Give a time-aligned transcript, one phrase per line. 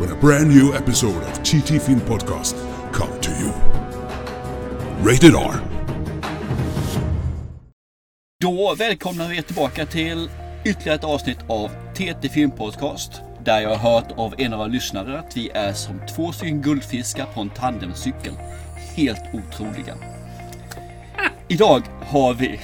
[0.00, 2.56] when a brand new episode of TT Film Podcast
[2.92, 3.52] come to you.
[5.02, 5.54] Rated R.
[8.40, 10.30] Då välkomnar vi er tillbaka till
[10.64, 13.20] ytterligare ett avsnitt av TT Film Podcast.
[13.44, 16.62] Där jag har hört av en av våra lyssnare att vi är som två stycken
[16.62, 18.32] guldfiskar på en tandemcykel.
[18.96, 19.94] Helt otroliga.
[21.48, 22.60] Idag har vi...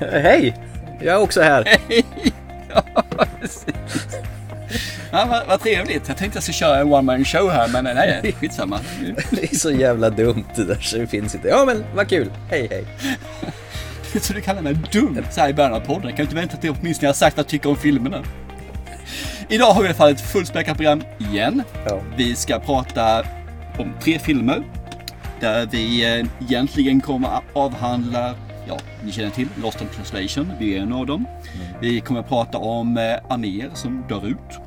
[0.00, 0.69] Hej!
[1.00, 1.78] Jag är också här.
[2.74, 3.04] ja,
[3.40, 3.64] precis.
[5.12, 6.08] Ja, vad, vad trevligt.
[6.08, 8.80] Jag tänkte jag skulle köra en one man show här men nej, skitsamma.
[9.30, 11.48] Det är så jävla dumt det där så det finns inte.
[11.48, 12.30] Ja men vad kul.
[12.50, 12.84] Hej hej.
[14.20, 16.10] Så du kallar mig dum så här i början av podden.
[16.10, 18.22] Kan du inte vänta till åtminstone jag har sagt vad jag tycker om filmerna?
[19.48, 21.62] Idag har vi i alla fall ett fullspäckat program igen.
[21.86, 22.00] Ja.
[22.16, 23.24] Vi ska prata
[23.78, 24.62] om tre filmer.
[25.40, 28.34] Där vi eh, egentligen kommer att avhandla,
[28.70, 30.52] ja, ni känner till Lost in translation.
[30.58, 31.24] Vi är en av dem.
[31.80, 34.58] Vi kommer att prata om eh, arméer som dör ut.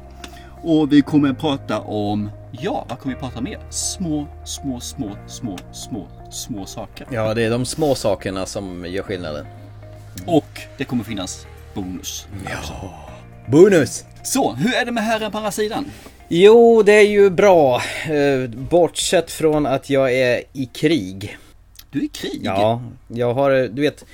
[0.64, 3.60] Och vi kommer att prata om, ja, vad kommer vi prata mer?
[3.70, 7.08] Små, små, små, små, små, små saker.
[7.12, 9.46] Ja, det är de små sakerna som gör skillnaden.
[10.26, 12.28] Och det kommer finnas bonus.
[13.48, 14.06] Bonus!
[14.24, 15.86] Så, hur är det med herren på andra sidan?
[16.28, 17.82] Jo, det är ju bra.
[18.10, 21.38] Eh, Bortsett från att jag är i krig.
[21.94, 22.42] Du är i krig?
[22.44, 24.06] Ja, jag har, du vet,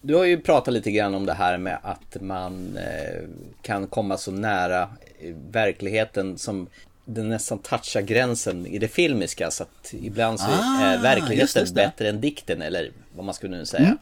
[0.00, 3.22] du har ju pratat lite grann om det här med att man eh,
[3.62, 4.82] kan komma så nära
[5.20, 6.66] eh, verkligheten som
[7.04, 11.64] den nästan touchar gränsen i det filmiska så att ibland så Ah, är just verkligheten
[11.64, 11.74] det.
[11.74, 13.96] bättre än dikten eller vad man skulle nu säga.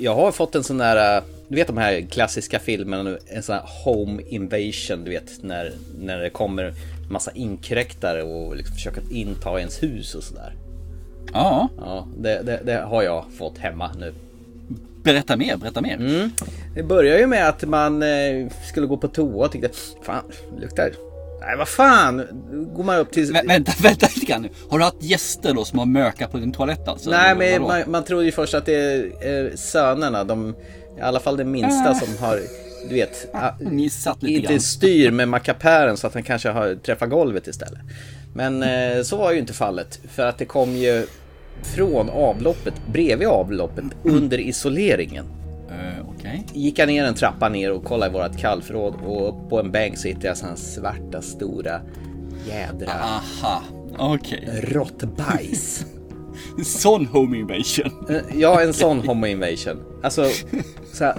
[0.00, 3.64] Jag har fått en sån där, du vet de här klassiska filmerna en sån här
[3.84, 6.74] home invasion, du vet när, när det kommer
[7.10, 10.52] massa inkräktare och liksom försöker inta ens hus och sådär.
[11.32, 14.14] Ja, Ja, det, det, det har jag fått hemma nu.
[15.02, 15.94] berätta mer, berätta mer.
[15.96, 16.30] Mm.
[16.74, 18.08] Det börjar ju med att man eh,
[18.68, 19.68] skulle gå på toa och tyckte
[20.02, 20.24] Fan,
[20.60, 20.90] luktar
[21.40, 22.26] Nej vad fan!
[22.74, 23.24] Går man upp till...
[23.24, 24.48] Vä- vänta, vänta lite grann nu.
[24.70, 27.10] Har du haft gäster då som har mökat på din toalett alltså?
[27.10, 29.04] Nej men man, man tror ju först att det är
[29.46, 30.54] eh, sönerna, de,
[30.98, 32.40] i alla fall den minsta som har,
[32.88, 33.26] du vet,
[34.22, 34.60] inte grann.
[34.60, 37.80] styr med mackapären så att han kanske har träffat golvet istället.
[38.34, 41.06] Men eh, så var ju inte fallet, för att det kom ju
[41.66, 45.24] från avloppet, bredvid avloppet, under isoleringen.
[45.70, 46.46] Eh, Okej.
[46.52, 49.98] gick jag ner en trappa ner och kollade i vårat kallförråd och på en bänk
[49.98, 51.80] sitter jag sån här svarta stora
[52.48, 53.62] jädra Aha,
[53.98, 54.48] okej.
[54.62, 55.86] råttbajs.
[56.64, 58.06] Sån home invasion.
[58.10, 59.76] Eh, Ja, en sån homo invasion.
[60.02, 60.24] Alltså,
[60.92, 61.14] så här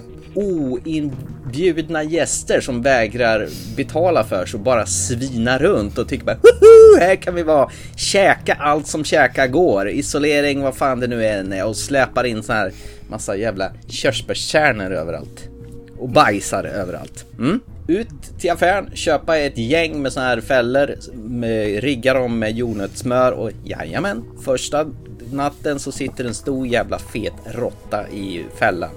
[1.52, 7.00] bjudna gäster som vägrar betala för sig och bara svina runt och tycker bara Woho!
[7.00, 11.54] här kan vi vara, käka allt som käka går, isolering, vad fan det nu än
[11.54, 12.72] är och släpar in så här
[13.10, 15.50] massa jävla körsbärskärnor överallt.
[15.98, 17.26] Och bajsar överallt.
[17.40, 17.60] Mm.
[17.88, 23.32] Ut till affären, köpa ett gäng med såna här fällor, med, rigga dem med jordnötssmör
[23.32, 24.86] och jajamän, första
[25.32, 28.90] natten så sitter en stor jävla fet råtta i fällan.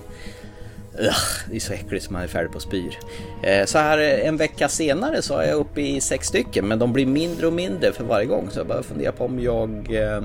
[0.99, 2.99] Ugh, det är så äckligt som man är färdig på spyr.
[3.43, 6.79] Eh, Så här eh, en vecka senare så är jag uppe i sex stycken men
[6.79, 9.71] de blir mindre och mindre för varje gång så jag börjar fundera på om jag
[9.91, 10.23] eh,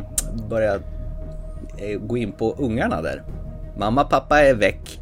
[0.49, 0.81] börjar
[1.77, 3.23] eh, gå in på ungarna där.
[3.77, 4.99] Mamma pappa är väck.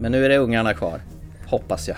[0.00, 1.00] Men nu är det ungarna kvar.
[1.46, 1.96] Hoppas jag.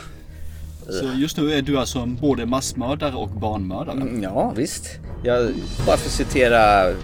[0.89, 3.97] Så just nu är du alltså både massmördare och barnmördare.
[3.97, 4.87] Mm, Ja visst.
[5.25, 5.51] Jag
[5.87, 6.95] bara för att citera eh,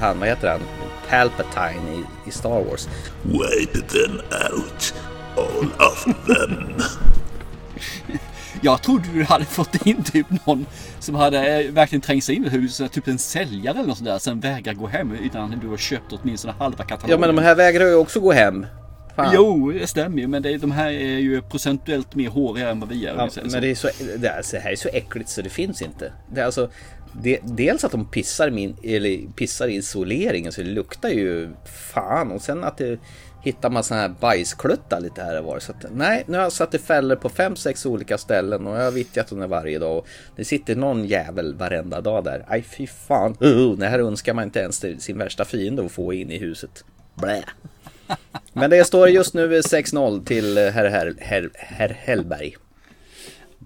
[0.00, 0.60] han, vad heter han?
[1.10, 2.88] Palpatine i, i Star Wars.
[3.22, 4.20] Wipe them
[4.52, 4.94] out.
[5.38, 6.82] All of them.
[8.62, 10.66] Jag trodde du hade fått in typ någon
[10.98, 14.08] som hade eh, verkligen trängt sig in i huset, typ en säljare eller något sånt
[14.08, 17.10] där, sen vägrar gå hem utan du har köpt åtminstone halva katalogen.
[17.10, 18.66] Ja men de här vägrar ju också gå hem.
[19.16, 19.32] Fan.
[19.34, 22.88] Jo, det stämmer ju, men det, de här är ju procentuellt mer håriga än vad
[22.88, 23.14] vi är.
[23.16, 23.88] Ja, men det är så,
[24.18, 26.12] det, alltså, det här är så äckligt så det finns inte.
[26.32, 26.70] Det är alltså,
[27.12, 31.50] det, dels att de pissar, min, eller pissar i isoleringen så det luktar ju
[31.92, 32.98] fan och sen att det
[33.48, 35.58] hittar man såna här bajskluttar lite här och var.
[35.58, 38.76] Så att, nej, nu har jag satt i fällor på fem, sex olika ställen och
[38.76, 39.98] jag har vittjat dem varje dag.
[39.98, 40.06] Och
[40.36, 42.44] det sitter någon jävel varenda dag där.
[42.48, 45.92] Aj fy fan, uh, det här önskar man inte ens till sin värsta fiende att
[45.92, 46.84] få in i huset.
[47.14, 47.44] Blä.
[48.52, 52.56] Men det står just nu 6-0 till herr, herr, herr, herr Hellberg.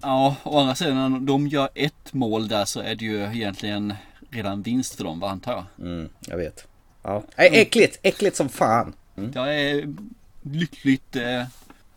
[0.01, 3.93] Ja, å andra sidan de gör ett mål där så är det ju egentligen
[4.29, 5.87] redan vinst för dem, vad antar jag.
[5.87, 6.67] Mm, jag vet.
[7.03, 7.23] Ja.
[7.35, 8.93] Äckligt, äckligt som fan.
[9.15, 9.95] Jag är
[10.41, 11.43] lyckligt eh,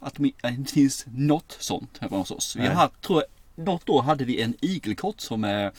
[0.01, 2.57] att det inte finns något sånt hemma hos oss.
[2.57, 5.71] Vi har tror jag, något år hade vi en igelkott som eh,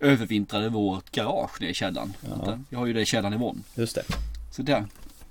[0.00, 2.14] övervintrade vårt garage nere i källaren.
[2.70, 3.64] Jag har ju det i källaren i Von.
[3.74, 4.04] Just det.
[4.50, 4.84] Så där.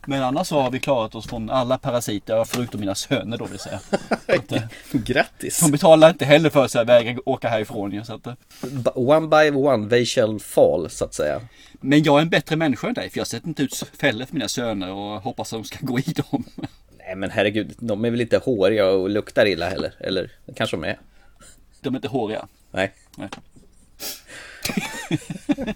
[0.07, 3.59] Men annars så har vi klarat oss från alla parasiter förutom mina söner då vill
[3.59, 3.79] säga.
[4.27, 4.61] Att, eh,
[4.91, 5.59] Grattis.
[5.59, 8.05] De betalar inte heller för sig att vägra åka härifrån.
[8.05, 8.33] Så att, eh,
[8.95, 11.41] One by one they shall fall, så att säga.
[11.81, 14.33] Men jag är en bättre människa än dig för jag sätter inte ut fällor för
[14.33, 16.43] mina söner och hoppas att de ska gå i dem.
[16.97, 19.93] Nej men herregud, de är väl inte håriga och luktar illa heller?
[19.99, 20.99] Eller kanske de är?
[21.81, 22.47] De är inte håriga.
[22.71, 22.93] Nej.
[23.17, 23.29] Nej.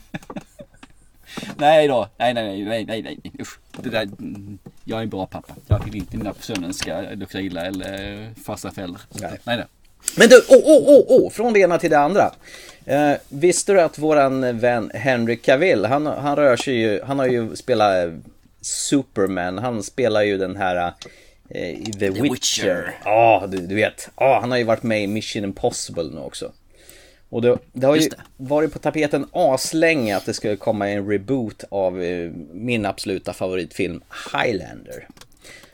[1.58, 3.60] nej då, nej nej nej nej nej usch.
[3.82, 5.56] Det där, mm, jag är en bra pappa.
[5.68, 9.00] Jag vill inte mina söner ska lukta illa eller fasta fällor.
[9.10, 9.40] Nej.
[9.44, 9.58] nej.
[9.58, 9.66] nej.
[10.18, 12.32] Men du, åh, åh, åh, åh, från det ena till det andra.
[12.86, 17.28] Eh, visste du att våran vän Henry Cavill, han, han rör sig ju, han har
[17.28, 18.10] ju spelat
[18.62, 20.94] Superman, han spelar ju den här
[21.50, 22.96] eh, The, Witcher.
[23.06, 24.10] Ja, du, du vet.
[24.18, 26.52] Ja, han har ju varit med i Mission Impossible nu också.
[27.30, 28.16] Och det, det har ju det.
[28.38, 34.02] varit på tapeten aslänge att det skulle komma en reboot av eh, min absoluta favoritfilm
[34.34, 35.08] Highlander.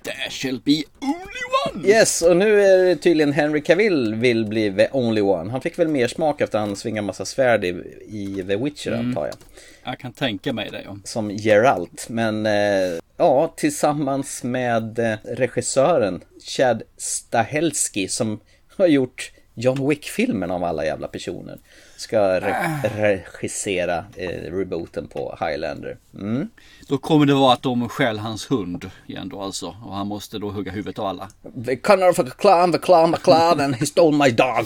[0.03, 1.87] There shall be only one!
[1.87, 5.51] Yes, och nu är det tydligen Henry Cavill vill bli the only one.
[5.51, 7.67] Han fick väl mer smak efter att han svingade massa svärd i,
[8.07, 9.35] i The Witcher antar jag.
[9.83, 10.97] Jag kan tänka mig det ja.
[11.03, 12.09] Som Geralt.
[12.09, 18.39] Men eh, ja, tillsammans med eh, regissören Chad Stahelski som
[18.77, 21.59] har gjort John Wick-filmen av alla jävla personer.
[22.01, 25.97] Ska re- regissera eh, rebooten på Highlander.
[26.15, 26.49] Mm.
[26.87, 29.75] Då kommer det vara att de stjäl hans hund igen då alltså.
[29.85, 31.29] Och han måste då hugga huvudet av alla.
[31.65, 34.65] The Connor of a clown, the clown McCloud and he stole my dog.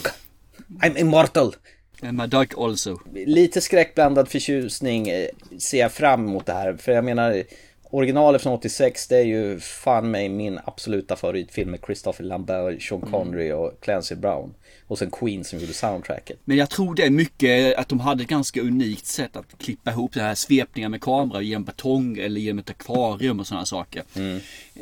[0.81, 1.55] I'm immortal.
[2.01, 2.99] And my dog also.
[3.13, 5.27] lite skräckblandad förtjusning eh,
[5.59, 6.73] ser jag fram emot det här.
[6.73, 7.43] För jag menar,
[7.83, 13.01] originalet från 86 det är ju fan mig min absoluta favoritfilm med Christopher Lambert, Sean
[13.01, 14.53] Connery och Clancy Brown.
[14.87, 16.39] Och sen Queen som gjorde soundtracket.
[16.45, 19.91] Men jag tror det är mycket att de hade ett ganska unikt sätt att klippa
[19.91, 24.03] ihop den här svepningar med kamera genom betong eller genom ett akvarium och sådana saker.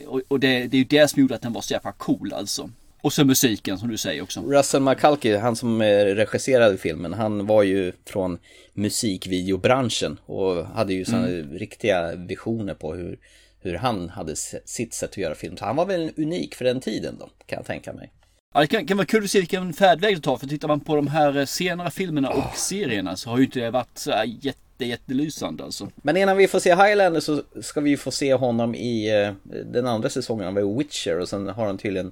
[0.08, 2.34] Och, och det, det är ju det som gjorde att den var så jävla cool
[2.34, 2.70] alltså.
[3.02, 4.42] Och så musiken som du säger också.
[4.42, 8.38] Russell McCulkey, han som eh, regisserade filmen, han var ju från
[8.74, 13.20] musikvideobranschen och hade ju sådana riktiga visioner på hur,
[13.62, 14.36] hur han hade
[14.66, 15.58] sitt sätt att göra film.
[15.58, 18.12] Så han var väl unik för den tiden då, kan jag tänka mig.
[18.54, 20.38] Ja, det kan, kan vara kul att se vilken färdväg det tar.
[20.38, 23.60] För tittar man på de här eh, senare filmerna och serierna så har ju inte
[23.60, 25.90] det varit så här jätte, jättelysande alltså.
[25.96, 29.34] Men innan vi får se Highlander så ska vi få se honom i eh,
[29.66, 32.12] den andra säsongen av Witcher och sen har han tydligen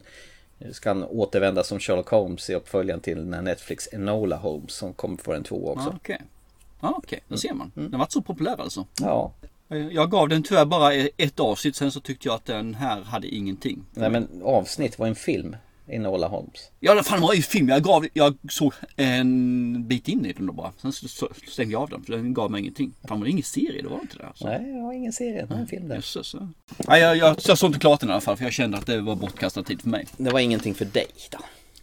[0.72, 5.34] ska han återvända som Sherlock Holmes i uppföljaren till Netflix Enola Holmes som kommer få
[5.34, 5.90] en två också.
[5.90, 6.22] Ja, okej.
[6.82, 7.20] Ja, okej.
[7.28, 7.72] Då ser man.
[7.76, 8.86] Den har varit så populär alltså.
[9.02, 9.34] Ja,
[9.92, 11.76] Jag gav den tyvärr bara ett avsnitt.
[11.76, 13.86] Sen så tyckte jag att den här hade ingenting.
[13.92, 15.56] nej men avsnitt var en film,
[15.88, 16.72] Enola Holmes.
[16.80, 17.70] Ja, det fan det var ju film.
[17.70, 20.72] Jag, gav, jag såg en bit in i den då bara.
[20.82, 22.94] Sen så- så stängde jag av den för den gav mig ingenting.
[23.08, 23.82] Fan, var det ingen serie?
[23.82, 24.26] Det var inte det.
[24.28, 24.46] Alltså.
[24.48, 25.96] Nej, jag har ingen serie, det var en film där.
[25.96, 26.34] Jösses.
[26.34, 26.48] ja.
[26.88, 28.86] Nej, jag, jag, jag såg inte klart den i alla fall för jag kände att
[28.86, 30.08] det var bortkastad tid för mig.
[30.18, 31.38] Det var ingenting för dig då.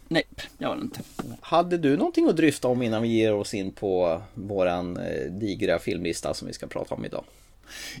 [0.07, 0.23] Nej,
[0.57, 0.99] jag var det inte.
[1.41, 5.79] Hade du någonting att dryfta om innan vi ger oss in på våran eh, digra
[5.79, 7.23] filmlista som vi ska prata om idag?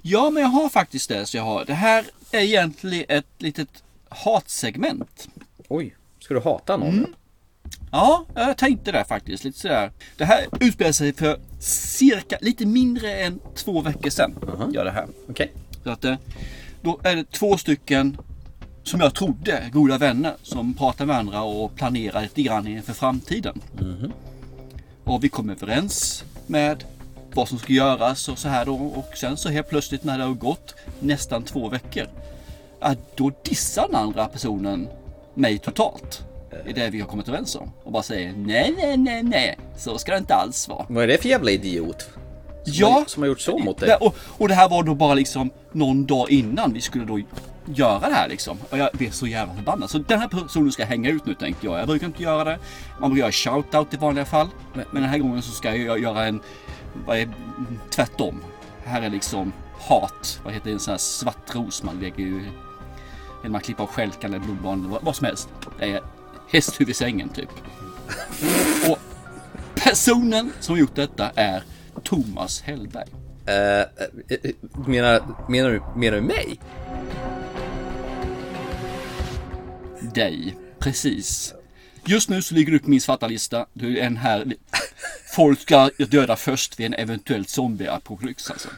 [0.01, 1.25] Ja, men jag har faktiskt det.
[1.25, 1.65] Så jag har.
[1.65, 5.27] Det här är egentligen ett litet hatsegment.
[5.71, 7.15] Oj, ska du hata någon?
[7.91, 9.43] Ja, jag tänkte det faktiskt.
[9.43, 9.91] Lite sådär.
[10.17, 14.35] Det här utspelar sig för cirka lite mindre än två veckor sedan.
[14.73, 15.07] Gör det här.
[15.29, 15.51] Okej.
[15.83, 16.15] Så att, eh,
[16.81, 18.17] då är det två stycken
[18.83, 23.61] som jag trodde goda vänner som pratar med varandra och planerar lite grann inför framtiden.
[25.03, 26.83] Och vi kom överens med
[27.33, 28.75] vad som ska göras och så här då.
[28.75, 32.05] Och sen så helt plötsligt när det har gått nästan två veckor.
[33.15, 34.87] Då dissar den andra personen
[35.33, 36.23] mig totalt.
[36.65, 37.71] Det är det vi har kommit överens om.
[37.83, 39.57] Och bara säger nej, nej, nej, nej.
[39.77, 40.85] Så ska det inte alls vara.
[40.89, 42.09] Vad är det för jävla idiot?
[42.65, 43.95] Ja, Som har gjort så mot dig?
[44.01, 47.19] och, och det här var då bara liksom någon dag innan vi skulle då
[47.65, 48.57] göra det här liksom.
[48.69, 49.89] Och jag blev så jävla förbannad.
[49.89, 51.79] Så den här personen ska hänga ut nu tänkte jag.
[51.79, 52.59] Jag brukar inte göra det.
[52.99, 54.47] Man brukar göra shoutout i vanliga fall.
[54.73, 56.41] Men, men den här gången så ska jag göra en,
[57.05, 57.29] vad är,
[57.89, 58.41] tvärtom.
[58.85, 60.41] Här är liksom hat.
[60.43, 60.73] Vad heter det?
[60.73, 62.45] En sån här svart ros man lägger ju.
[63.43, 65.49] Genom att klippa av stjälkan eller blodbarn vad, vad som helst.
[65.79, 66.01] Det är
[66.49, 67.49] hästhuvud i sängen typ.
[68.89, 68.99] Och
[69.75, 71.63] personen som gjort detta är
[72.03, 73.07] Thomas Hellberg.
[73.45, 73.85] Eh,
[74.87, 76.59] menar, menar, du, menar du mig?
[80.01, 80.55] dig.
[80.79, 81.53] Precis.
[82.05, 83.65] Just nu så ligger du på min svarta lista.
[83.73, 84.53] Du är en här.
[85.35, 88.69] Folk ska döda först vid en eventuell zombieapokalyps alltså.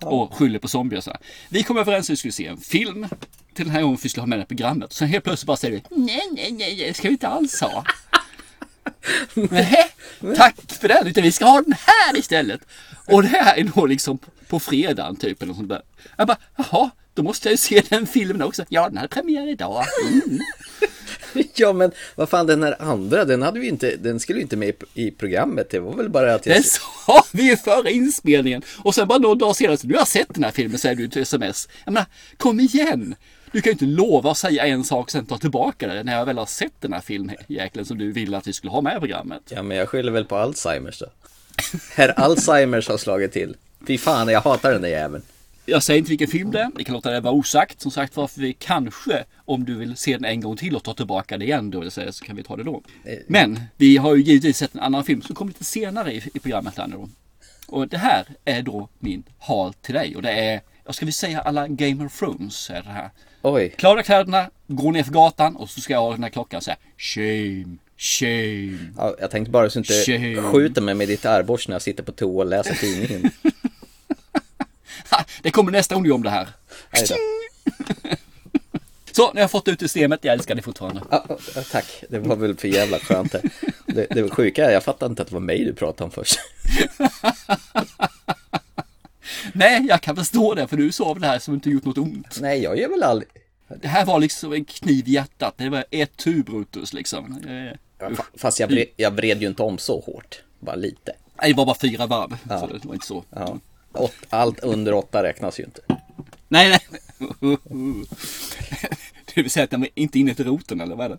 [0.00, 1.20] Och skyller på zombier så här.
[1.48, 3.06] Vi kom överens om att vi skulle se en film
[3.54, 4.92] till den här gången vi skulle ha med det i programmet.
[4.92, 7.84] Sen helt plötsligt bara säger vi nej, nej, nej, det ska vi inte alls ha.
[9.34, 9.94] Nej,
[10.36, 11.06] tack för den.
[11.06, 12.60] Utan vi ska ha den här istället.
[13.06, 14.18] Och det här är nog liksom
[14.48, 15.82] på fredagen typ eller något sånt där.
[16.16, 18.64] Jag bara, jaha, då måste jag ju se den filmen också.
[18.68, 19.84] Ja, den hade premiär idag.
[20.12, 20.38] Mm.
[21.54, 24.56] Ja men vad fan den här andra, den hade vi inte, den skulle ju inte
[24.56, 25.70] med i, programmet.
[25.70, 26.56] Det var väl bara att jag...
[26.56, 28.62] Det sa vi ju före inspelningen.
[28.78, 31.08] Och sen bara någon dag senare, så du har sett den här filmen, säger du
[31.08, 31.68] till sms.
[31.84, 32.06] Jag menar,
[32.36, 33.14] kom igen!
[33.52, 36.18] Du kan ju inte lova att säga en sak och sen ta tillbaka det när
[36.18, 38.96] jag väl har sett den här filmjäkeln som du ville att vi skulle ha med
[38.96, 39.42] i programmet.
[39.48, 41.06] Ja men jag skyller väl på Alzheimers då.
[41.94, 43.56] Herr Alzheimers har slagit till.
[43.86, 45.24] Fy fan, jag hatar den där jäveln.
[45.66, 46.70] Jag säger inte vilken film det är.
[46.76, 47.80] Vi kan låta det vara osagt.
[47.80, 50.94] Som sagt varför vi kanske, om du vill se den en gång till och ta
[50.94, 52.82] tillbaka det igen då, så kan vi ta det då.
[53.26, 56.38] Men vi har ju givetvis sett en annan film som kommer lite senare i, i
[56.38, 57.08] programmet här nu då.
[57.66, 61.12] Och det här är då min hal till dig och det är, jag ska vi
[61.12, 63.10] säga alla Game of Thrones är det här.
[63.42, 63.74] Oj.
[63.78, 66.62] Klara kläderna, går ner för gatan och så ska jag ha den här klockan och
[66.62, 68.78] säga Shame, shame.
[68.96, 70.42] Ja, jag tänkte bara så inte Shame.
[70.42, 73.30] skjuter mig med ditt arborst när jag sitter på toa och läser tidningen.
[75.42, 76.48] Det kommer nästa gång gör om det här.
[79.14, 80.24] Så, nu har jag fått ut systemet.
[80.24, 81.02] Jag älskar det fortfarande.
[81.10, 81.26] Ja,
[81.70, 83.42] tack, det var väl för jävla skönt det.
[83.86, 86.10] Det, det var sjuka är, jag fattar inte att det var mig du pratade om
[86.10, 86.38] först.
[89.52, 92.38] Nej, jag kan förstå det för du sa det här som inte gjort något ont.
[92.40, 93.28] Nej, jag gör väl aldrig...
[93.82, 95.54] Det här var liksom en kniv i hjärtat.
[95.56, 97.24] Det var ett tu Brutus liksom.
[97.46, 100.42] Eh, Fa- Fast jag vred, jag vred ju inte om så hårt.
[100.60, 101.12] Bara lite.
[101.40, 102.36] Nej, det var bara fyra varv.
[102.60, 103.24] Så det var inte så.
[103.30, 103.58] Ja.
[103.92, 105.80] Åt, allt under åtta räknas ju inte.
[106.48, 106.80] Nej, nej.
[109.34, 111.18] Det vill säga att den var inte inne till roten eller vad är det?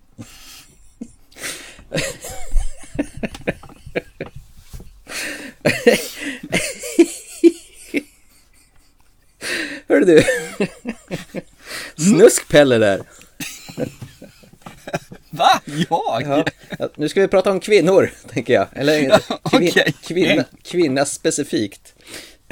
[9.94, 10.24] Hörru du.
[12.04, 13.02] Snuskpelle där.
[15.30, 15.62] Va?
[15.90, 16.50] Jag?
[16.80, 18.68] Ja, nu ska vi prata om kvinnor, tänker jag.
[18.74, 19.94] Eller kvin, okej.
[20.04, 21.94] kvinna, kvinna specifikt.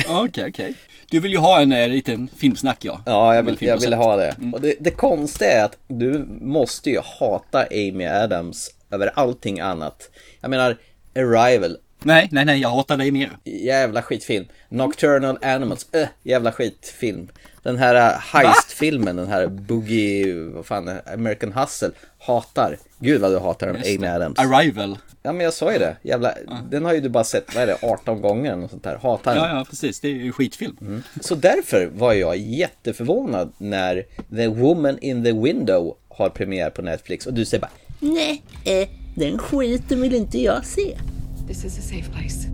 [0.08, 0.74] Okej, okej.
[1.10, 3.02] Du vill ju ha en eh, liten filmsnack ja.
[3.06, 3.94] Ja, jag, vill, jag sett.
[3.94, 4.36] ha det.
[4.54, 4.76] Och det.
[4.80, 10.10] Det konstiga är att du måste ju hata Amy Adams över allting annat.
[10.42, 10.78] Jag menar,
[11.16, 13.30] Arrival, Nej, nej, nej, jag hatar dig mer.
[13.44, 14.46] jävla skitfilm.
[14.70, 17.28] Nocturnal Animals, äh, jävla skitfilm.
[17.64, 22.78] Den här äh, heist-filmen, den här Boogie, vad fan, American Hustle, hatar.
[23.00, 24.40] Gud vad du hatar den, Amy Adams.
[24.40, 24.98] Arrival.
[25.24, 26.34] Ja men jag sa ju det, jävla,
[26.70, 29.36] den har ju du bara sett, vad är det, 18 gånger eller sånt där, hatar
[29.36, 29.44] den.
[29.44, 30.00] Ja, ja, precis.
[30.00, 31.04] Det är ju skitfilm.
[31.22, 34.04] Så därför var jag jätteförvånad när
[34.36, 38.90] The Woman in the Window har premiär på Netflix och du säger bara Nej, eh,
[39.16, 40.98] den skiten vill inte jag se.
[41.46, 42.46] This is a safe place.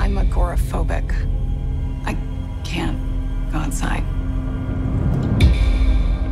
[0.00, 1.12] I'm agoraphobic.
[2.04, 2.16] I
[2.64, 2.98] can't
[3.52, 4.04] go outside.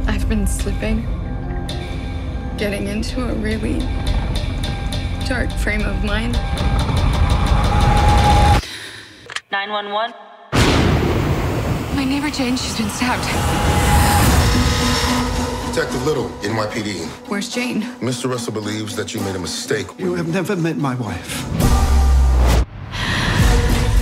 [0.09, 1.03] I've been slipping,
[2.57, 3.81] getting into a really
[5.27, 6.35] dark frame of mind.
[9.51, 10.15] 911.
[11.95, 13.76] My neighbor Jane, she's been stabbed.
[15.77, 17.07] Detective Little, NYPD.
[17.29, 17.83] Where's Jane?
[18.01, 18.31] Mr.
[18.31, 19.87] Russell believes that you made a mistake.
[19.99, 21.45] You have never met my wife.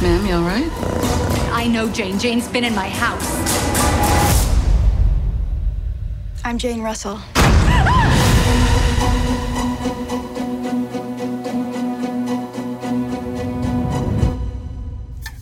[0.00, 0.70] Ma'am, you all right?
[1.52, 2.16] I know Jane.
[2.20, 3.28] Jane's been in my house.
[6.44, 7.18] I'm Jane Russell.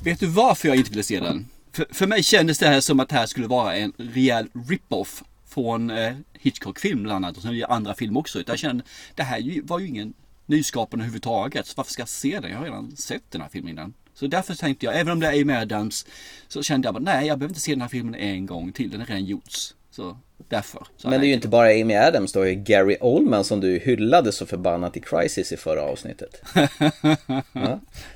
[0.04, 1.48] Vet du varför jag inte ville se den?
[1.72, 5.22] För, för mig kändes det här som att det här skulle vara en rejäl rip-off
[5.54, 8.38] från eh, Hitchcock-film bland annat och sen andra film också.
[8.38, 10.14] Utan jag kände, det här var ju ingen
[10.46, 11.66] nyskapande överhuvudtaget.
[11.66, 12.50] Så varför ska jag se den?
[12.50, 13.94] Jag har redan sett den här filmen innan.
[14.14, 16.06] Så därför tänkte jag, även om det är Amy Adams,
[16.48, 18.90] så kände jag bara, nej jag behöver inte se den här filmen en gång till.
[18.90, 19.74] Den är redan gjorts.
[19.90, 20.16] Så
[20.48, 20.86] därför.
[20.96, 23.78] Så Men det är ju inte bara Amy Adams, då är Gary Oldman som du
[23.78, 26.42] hyllade så förbannat i Crisis i förra avsnittet.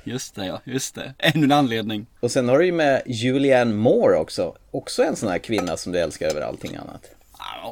[0.03, 1.13] Just det ja, just det.
[1.17, 2.05] Ännu en anledning.
[2.19, 5.91] Och sen har du ju med Julianne Moore också, också en sån här kvinna som
[5.91, 7.16] du älskar över allting annat.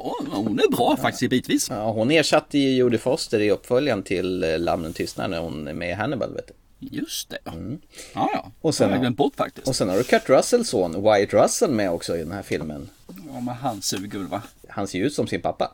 [0.04, 1.70] Ja, hon är bra faktiskt bitvis.
[1.70, 5.72] Ja, hon ersatte ju Jodie Foster i uppföljaren till eh, Lammen tystnar när hon är
[5.72, 6.54] med i Hannibal, vet du.
[6.80, 7.38] Just det.
[7.44, 7.52] Ja,
[8.14, 8.28] ja.
[8.38, 8.52] Mm.
[8.60, 9.68] Och sen- har jag glömt bort faktiskt.
[9.68, 12.88] Och sen har du Kurt Russells son, Wyatt Russell, med också i den här filmen.
[13.06, 14.42] Ja, men han suger va?
[14.68, 15.72] Han ser ju ut som sin pappa.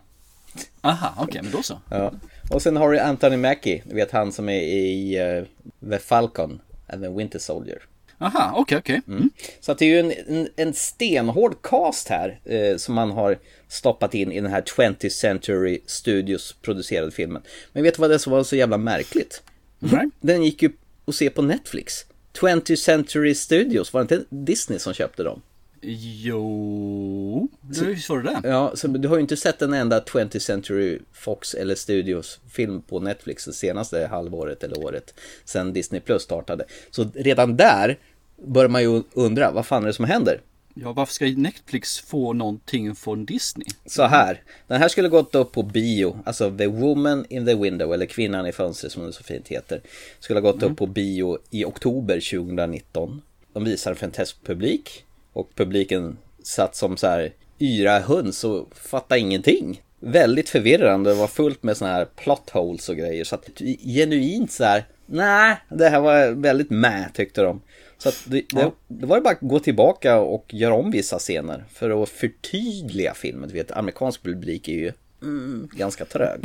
[0.80, 1.80] Aha, okej, men då så.
[1.90, 2.12] Ja.
[2.50, 5.44] Och sen har du Anthony Mackie, du vet han som är i eh,
[5.90, 7.82] The Falcon and the Winter Soldier.
[8.22, 9.00] Aha, okej, okej.
[9.08, 9.30] Mm.
[9.60, 13.38] Så att det är ju en, en, en stenhård cast här eh, som man har
[13.68, 17.42] stoppat in i den här 20th Century Studios producerade filmen.
[17.72, 19.42] Men vet du vad det som var så jävla märkligt?
[19.78, 20.10] Nej.
[20.20, 20.72] Den gick ju
[21.04, 22.04] att se på Netflix.
[22.40, 25.42] 20th Century Studios, var det inte Disney som köpte dem?
[25.84, 28.48] Jo, visst var det det.
[28.48, 32.82] Ja, så du har ju inte sett en enda 20th Century Fox eller Studios film
[32.82, 35.14] på Netflix det senaste halvåret eller året
[35.44, 36.64] sedan Disney Plus startade.
[36.90, 37.98] Så redan där
[38.44, 40.40] bör man ju undra, vad fan är det som händer?
[40.74, 43.66] Ja, varför ska Netflix få någonting från Disney?
[43.86, 47.94] Så här, den här skulle gått upp på bio, alltså The Woman in the Window,
[47.94, 49.80] eller Kvinnan i fönstret som det så fint heter.
[50.20, 53.22] Skulle ha gått upp på bio i oktober 2019.
[53.52, 59.20] De visar för en testpublik och publiken satt som så här yra höns och fattade
[59.20, 59.82] ingenting.
[60.00, 63.24] Väldigt förvirrande, det var fullt med såna här plot holes och grejer.
[63.24, 63.48] Så att
[63.84, 67.60] genuint så här, nej, det här var väldigt mä tyckte de.
[68.02, 71.64] Så det, det, det var ju bara att gå tillbaka och göra om vissa scener
[71.72, 73.48] för att förtydliga filmen.
[73.48, 74.92] Du vet, amerikansk publik är ju
[75.22, 76.40] mm, ganska trög.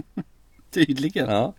[0.70, 1.30] Tydligen.
[1.30, 1.54] Ja.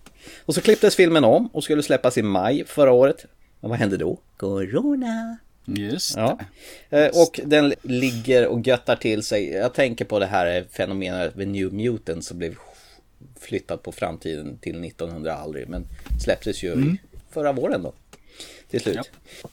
[0.45, 3.25] Och så klipptes filmen om och skulle släppas i maj förra året.
[3.59, 4.19] Men vad hände då?
[4.37, 5.37] Corona.
[5.65, 6.39] Just Ja.
[6.89, 9.49] Eh, Och den ligger och göttar till sig.
[9.49, 12.55] Jag tänker på det här fenomenet med New Mutant som blev
[13.39, 15.69] flyttat på framtiden till 1900 aldrig.
[15.69, 15.85] Men
[16.23, 16.97] släpptes ju i
[17.31, 17.93] förra våren då.
[18.74, 19.12] Till slut.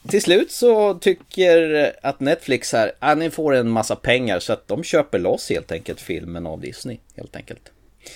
[0.09, 4.67] Till slut så tycker att Netflix här, ah, ni får en massa pengar så att
[4.67, 6.97] de köper loss helt enkelt filmen av Disney.
[7.15, 7.71] Helt enkelt.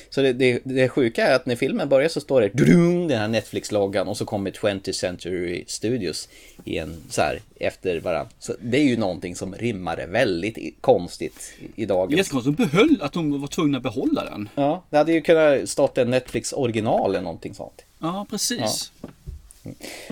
[0.09, 3.19] Så det, det, det sjuka är att när filmen börjar så står det dudung, den
[3.19, 6.29] här Netflix-loggan och så kommer 20th Century Studios
[6.63, 8.29] i en så här efter varandra.
[8.39, 12.17] Så det är ju någonting som rimmar väldigt konstigt i- dagens.
[12.17, 14.49] Jättekonstigt, de behöll att de var tvungna att behålla den.
[14.55, 17.81] Ja, det hade ju kunnat stått en Netflix original eller någonting sånt.
[17.99, 18.91] Ja, precis.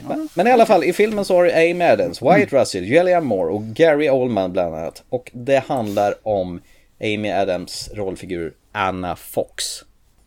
[0.07, 3.25] Men, men i alla fall, i filmen så har du Amy Adams, Wyatt Russell, Julianne
[3.25, 5.03] Moore och Gary Oldman bland annat.
[5.10, 6.62] Och det handlar om
[7.00, 9.83] Amy Adams rollfigur Anna Fox.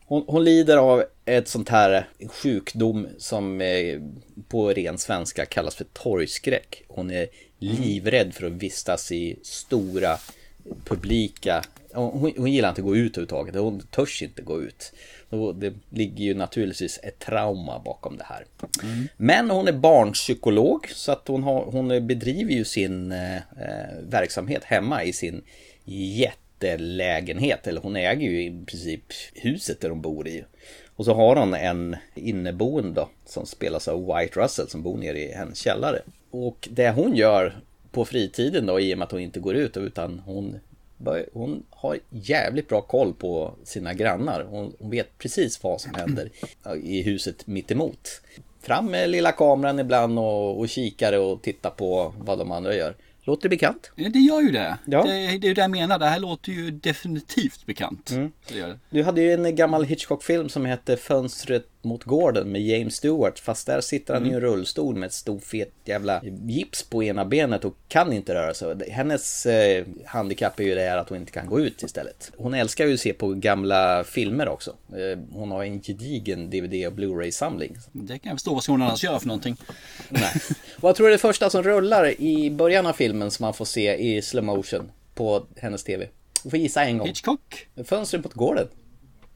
[0.06, 4.00] Hon, hon lider av ett sånt här sjukdom som eh,
[4.48, 6.82] på ren svenska kallas för torgskräck.
[6.88, 7.26] Hon är
[7.58, 10.18] livrädd för att vistas i stora
[10.84, 11.64] publika
[11.96, 13.54] hon, hon gillar inte att gå ut överhuvudtaget.
[13.54, 14.92] Hon törs inte gå ut.
[15.54, 18.44] Det ligger ju naturligtvis ett trauma bakom det här.
[19.16, 24.64] Men hon är barnpsykolog så att hon, har, hon bedriver ju sin eh, eh, verksamhet
[24.64, 25.42] hemma i sin
[25.84, 27.66] jättelägenhet.
[27.66, 30.44] Eller hon äger ju i princip huset där hon bor i.
[30.96, 35.18] Och så har hon en inneboende då, som spelas av White Russell som bor nere
[35.18, 36.02] i hennes källare.
[36.30, 37.56] Och det hon gör
[37.90, 40.58] på fritiden då i och med att hon inte går ut utan hon
[41.32, 44.44] hon har jävligt bra koll på sina grannar.
[44.50, 46.30] Hon, hon vet precis vad som händer
[46.82, 48.20] i huset mitt emot.
[48.62, 52.96] Fram med lilla kameran ibland och, och kikare och titta på vad de andra gör.
[53.26, 53.90] Låter det bekant?
[53.94, 54.78] Ja, Det gör ju det.
[54.86, 55.02] Ja.
[55.02, 55.98] Det, det är ju det jag menar.
[55.98, 58.12] Det här låter ju definitivt bekant.
[58.48, 58.78] Det gör det.
[58.90, 63.38] Du hade ju en gammal Hitchcock-film som hette Fönstret mot gården med James Stewart.
[63.38, 67.24] Fast där sitter han i en rullstol med ett stort fet jävla gips på ena
[67.24, 68.90] benet och kan inte röra sig.
[68.90, 72.32] Hennes eh, handikapp är ju det här att hon inte kan gå ut istället.
[72.36, 74.76] Hon älskar ju att se på gamla filmer också.
[74.92, 77.76] Eh, hon har en gedigen DVD och Blu-ray-samling.
[77.92, 78.54] Det kan jag förstå.
[78.54, 79.56] Vad ska hon annars göra för någonting?
[80.08, 80.32] Nej.
[80.82, 83.64] Jag tror det är det första som rullar i början av filmen som man får
[83.64, 86.08] se i slow motion på hennes TV.
[86.44, 87.08] Du får gissa en gång.
[87.08, 87.66] Hitchcock?
[87.84, 88.68] Fönstret mot gården.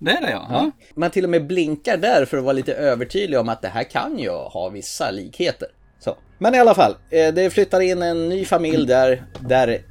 [0.00, 0.46] Det är det ja.
[0.50, 0.70] ja.
[0.94, 3.84] Man till och med blinkar där för att vara lite övertydlig om att det här
[3.84, 5.68] kan ju ha vissa likheter.
[5.98, 6.16] Så.
[6.38, 9.82] Men i alla fall, eh, det flyttar in en ny familj där, där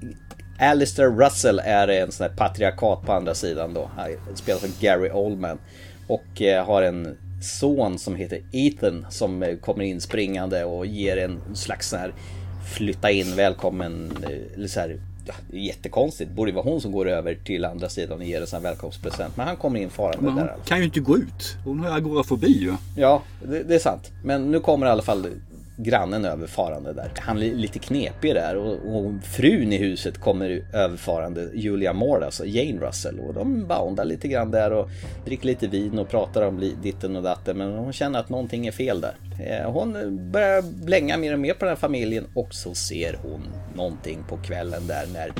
[0.60, 3.90] Alistair Russell är en sån här patriarkat på andra sidan då.
[3.96, 5.60] Han spelas av Gary Oldman.
[6.08, 11.18] Och eh, har en son som heter Ethan som eh, kommer in springande och ger
[11.18, 12.14] en slags sån här
[12.76, 14.18] flytta in välkommen,
[14.56, 15.00] eller så här,
[15.54, 16.32] jättekonstigt.
[16.32, 19.38] Borde vara hon som går över till andra sidan och ger en sån här välkomstpresent.
[19.38, 20.64] Men han kommer in farande Men hon Alltså.
[20.68, 21.58] kan ju inte gå ut.
[21.66, 22.74] Hon har agorafobi ju.
[22.98, 24.12] Ja, det, det är sant.
[24.24, 25.28] Men nu kommer i alla fall
[25.84, 27.12] grannen överfarande där.
[27.18, 32.46] Han är lite knepig där och, och frun i huset kommer överfarande, Julia Moore, alltså
[32.46, 33.20] Jane Russell.
[33.20, 34.90] Och de boundar lite grann där och
[35.26, 37.58] dricker lite vin och pratar om ditten och datten.
[37.58, 39.16] Men hon känner att någonting är fel där.
[39.40, 43.42] Eh, hon börjar blänga mer och mer på den här familjen och så ser hon
[43.76, 45.32] någonting på kvällen där när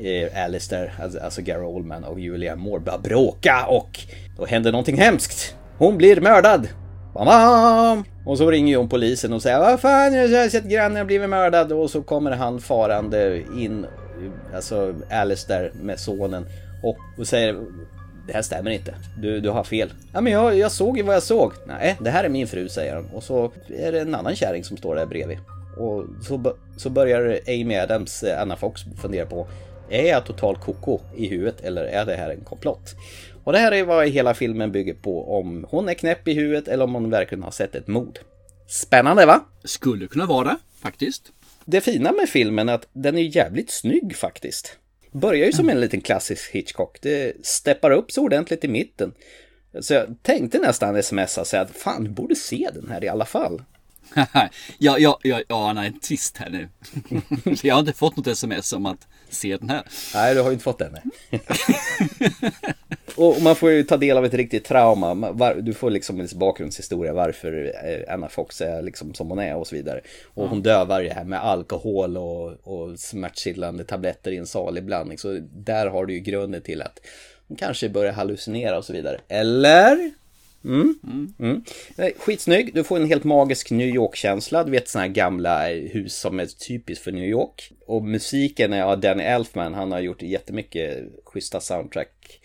[0.00, 4.00] eh, Alistair, alltså, alltså Gary Oldman och Julia Moore börjar bråka och
[4.36, 5.56] då händer någonting hemskt.
[5.78, 6.68] Hon blir mördad.
[7.14, 8.04] Bam, bam!
[8.24, 11.72] Och så ringer hon polisen och säger Vad fan, jag har sett grannen blivit mördad
[11.72, 13.86] och så kommer han farande in,
[14.54, 16.46] alltså Alistair med sonen
[16.82, 17.52] och, och säger
[18.26, 18.94] det här stämmer inte.
[19.22, 19.92] Du, du har fel.
[20.12, 21.52] Ja men jag, jag såg ju vad jag såg.
[21.66, 24.64] Nej, det här är min fru säger hon Och så är det en annan kärring
[24.64, 25.38] som står där bredvid.
[25.78, 29.46] Och så, så börjar Amy Adams, eh, Anna Fox, fundera på
[29.90, 32.94] är jag totalt koko i huvudet eller är det här en komplott?
[33.44, 36.68] Och det här är vad hela filmen bygger på, om hon är knäpp i huvudet
[36.68, 38.18] eller om hon verkligen har sett ett mord.
[38.68, 39.44] Spännande va?
[39.64, 41.32] Skulle kunna vara det, faktiskt.
[41.64, 44.78] Det fina med filmen är att den är jävligt snygg faktiskt.
[45.12, 46.98] Börjar ju som en liten klassisk Hitchcock.
[47.02, 49.12] Det steppar upp så ordentligt i mitten.
[49.80, 53.08] Så jag tänkte nästan smsa och säga att fan, du borde se den här i
[53.08, 53.62] alla fall.
[54.78, 56.68] ja, ja, ja, ja, nej, en twist här nu.
[57.62, 59.82] jag har inte fått något sms om att se den här.
[60.14, 60.96] Nej, du har ju inte fått den.
[63.16, 65.32] och man får ju ta del av ett riktigt trauma.
[65.60, 69.66] Du får liksom en bakgrundshistoria varför eh, Anna Fox är liksom som hon är och
[69.66, 70.00] så vidare.
[70.34, 75.18] Och hon dövar det här med alkohol och, och smärtstillande tabletter i en salig blandning.
[75.18, 77.00] Så där har du ju grunden till att
[77.48, 79.20] hon kanske börjar hallucinera och så vidare.
[79.28, 80.10] Eller?
[80.64, 81.32] Mm.
[81.38, 81.62] Mm.
[82.16, 84.64] Skitsnygg, du får en helt magisk New York-känsla.
[84.64, 87.72] Du vet sådana här gamla hus som är typiskt för New York.
[87.86, 92.40] Och musiken av Danny Elfman, han har gjort jättemycket schyssta soundtrack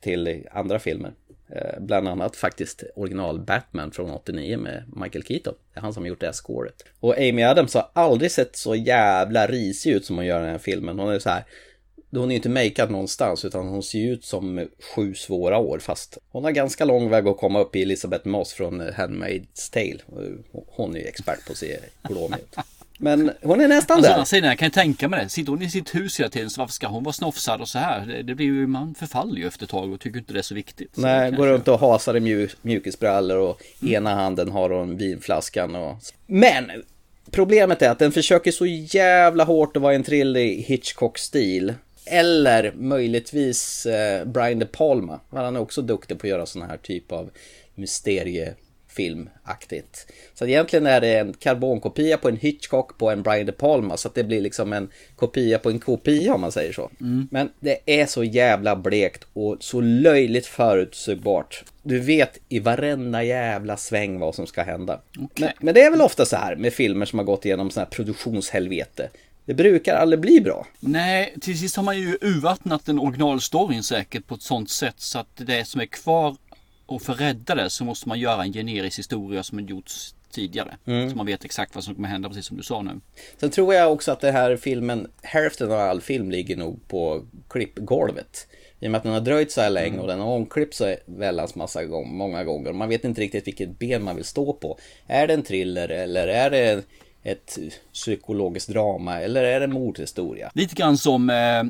[0.00, 1.12] till andra filmer.
[1.48, 5.54] Eh, bland annat faktiskt original Batman från 89 med Michael Keaton.
[5.72, 6.84] Det är han som har gjort det här scoret.
[7.00, 10.50] Och Amy Adams har aldrig sett så jävla risig ut som hon gör i den
[10.50, 10.98] här filmen.
[10.98, 11.44] Hon är så här
[12.20, 16.44] hon är inte makead någonstans utan hon ser ut som sju svåra år fast hon
[16.44, 19.98] har ganska lång väg att komma upp i Elisabeth Moss från Handmaid's Tale.
[20.66, 22.56] Hon är ju expert på att se glåmig ut.
[22.98, 24.24] Men hon är nästan alltså, där.
[24.24, 25.28] Sidan, jag kan tänka mig det.
[25.28, 27.78] Sitter hon i sitt hus hela tiden så varför ska hon vara snofsad och så
[27.78, 28.06] här?
[28.06, 30.42] Det, det blir ju, man förfaller ju efter ett tag och tycker inte det är
[30.42, 30.96] så viktigt.
[30.96, 33.94] Nej, går runt och hasar i mjuk, mjukisbrallor och mm.
[33.94, 35.96] ena handen har hon vinflaskan och...
[36.26, 36.70] Men!
[37.30, 41.74] Problemet är att den försöker så jävla hårt att vara en trillig Hitchcock-stil.
[42.06, 45.20] Eller möjligtvis eh, Brian De Palma.
[45.30, 47.30] Han är också duktig på att göra sådana här typ av
[47.74, 50.06] mysteriefilmaktigt.
[50.34, 53.96] Så egentligen är det en karbonkopia på en Hitchcock på en Brian De Palma.
[53.96, 56.90] Så att det blir liksom en kopia på en kopia om man säger så.
[57.00, 57.28] Mm.
[57.30, 61.64] Men det är så jävla blekt och så löjligt förutsägbart.
[61.82, 65.00] Du vet i varenda jävla sväng vad som ska hända.
[65.18, 65.46] Okay.
[65.46, 67.84] Men, men, det är väl ofta så här med filmer som har gått igenom sådana
[67.84, 69.10] här produktionshelvete.
[69.44, 70.66] Det brukar aldrig bli bra.
[70.80, 75.18] Nej, till sist har man ju urvattnat den originalstoryn säkert på ett sånt sätt så
[75.18, 76.36] att det som är kvar
[76.86, 80.14] och för att rädda det så måste man göra en generisk historia som har gjorts
[80.30, 80.76] tidigare.
[80.84, 81.10] Mm.
[81.10, 83.00] Så man vet exakt vad som kommer hända, precis som du sa nu.
[83.36, 87.22] Sen tror jag också att det här filmen, hälften av all film ligger nog på
[87.48, 88.46] klippgolvet.
[88.80, 90.00] I och med att den har dröjt så här länge mm.
[90.00, 92.72] och den har omklippt så väldans massa gång, många gånger.
[92.72, 94.78] Man vet inte riktigt vilket ben man vill stå på.
[95.06, 96.82] Är det en thriller eller är det
[97.24, 97.58] ett
[97.92, 100.50] psykologiskt drama eller är det en mordhistoria?
[100.54, 101.62] Lite grann som eh,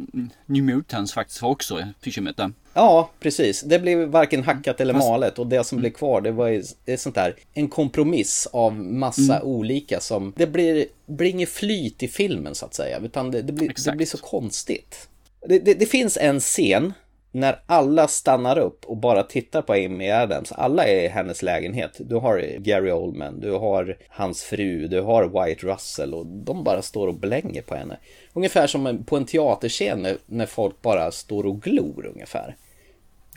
[0.46, 2.52] New Mutants faktiskt var också bekymret där.
[2.74, 3.62] Ja, precis.
[3.62, 5.08] Det blev varken hackat eller Fast...
[5.08, 9.36] malet och det som blev kvar det var det sånt där en kompromiss av massa
[9.36, 9.48] mm.
[9.48, 13.52] olika som det blir, blir inget flyt i filmen så att säga utan det, det,
[13.52, 15.08] blir, det blir så konstigt.
[15.48, 16.92] Det, det finns en scen
[17.34, 21.92] när alla stannar upp och bara tittar på Amy Adams, alla är i hennes lägenhet.
[21.98, 26.82] Du har Gary Oldman, du har hans fru, du har White Russell och de bara
[26.82, 27.96] står och blänger på henne.
[28.32, 32.56] Ungefär som på en teaterscen när folk bara står och glor ungefär.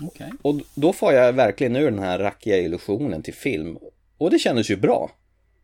[0.01, 0.29] Okay.
[0.41, 3.77] Och då får jag verkligen ur den här rackiga illusionen till film.
[4.17, 5.11] Och det kändes ju bra.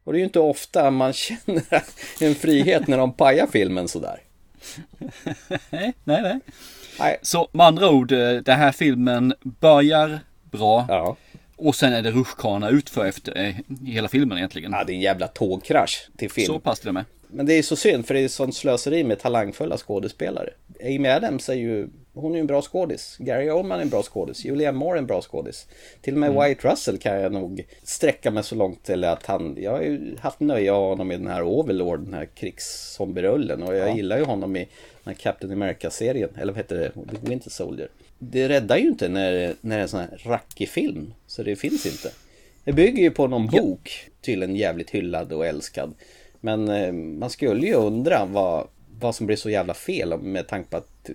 [0.03, 1.83] Och det är ju inte ofta man känner
[2.21, 4.19] en frihet när de pajar filmen sådär.
[5.69, 6.21] nej, nej.
[6.21, 6.39] Nej.
[7.21, 10.19] Så med andra ord, eh, den här filmen börjar
[10.51, 10.85] bra.
[10.89, 11.15] Ja.
[11.55, 14.71] Och sen är det rutschkana utför efter eh, hela filmen egentligen.
[14.71, 16.47] Ja, det är en jävla tågkrasch till film.
[16.47, 17.05] Så pass till och med.
[17.33, 20.49] Men det är så synd för det är sånt slöseri med talangfulla skådespelare.
[20.83, 23.15] Amy Adams är ju, hon är ju en bra skådis.
[23.19, 24.45] Gary Oldman är en bra skådis.
[24.45, 25.67] Julia Moore är en bra skådis.
[26.01, 26.43] Till och med mm.
[26.43, 30.15] White Russell kan jag nog sträcka mig så långt till att han, jag har ju
[30.19, 33.95] haft nöje av honom i den här Overlord, den här krigszombierullen och jag ja.
[33.95, 34.59] gillar ju honom i
[35.03, 36.91] den här Captain America-serien, eller vad heter det?
[37.29, 37.89] Winter Soldier.
[38.19, 41.55] Det räddar ju inte när, när det är en sån här rackig film, så det
[41.55, 42.11] finns inte.
[42.63, 45.93] Det bygger ju på någon bok, tydligen jävligt hyllad och älskad.
[46.45, 48.67] Men eh, man skulle ju undra vad,
[48.99, 51.09] vad som blir så jävla fel med tanke på att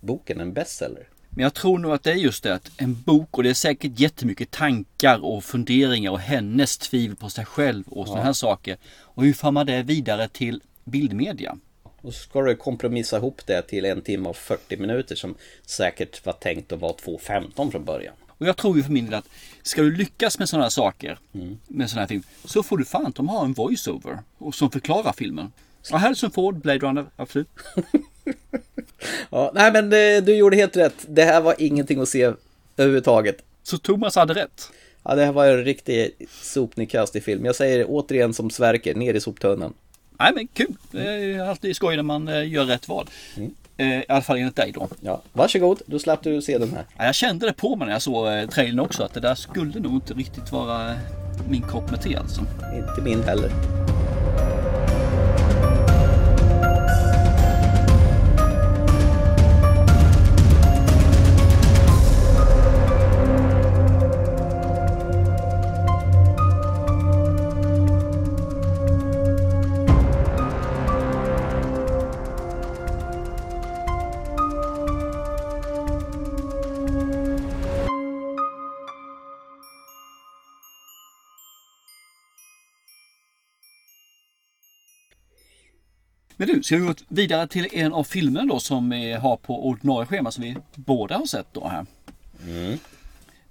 [0.00, 1.08] boken är en bestseller.
[1.30, 3.54] Men jag tror nog att det är just det att en bok och det är
[3.54, 8.26] säkert jättemycket tankar och funderingar och hennes tvivel på sig själv och sådana ja.
[8.26, 8.76] här saker.
[9.00, 11.56] Och hur får man det vidare till bildmedia?
[12.00, 15.34] Och så ska du kompromissa ihop det till en timme och 40 minuter som
[15.66, 18.14] säkert var tänkt att vara 2.15 från början.
[18.38, 19.28] Och jag tror ju för min del att
[19.62, 21.58] ska du lyckas med sådana här saker, mm.
[21.68, 24.18] med sådana här film, så får du fan de ha en voiceover
[24.52, 25.52] som förklarar filmen.
[25.90, 27.48] Ja, Harrison Ford, Blade Runner, absolut.
[29.30, 31.06] ja, nej men eh, du gjorde helt rätt.
[31.08, 32.32] Det här var ingenting att se
[32.76, 33.42] överhuvudtaget.
[33.62, 34.70] Så Thomas hade rätt?
[35.02, 36.10] Ja, det här var en riktig
[36.42, 37.44] sopnedkast i film.
[37.44, 39.74] Jag säger det återigen som Sverker, ner i soptunnan.
[40.18, 40.76] Nej men kul.
[40.90, 43.08] Det är alltid skoj när man eh, gör rätt val.
[43.76, 44.88] Eh, I alla fall enligt dig då.
[45.00, 46.84] Ja, varsågod, då slapp du se den här.
[46.98, 49.34] Ja, Jag kände det på mig när jag såg eh, trailern också att det där
[49.34, 50.94] skulle nog inte riktigt vara
[51.48, 52.40] min kopp med te alltså.
[52.76, 53.50] Inte min heller.
[86.36, 89.68] Men du, ska vi gå vidare till en av filmerna då som vi har på
[89.68, 91.86] ordinarie schema som vi båda har sett då här.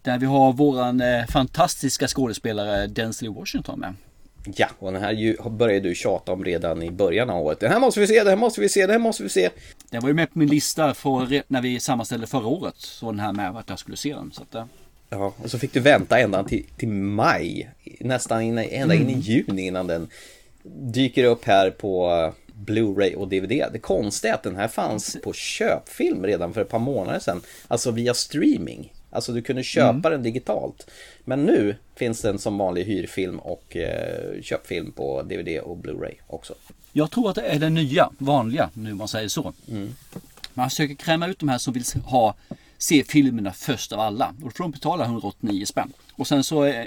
[0.01, 3.93] Där vi har våran eh, fantastiska skådespelare Denzel Washington med.
[4.55, 7.59] Ja, och den här ju- började du tjata om redan i början av året.
[7.59, 9.49] Den här måste vi se, den här måste vi se, den här måste vi se.
[9.89, 12.75] Den var ju med på min lista för, när vi sammanställde förra året.
[12.77, 14.31] Så den här med att jag skulle se den.
[14.31, 14.65] Så att, eh,
[15.09, 17.69] Ja, och så fick du vänta ända till, till maj,
[17.99, 20.07] nästan in, ända in i juni innan den
[20.63, 22.33] dyker upp här på eh,
[22.65, 23.73] Blu-ray och DVD.
[23.73, 27.41] Det konstiga är att den här fanns på köpfilm redan för ett par månader sedan,
[27.67, 28.93] alltså via streaming.
[29.09, 30.87] Alltså du kunde köpa den digitalt.
[31.23, 36.53] Men nu finns den som vanlig hyrfilm och eh, köpfilm på DVD och Blu-ray också.
[36.91, 39.53] Jag tror att det är den nya, vanliga, nu man säger så.
[40.53, 42.35] Man försöker kräma ut de här som vill ha,
[42.77, 44.27] se filmerna först av alla.
[44.27, 45.93] Och då får de betala 189 spänn.
[46.13, 46.85] Och sen så eh,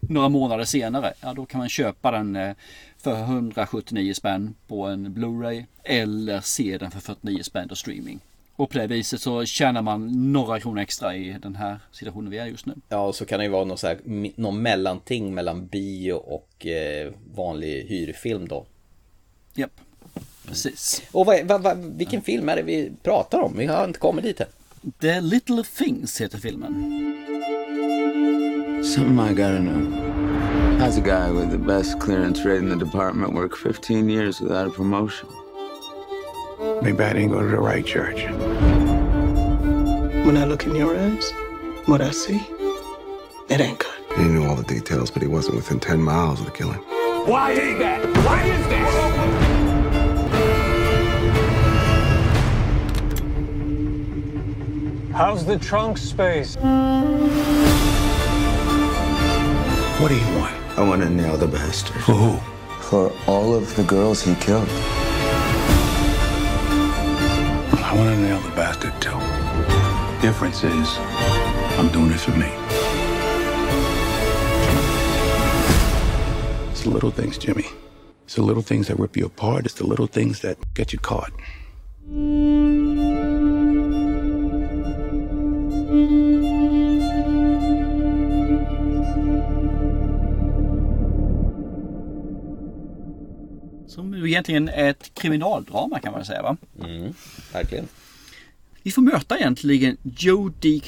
[0.00, 2.54] några månader senare, ja då kan man köpa den eh,
[2.98, 8.20] för 179 spänn på en Blu-ray eller se den för 49 spänn på streaming.
[8.56, 12.38] Och på det viset så tjänar man några kronor extra i den här situationen vi
[12.38, 12.74] är just nu.
[12.88, 13.98] Ja, och så kan det ju vara någon, så här,
[14.40, 18.66] någon mellanting mellan bio och eh, vanlig hyrfilm då.
[19.54, 19.80] Japp,
[20.46, 21.02] precis.
[21.12, 23.56] Och vad, vad, vad, vilken film är det vi pratar om?
[23.56, 24.46] Vi har inte kommit dit än.
[25.00, 26.74] The Little Things heter filmen.
[28.84, 30.07] Something I gotta know.
[30.78, 34.68] How's a guy with the best clearance rate in the department work 15 years without
[34.68, 35.28] a promotion?
[36.82, 38.22] Maybe I didn't go to the right church.
[40.24, 41.32] When I look in your eyes,
[41.86, 42.40] what I see,
[43.48, 44.18] it ain't good.
[44.18, 46.78] He knew all the details, but he wasn't within 10 miles of the killing.
[47.26, 48.06] Why is that?
[48.24, 48.94] Why is that?
[55.12, 56.54] How's the trunk space?
[60.00, 60.57] What do you want?
[60.78, 61.96] I want to nail the bastard.
[62.02, 62.36] For who?
[62.82, 64.68] For all of the girls he killed.
[67.82, 69.18] I want to nail the bastard too.
[70.24, 70.88] Difference is,
[71.78, 72.46] I'm doing it for me.
[76.70, 77.66] It's the little things, Jimmy.
[78.26, 79.64] It's the little things that rip you apart.
[79.66, 81.32] It's the little things that get you caught.
[93.98, 96.56] Som egentligen är ett kriminaldrama kan man säga va?
[96.84, 97.12] Mm,
[97.52, 97.88] verkligen.
[98.82, 100.82] Vi får möta egentligen Joe De-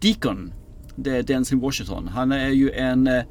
[0.00, 0.52] Deacon.
[0.94, 2.08] Det är Denzel Washington.
[2.08, 3.22] Han är ju en eh,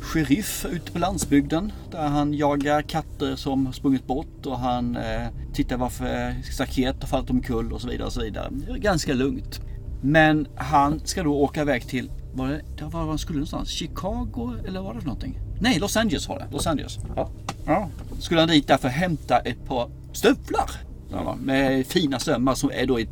[0.00, 1.72] sheriff ute på landsbygden.
[1.90, 7.30] Där han jagar katter som sprungit bort och han eh, tittar varför staket har fallit
[7.30, 8.06] omkull och så vidare.
[8.06, 8.48] Och så vidare.
[8.66, 9.60] Det är ganska lugnt.
[10.02, 13.68] Men han ska då åka iväg till, var det, var han skulle någonstans?
[13.68, 15.38] Chicago eller vad var det för någonting?
[15.60, 16.48] Nej, Los Angeles var det.
[16.52, 16.98] Los Angeles.
[17.16, 17.30] Ja.
[17.66, 17.88] Ja.
[18.18, 20.70] Skulle han dit därför hämta ett par stövlar.
[21.12, 23.08] Ja, med fina sömmar som är då ett,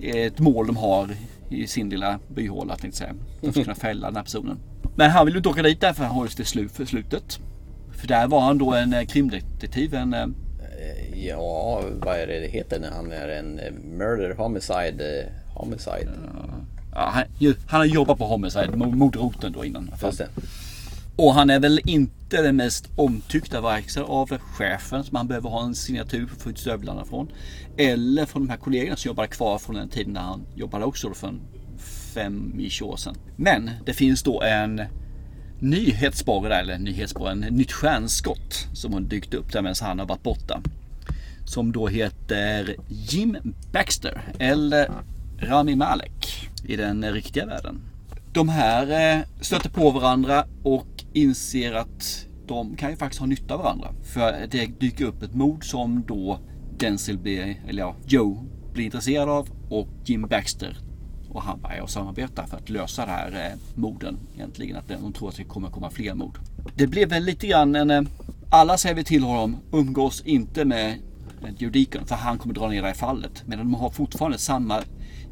[0.00, 1.08] ett mål de har
[1.50, 3.14] i sin lilla byhåla tänkte säga.
[3.40, 4.58] De ska kunna fälla den här personen.
[4.96, 7.38] Men han vill inte åka dit därför han ju till slut för slutet.
[7.92, 9.94] För där var han då en eh, krimdetektiv.
[9.94, 10.26] En, eh,
[11.14, 15.26] Ja, vad är det det heter när han är en eh, murder homicide?
[15.54, 16.08] Homicide.
[16.92, 17.24] ja, han,
[17.66, 19.90] han har jobbat på Homicide, mo- mordroten då innan.
[20.02, 20.28] Just det.
[21.22, 25.64] Och han är väl inte den mest omtyckta varken av chefen som han behöver ha
[25.64, 27.28] en signatur för att få ut stövlarna från.
[27.76, 31.14] Eller från de här kollegorna som jobbade kvar från den tiden när han jobbade också
[31.14, 31.40] för en
[32.14, 33.14] fem i år sedan.
[33.36, 34.82] Men det finns då en
[35.58, 40.06] nyhetsborre där, eller nyhetsborre, en nytt stjärnskott som har dykt upp där medan han har
[40.06, 40.62] varit borta.
[41.46, 43.36] Som då heter Jim
[43.72, 44.90] Baxter eller
[45.38, 47.89] Rami Malek i den riktiga världen.
[48.32, 53.54] De här eh, stöter på varandra och inser att de kan ju faktiskt ha nytta
[53.54, 53.88] av varandra.
[54.02, 56.38] För det dyker upp ett mord som då
[56.78, 60.78] Denzel blir, eller ja, Joe blir intresserad av och Jim Baxter
[61.28, 64.76] och han börjar samarbeta för att lösa det här eh, morden egentligen.
[64.76, 66.38] Att de tror att det kommer komma fler mord.
[66.74, 68.02] Det blev väl lite grann en, eh,
[68.50, 70.98] alla säger vi till honom, umgås inte med
[71.58, 73.42] Joe Deacon för han kommer dra ner det här fallet.
[73.46, 74.82] Men de har fortfarande samma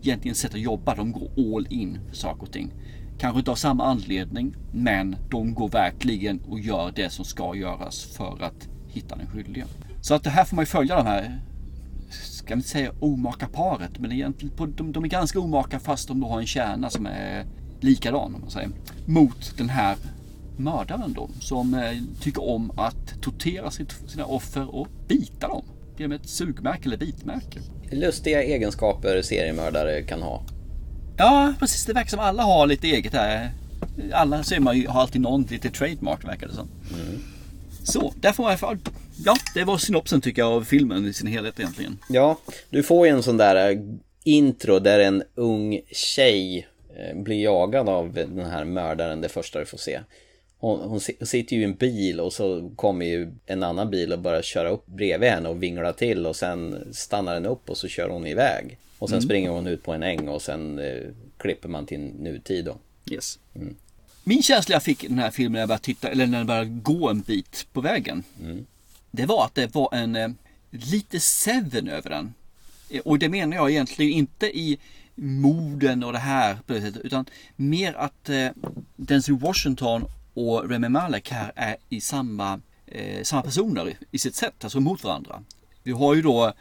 [0.03, 0.95] egentligen sätt att jobba.
[0.95, 2.73] De går all in för saker och ting.
[3.19, 8.05] Kanske inte av samma anledning, men de går verkligen och gör det som ska göras
[8.05, 9.65] för att hitta den skyldiga.
[10.01, 11.41] Så att det här får man ju följa de här,
[12.11, 16.09] ska vi inte säga omaka paret, men egentligen på, de, de är ganska omaka fast
[16.09, 17.45] de då har en kärna som är
[17.81, 18.71] likadan om man säger.
[19.07, 19.97] Mot den här
[20.57, 25.65] mördaren då som eh, tycker om att tortera sitt, sina offer och bita dem.
[25.97, 27.61] Genom ett sugmärke eller bitmärke.
[27.91, 30.43] Lustiga egenskaper seriemördare kan ha.
[31.19, 31.85] Ja, precis.
[31.85, 33.51] Det verkar som alla har lite eget där.
[34.13, 36.69] Alla ser man ju, har alltid någon lite trademark verkar det som.
[36.95, 37.23] Mm.
[37.83, 38.81] Så, där får man
[39.25, 41.99] Ja, det var synopsen tycker jag av filmen i sin helhet egentligen.
[42.09, 42.39] Ja,
[42.71, 43.79] du får ju en sån där eh,
[44.25, 49.67] intro där en ung tjej eh, blir jagad av den här mördaren det första du
[49.67, 50.01] får se.
[50.61, 54.19] Hon, hon, sitter ju i en bil och så kommer ju en annan bil och
[54.19, 57.89] börjar köra upp bredvid henne och vingla till och sen stannar den upp och så
[57.89, 58.79] kör hon iväg.
[58.99, 59.29] Och sen mm.
[59.29, 61.03] springer hon ut på en äng och sen eh,
[61.37, 62.77] klipper man till nutid då.
[63.11, 63.39] Yes.
[63.55, 63.77] Mm.
[64.25, 66.47] Min känsla jag fick i den här filmen när jag började titta, eller när jag
[66.47, 68.23] började gå en bit på vägen.
[68.43, 68.67] Mm.
[69.11, 70.29] Det var att det var en eh,
[70.71, 72.35] lite Seven över den.
[73.05, 74.79] Och det menar jag egentligen inte i
[75.15, 76.59] morden och det här
[77.05, 78.49] utan mer att eh,
[78.97, 80.05] Denzel Washington
[80.39, 85.05] och Remy Malek här är i samma, eh, samma personer i sitt sätt, alltså mot
[85.05, 85.43] varandra.
[85.83, 86.53] Vi har ju då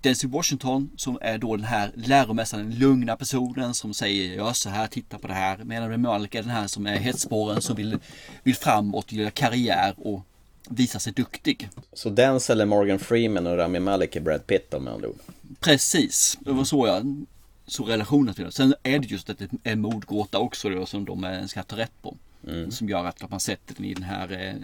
[0.00, 4.68] Denzel Washington som är då den här läromästaren, den lugna personen som säger gör så
[4.68, 5.58] här, titta på det här.
[5.64, 7.98] Medan Remy Malek är den här som är hetspåren som vill,
[8.42, 10.20] vill framåt, göra karriär och
[10.68, 11.68] visa sig duktig.
[11.92, 15.18] Så Denzel är Morgan Freeman och Rami Malek är Brad Pitt om andra ord?
[15.60, 17.24] Precis, det var så jag
[17.66, 18.52] såg relationen till det.
[18.52, 22.02] Sen är det just att det är mordgåta också då, som de ska ta rätt
[22.02, 22.16] på.
[22.48, 22.70] Mm.
[22.70, 24.54] Som gör att man sätter den i, den här, eh,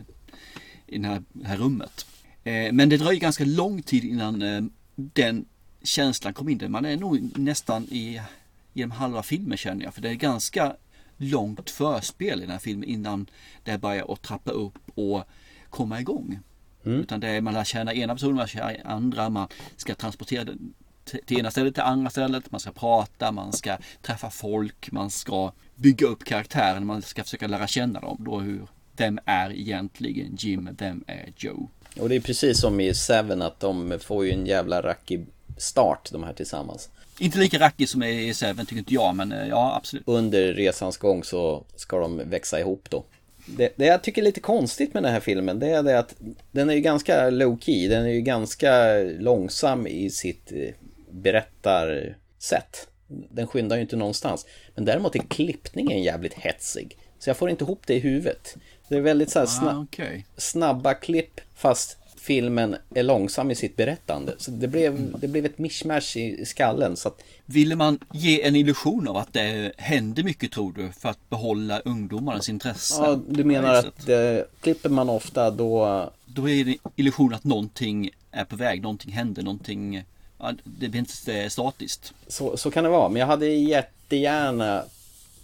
[0.87, 2.07] i den här, här rummet.
[2.45, 4.63] Eh, men det dröjer ganska lång tid innan eh,
[4.95, 5.45] den
[5.83, 6.71] känslan kom in.
[6.71, 8.21] Man är nog nästan i
[8.73, 9.95] genom halva filmen känner jag.
[9.95, 10.77] För det är ganska
[11.17, 13.27] långt förspel i den här filmen innan
[13.65, 15.25] det börjar att trappa upp och
[15.71, 16.39] komma igång.
[16.85, 17.01] Mm.
[17.01, 20.75] Utan det är man lär känna ena personen, man känner andra, man ska transportera den
[21.05, 25.53] till ena stället till andra stället, man ska prata, man ska träffa folk, man ska
[25.75, 28.17] bygga upp karaktären, man ska försöka lära känna dem.
[28.21, 28.63] Då hur,
[28.97, 31.69] vem är egentligen Jim, vem är Joe?
[32.01, 36.09] Och det är precis som i Seven att de får ju en jävla rackig start
[36.13, 36.89] de här tillsammans.
[37.19, 40.03] Inte lika rackig som i Seven tycker inte jag, men eh, ja absolut.
[40.07, 43.05] Under resans gång så ska de växa ihop då.
[43.47, 46.15] Det, det jag tycker är lite konstigt med den här filmen det är det att
[46.53, 50.75] den är ju ganska low key, den är ju ganska långsam i sitt eh,
[51.11, 52.89] berättarsätt.
[53.31, 54.47] Den skyndar ju inte någonstans.
[54.75, 56.99] Men däremot är klippningen jävligt hetsig.
[57.19, 58.57] Så jag får inte ihop det i huvudet.
[58.89, 60.23] Det är väldigt så sna ah, okay.
[60.37, 64.35] snabba klipp fast filmen är långsam i sitt berättande.
[64.39, 66.97] Så det blev, det blev ett mishmash i skallen.
[66.97, 67.23] Så att...
[67.47, 71.81] Ville man ge en illusion av att det händer mycket tror du för att behålla
[71.81, 73.03] ungdomarnas intresse?
[73.03, 76.13] Ja, du menar att eh, klipper man ofta då...
[76.27, 80.05] Då är det illusion att någonting är på väg, någonting händer, någonting
[80.65, 82.15] det blir inte statiskt.
[82.27, 84.85] Så, så kan det vara, men jag hade jättegärna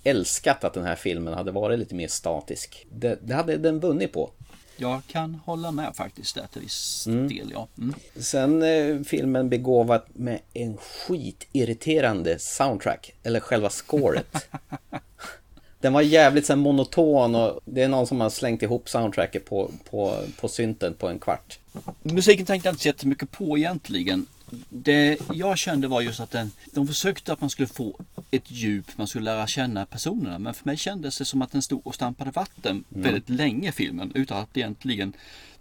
[0.05, 2.87] älskat att den här filmen hade varit lite mer statisk.
[2.93, 4.31] Det, det hade den vunnit på.
[4.77, 7.29] Jag kan hålla med faktiskt där till viss mm.
[7.29, 7.69] del, ja.
[7.79, 7.95] Mm.
[8.17, 14.27] Sen eh, filmen begåvad med en skitirriterande soundtrack, eller själva scoret.
[15.81, 19.71] Den var jävligt så monoton och det är någon som har slängt ihop soundtracket på,
[19.91, 21.59] på, på synten på en kvart.
[22.03, 24.27] Musiken tänkte jag inte så jättemycket på egentligen
[24.69, 27.99] det jag kände var just att den, de försökte att man skulle få
[28.31, 30.39] ett djup, man skulle lära känna personerna.
[30.39, 33.03] Men för mig kändes det som att den stod och stampade vatten mm.
[33.03, 35.13] väldigt länge filmen utan att det egentligen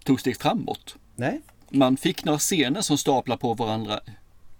[0.04, 0.96] tog steg framåt.
[1.16, 1.40] Nej.
[1.68, 4.00] Man fick några scener som staplar på varandra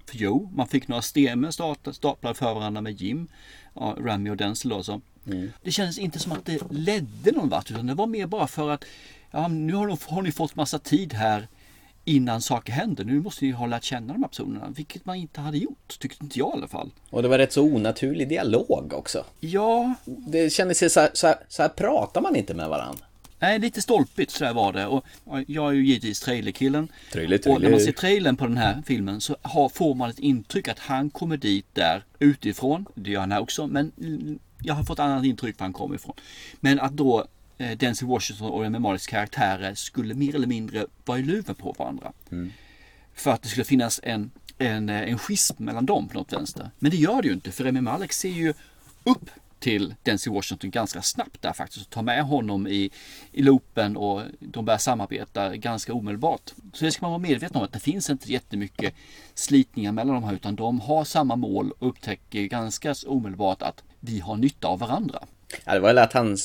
[0.06, 0.50] för Joe.
[0.54, 1.50] Man fick några stemer
[1.92, 3.28] staplade för varandra med Jim,
[3.74, 4.82] ja, Rami och Denzel då.
[4.82, 5.00] Så.
[5.26, 5.52] Mm.
[5.62, 8.70] Det kändes inte som att det ledde någon vart utan det var mer bara för
[8.70, 8.84] att
[9.30, 11.48] ja, nu har, de, har ni fått massa tid här
[12.04, 13.04] innan saker händer.
[13.04, 16.24] Nu måste ni ha lärt känna de här personerna, vilket man inte hade gjort, tyckte
[16.24, 16.90] inte jag i alla fall.
[17.10, 19.24] Och det var rätt så onaturlig dialog också.
[19.40, 19.94] Ja.
[20.04, 23.04] Det kändes så här, så här, så här pratar man inte med varandra.
[23.38, 24.86] Nej, lite stolpigt så var det.
[24.86, 25.04] Och
[25.46, 26.88] jag är ju givetvis trailerkillen.
[27.12, 27.56] Trailer, trailer.
[27.56, 30.68] Och när man ser trailern på den här filmen så har, får man ett intryck
[30.68, 32.86] att han kommer dit där utifrån.
[32.94, 33.66] Det gör han här också.
[33.66, 33.92] Men
[34.62, 36.14] jag har fått annat intryck var han kommer ifrån.
[36.60, 37.26] Men att då
[37.76, 42.12] Denzel Washington och Remy Maleks karaktärer skulle mer eller mindre vara i luven på varandra.
[42.30, 42.52] Mm.
[43.14, 46.70] För att det skulle finnas en, en, en schism mellan dem på något vänster.
[46.78, 48.54] Men det gör det ju inte för Remy Malek ser ju
[49.04, 49.30] upp
[49.60, 52.90] till Denzel Washington ganska snabbt där faktiskt och tar med honom i,
[53.32, 56.50] i loopen och de börjar samarbeta ganska omedelbart.
[56.72, 58.94] Så det ska man vara medveten om att det finns inte jättemycket
[59.34, 64.20] slitningar mellan de här utan de har samma mål och upptäcker ganska omedelbart att vi
[64.20, 65.24] har nytta av varandra.
[65.64, 66.36] Ja, det var väl att han,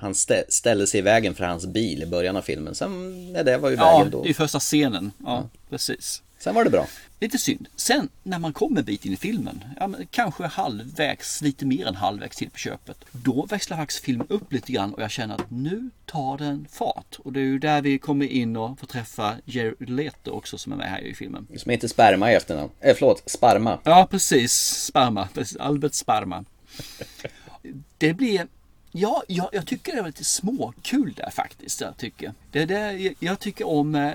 [0.00, 2.74] han stä, ställde sig i vägen för hans bil i början av filmen.
[2.74, 4.26] Sen, när det var i vägen ja, då.
[4.26, 5.12] Är första scenen.
[5.18, 6.22] Ja, ja, precis.
[6.38, 6.86] Sen var det bra.
[7.20, 7.68] Lite synd.
[7.76, 11.94] Sen när man kommer en bit in i filmen, ja, kanske halvvägs, lite mer än
[11.94, 13.04] halvvägs till på köpet.
[13.12, 17.18] Då växlar faktiskt filmen upp lite grann och jag känner att nu tar den fart.
[17.24, 20.72] Och det är ju där vi kommer in och får träffa Jared Leto också som
[20.72, 21.46] är med här i filmen.
[21.56, 22.70] Som heter Sperma i efternamn.
[22.80, 23.78] Eh, förlåt, Sparma.
[23.84, 24.52] Ja, precis.
[24.86, 25.28] Sparma.
[25.58, 26.44] Albert Sparma.
[27.98, 28.46] Det blir
[28.92, 31.80] Ja, jag, jag, tycker det var lite småkul där faktiskt.
[31.80, 34.14] Jag tycker, det det, jag tycker om eh,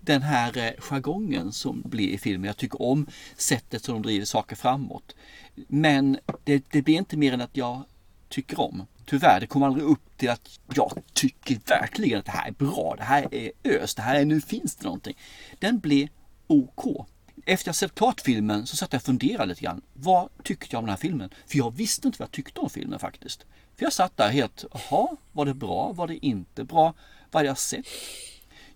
[0.00, 2.46] den här eh, jargongen som blir i filmen.
[2.46, 3.06] Jag tycker om
[3.36, 5.14] sättet som de driver saker framåt.
[5.54, 7.82] Men det, det blir inte mer än att jag
[8.28, 8.86] tycker om.
[9.06, 12.94] Tyvärr, det kommer aldrig upp till att jag tycker verkligen att det här är bra.
[12.98, 13.94] Det här är ös.
[13.94, 15.16] Det här är nu finns det någonting.
[15.58, 16.08] Den blir
[16.46, 17.06] OK.
[17.46, 19.82] Efter jag sett klart filmen så satt jag och funderade lite grann.
[19.92, 21.30] Vad tyckte jag om den här filmen?
[21.46, 23.46] För jag visste inte vad jag tyckte om filmen faktiskt.
[23.76, 25.92] För jag satt där helt, jaha, var det bra?
[25.92, 26.94] Var det inte bra?
[27.30, 27.86] Vad hade jag sett?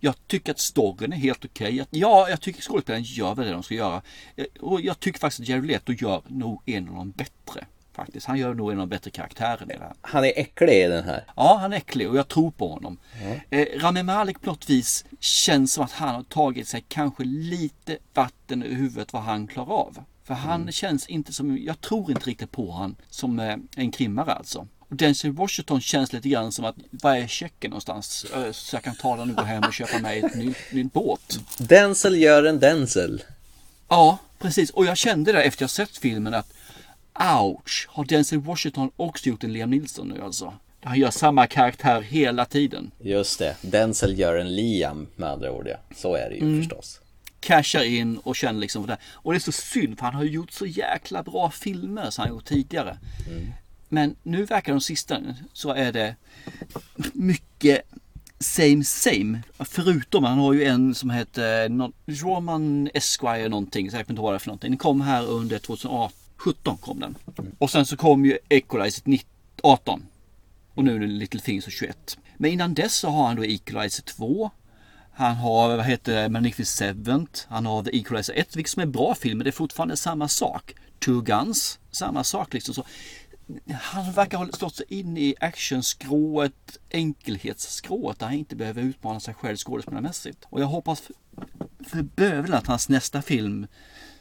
[0.01, 1.83] Jag tycker att storyn är helt okej.
[1.83, 2.01] Okay.
[2.01, 4.03] Ja, jag tycker skådespelaren gör väl det de ska göra.
[4.61, 7.67] Och jag tycker faktiskt att Jared Leto gör nog en av de bättre.
[7.93, 8.27] Faktiskt.
[8.27, 9.95] Han gör nog en av de bättre karaktärerna i det här.
[10.01, 11.25] Han är äcklig i den här.
[11.37, 12.99] Ja, han är äcklig och jag tror på honom.
[13.23, 13.41] Mm.
[13.51, 17.99] Eh, Rami Malek på något vis känns som att han har tagit sig kanske lite
[18.15, 20.05] vatten ur huvudet vad han klarar av.
[20.25, 20.73] För han mm.
[20.73, 24.67] känns inte som, jag tror inte riktigt på han som eh, en krimmare alltså.
[24.89, 28.27] Och Denzel Washington känns lite grann som att, var är checken någonstans?
[28.53, 31.39] Så jag kan ta den och gå hem och köpa mig ett ny, ny båt.
[31.59, 33.23] Denzel gör en Denzel.
[33.89, 34.71] Ja, precis.
[34.71, 36.53] Och jag kände det efter jag sett filmen att
[37.41, 40.55] ouch, har Denzel Washington också gjort en Liam Nilsson nu alltså?
[40.83, 42.91] Han gör samma karaktär hela tiden.
[43.01, 45.77] Just det, Denzel gör en Liam med andra ord ja.
[45.97, 46.61] Så är det ju mm.
[46.63, 47.01] förstås.
[47.41, 48.99] Cashar in och känner liksom för det.
[49.13, 52.35] Och det är så synd för han har gjort så jäkla bra filmer som han
[52.35, 52.99] gjort tidigare.
[53.27, 53.53] Mm.
[53.89, 55.21] Men nu verkar de sista
[55.53, 56.17] så är det
[57.13, 57.83] mycket
[58.41, 59.43] same same.
[59.59, 61.69] Förutom han har ju en som heter
[62.07, 63.91] Roman Esquire någonting.
[63.91, 64.71] Så jag vet inte vad det är för någonting.
[64.71, 67.15] Den kom här under 2017 kom den.
[67.59, 69.21] Och sen så kom ju Equalizer
[69.63, 70.03] 18.
[70.75, 72.19] Och nu är det Little Things 21.
[72.37, 74.51] Men innan dess så har han då Equalizer 2.
[75.13, 79.15] Han har, vad heter det, Magnificent Han har The Equalizer 1, vilket som är bra
[79.15, 80.75] film, men det är fortfarande samma sak.
[80.99, 82.75] Two Guns, samma sak liksom.
[82.75, 82.85] Så
[83.73, 89.35] han verkar ha slått sig in i actionskrået, enkelhetsskrået där han inte behöver utmana sig
[89.35, 90.39] själv skådespelarmässigt.
[90.45, 91.03] Och jag hoppas
[91.87, 93.67] för, bövelen att hans nästa film,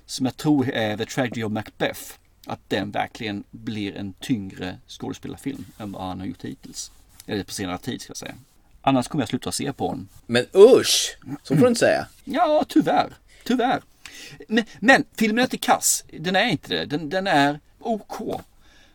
[0.05, 2.01] som jag tror är The Tragedy of Macbeth,
[2.45, 6.91] att den verkligen blir en tyngre skådespelarfilm än vad han har gjort hittills.
[7.25, 8.35] Eller på senare tid ska jag säga.
[8.81, 10.07] Annars kommer jag sluta se på honom.
[10.25, 11.17] Men usch!
[11.43, 12.07] Så får du inte säga.
[12.23, 13.13] Ja, tyvärr.
[13.43, 13.81] Tyvärr.
[14.47, 16.03] Men, men filmen är inte kass.
[16.19, 16.85] Den är inte det.
[16.85, 18.41] Den, den är OK.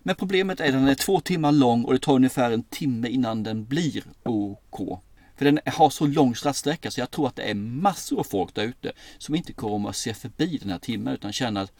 [0.02, 3.08] Men problemet är att den är två timmar lång och det tar ungefär en timme
[3.08, 5.00] innan den blir OK.
[5.36, 8.54] För den har så lång straffsträcka så jag tror att det är massor av folk
[8.54, 11.72] där ute som inte kommer att se förbi den här timmen utan känner att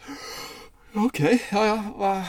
[0.95, 2.25] okej, okay, ja, ja, va,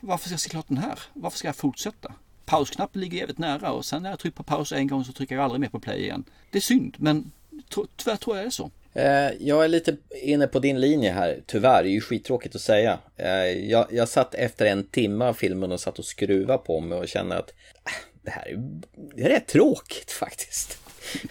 [0.00, 0.98] varför ska jag se klart den här?
[1.12, 2.12] Varför ska jag fortsätta?
[2.44, 5.34] Pausknappen ligger jävligt nära och sen när jag trycker på paus en gång så trycker
[5.34, 6.24] jag aldrig mer på play igen.
[6.50, 7.30] Det är synd, men
[7.96, 8.70] tyvärr tror jag det är så.
[8.98, 11.82] Eh, jag är lite inne på din linje här, tyvärr.
[11.82, 12.98] Det är ju skittråkigt att säga.
[13.16, 16.98] Eh, jag, jag satt efter en timme av filmen och satt och skruvade på mig
[16.98, 17.50] och kände att
[17.86, 17.92] äh,
[18.22, 18.58] det här är,
[19.16, 20.78] det är rätt tråkigt faktiskt.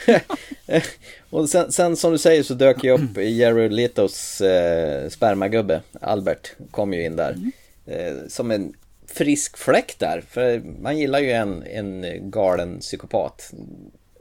[1.30, 6.52] och sen, sen, som du säger så dök jag upp Jared Letos eh, spermagubbe, Albert,
[6.72, 7.36] kom ju in där.
[7.86, 8.74] Eh, som en
[9.08, 13.54] frisk fläck där, för man gillar ju en, en galen psykopat.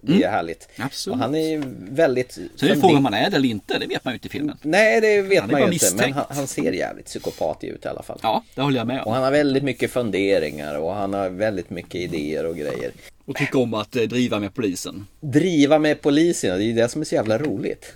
[0.06, 0.30] Det är mm.
[0.30, 0.68] härligt.
[0.76, 1.14] Absolut.
[1.14, 2.32] Och han är ju väldigt...
[2.32, 4.28] Så det är frågan om han är det eller inte, det vet man ju inte
[4.28, 4.58] i filmen.
[4.62, 5.94] Nej, det vet man ju inte.
[5.96, 8.18] Men han, han, ser jävligt psykopatig ut i alla fall.
[8.22, 9.06] Ja, det håller jag med om.
[9.06, 12.92] Och han har väldigt mycket funderingar och han har väldigt mycket idéer och grejer.
[13.24, 15.06] Och tycker om att eh, driva med polisen.
[15.20, 17.92] Driva med polisen, det är ju det som är så jävla roligt.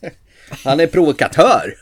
[0.64, 1.74] Han är provokatör.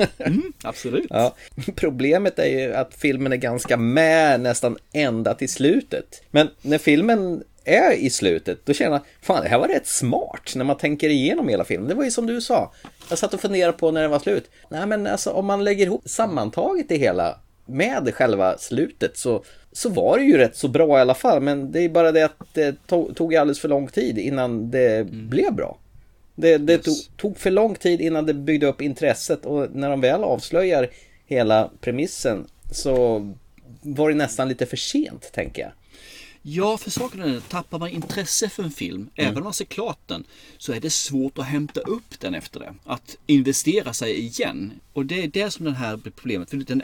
[0.18, 1.06] Mm, absolut.
[1.10, 1.34] Ja.
[1.74, 6.22] Problemet är ju att filmen är ganska med nästan ända till slutet.
[6.30, 10.52] Men när filmen är i slutet, då känner jag, fan det här var rätt smart
[10.56, 11.88] när man tänker igenom hela filmen.
[11.88, 12.72] Det var ju som du sa,
[13.08, 14.50] jag satt och funderade på när det var slut.
[14.68, 19.88] Nej men alltså om man lägger ihop sammantaget det hela med själva slutet så, så
[19.88, 21.40] var det ju rätt så bra i alla fall.
[21.40, 24.96] Men det är bara det att det tog, tog alldeles för lång tid innan det
[24.96, 25.28] mm.
[25.28, 25.78] blev bra.
[26.34, 26.84] Det, det yes.
[26.84, 30.90] tog, tog, för lång tid innan det byggde upp intresset och när de väl avslöjar
[31.26, 33.28] hela premissen så
[33.82, 35.70] var det nästan lite för sent, tänker jag.
[36.42, 39.10] Ja, för saken är tappar man intresse för en film, Mm.
[39.30, 40.24] även om man ser klart den,
[40.58, 42.74] så är det svårt att hämta upp den efter det.
[42.84, 44.72] Att investera sig igen.
[44.92, 46.50] Och det är det som den här problemet.
[46.50, 46.82] För den,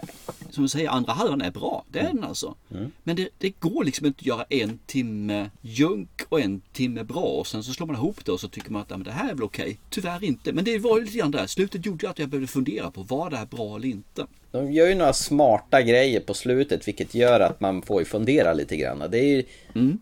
[0.51, 1.85] som du säger, andra halvan är bra.
[1.93, 2.55] Det är den alltså.
[2.71, 2.91] Mm.
[3.05, 7.25] Men det, det går liksom inte att göra en timme junk och en timme bra.
[7.25, 9.31] Och sen så slår man ihop det och så tycker man att ja, det här
[9.31, 9.79] är väl okej.
[9.91, 10.53] Tyvärr inte.
[10.53, 11.47] Men det var ju lite grann där.
[11.47, 14.27] Slutet gjorde att jag behövde fundera på, var det här bra eller inte?
[14.57, 18.53] De gör ju några smarta grejer på slutet vilket gör att man får ju fundera
[18.55, 19.05] lite grann.
[19.11, 19.45] Det är ju,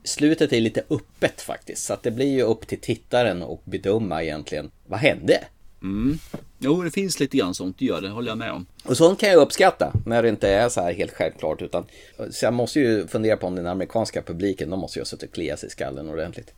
[0.05, 1.85] Slutet är lite öppet faktiskt.
[1.85, 4.71] Så att det blir ju upp till tittaren att bedöma egentligen.
[4.87, 5.45] Vad hände?
[5.83, 6.19] Mm.
[6.59, 8.67] Jo, det finns lite grann sånt, det gör det, håller jag med om.
[8.85, 11.63] Och sånt kan jag uppskatta när det inte är så här helt självklart.
[11.63, 11.85] Utan,
[12.31, 15.29] så jag måste ju fundera på om den amerikanska publiken, de måste ju ha suttit
[15.29, 16.55] och kliat sig i skallen ordentligt.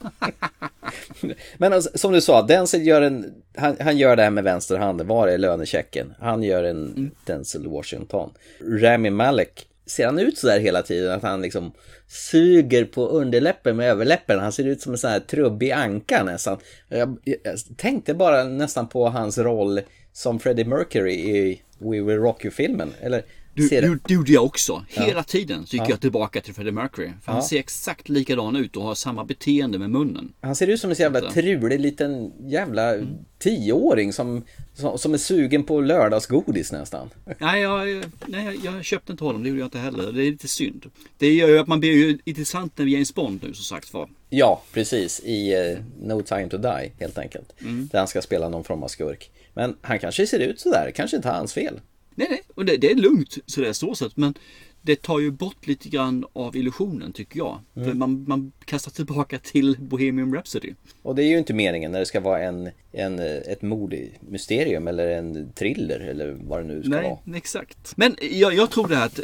[1.58, 5.06] Men alltså, som du sa, Denzel gör en, han, han gör det här med vänsterhanden,
[5.06, 6.14] var är lönechecken?
[6.18, 8.30] Han gör en Denzel Washington.
[8.60, 11.12] Rami Malek, ser han ut sådär hela tiden?
[11.12, 11.72] Att han liksom
[12.06, 14.38] suger på underläppen med överläppen?
[14.38, 16.58] Han ser ut som en sån här trubbig anka nästan.
[16.88, 19.80] Jag, jag tänkte bara nästan på hans roll
[20.12, 22.92] som Freddie Mercury i We Will Rock You-filmen.
[23.00, 23.22] Eller
[23.62, 24.84] Du, ser det gjorde jag också.
[24.88, 25.22] Hela Ja.
[25.22, 25.86] tiden så gick Ja.
[25.90, 27.08] jag tillbaka till Freddie Mercury.
[27.24, 27.48] För han Ja.
[27.48, 30.32] ser exakt likadan ut och har samma beteende med munnen.
[30.40, 32.94] Han ser ut som en så jävla trulig liten jävla
[33.38, 34.44] tioåring som,
[34.74, 37.10] som, som är sugen på lördagsgodis nästan.
[37.38, 39.42] Nej, jag, nej, jag- jag köpte inte honom.
[39.42, 40.12] Det gjorde jag inte heller.
[40.12, 40.90] Det är lite synd.
[41.18, 43.64] Det gör ju att man blir ju intressant när vi är James Bond nu som
[43.64, 44.08] sagt var.
[44.30, 45.20] Ja, precis.
[45.20, 47.54] I eh, No Time To Die, helt enkelt.
[47.62, 47.88] Mm.
[47.92, 49.30] Där han ska spela någon form av skurk.
[49.54, 51.80] Men han kanske ser ut sådär, kanske inte hans fel.
[52.18, 52.42] Nej, nej.
[52.54, 54.16] Och det, det är lugnt så det är så sett.
[54.16, 54.34] Men
[54.82, 57.60] det tar ju bort lite grann av illusionen tycker jag.
[57.74, 57.98] För Mm.
[57.98, 60.74] man, man kastar tillbaka till Bohemian Rhapsody.
[61.02, 65.08] Och det är ju inte meningen när det ska vara en, en, ett mordmysterium eller
[65.08, 67.36] en thriller eller vad det nu ska Nej, vara.
[67.36, 67.96] exakt.
[67.96, 69.20] Men jag, jag tror det här att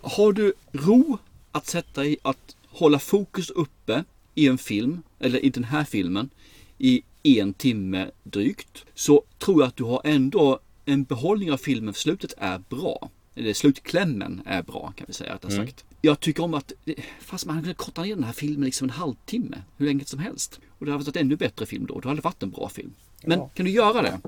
[0.00, 1.18] har du ro
[1.52, 6.30] att sätta i att hålla fokus uppe i en film, eller i den här filmen,
[6.78, 11.94] i en timme drygt, så tror jag att du har ändå en behållning av filmen,
[11.94, 13.10] för slutet är bra.
[13.34, 15.66] Eller slutklämmen är bra kan vi säga rättare Mm.
[15.66, 15.84] sagt.
[16.00, 16.72] Jag tycker om att,
[17.20, 20.60] fast man kunde korta ner den här filmen liksom en halvtimme, hur länge som helst.
[20.78, 22.68] Och det hade varit en ännu bättre film då, då hade det varit en bra
[22.68, 22.90] film.
[23.24, 24.20] Men kan du göra det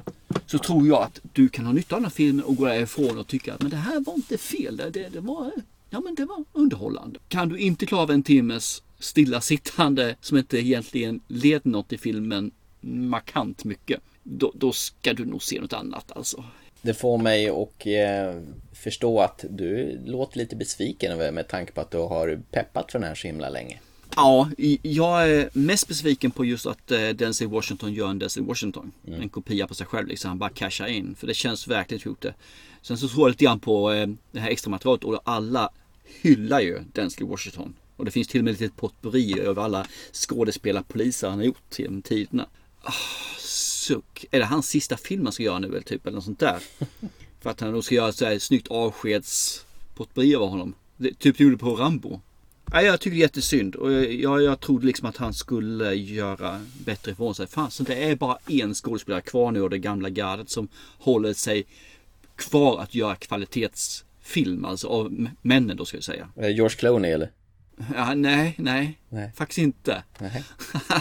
[0.47, 3.19] så tror jag att du kan ha nytta av den här filmen och gå därifrån
[3.19, 4.77] och tycka att men det här var inte fel.
[4.77, 5.53] Det, det, det, var,
[5.91, 7.19] ja, men det var underhållande.
[7.29, 12.51] Kan du inte klara av en timmes stillasittande som inte egentligen leder något i filmen
[12.81, 14.01] markant mycket.
[14.25, 16.45] Då, då ska du nog se något annat alltså.
[16.83, 21.81] Det får mig att eh, förstå att du låter lite besviken över med tanke på
[21.81, 23.81] att du har peppat för den här så himla länge.
[24.17, 24.51] Ja,
[24.83, 28.93] jag är mest besviken på just att eh, Denzel Washington gör en Denzel Washington.
[29.07, 30.29] En kopia på sig själv liksom.
[30.29, 31.15] Han bara cashar in.
[31.15, 32.35] För det känns verkligen gjort det.
[32.83, 35.71] Sen så tror jag lite grann på eh, det här extra materialet och alla
[36.23, 37.75] hyllar ju Denzel Washington.
[37.97, 41.79] Och det finns till och med ett litet potpurri över alla skådespelarpoliser han har gjort
[41.79, 42.47] genom tiderna.
[42.85, 42.93] Ah,
[43.39, 44.25] suck.
[44.31, 46.59] Är det hans sista film han ska göra nu eller typ eller något sånt där?
[47.41, 50.75] För att han då ska göra ett så här snyggt avskedspotpurri av honom.
[50.97, 52.21] Det, typ det gjorde på Rambo.
[52.73, 56.61] Nej, jag tycker det är jättesynd och jag, jag trodde liksom att han skulle göra
[56.85, 57.47] bättre ifrån sig.
[57.47, 60.69] Fan, så det är bara en skådespelare kvar nu av det gamla gardet som
[60.99, 61.67] håller sig
[62.37, 66.29] kvar att göra kvalitetsfilm, alltså av männen då ska jag säga.
[66.37, 67.31] Eh, George Clooney eller?
[67.95, 69.33] Ja, nej, nej, Nej.
[69.37, 70.03] faktiskt inte.
[70.19, 70.45] Nej.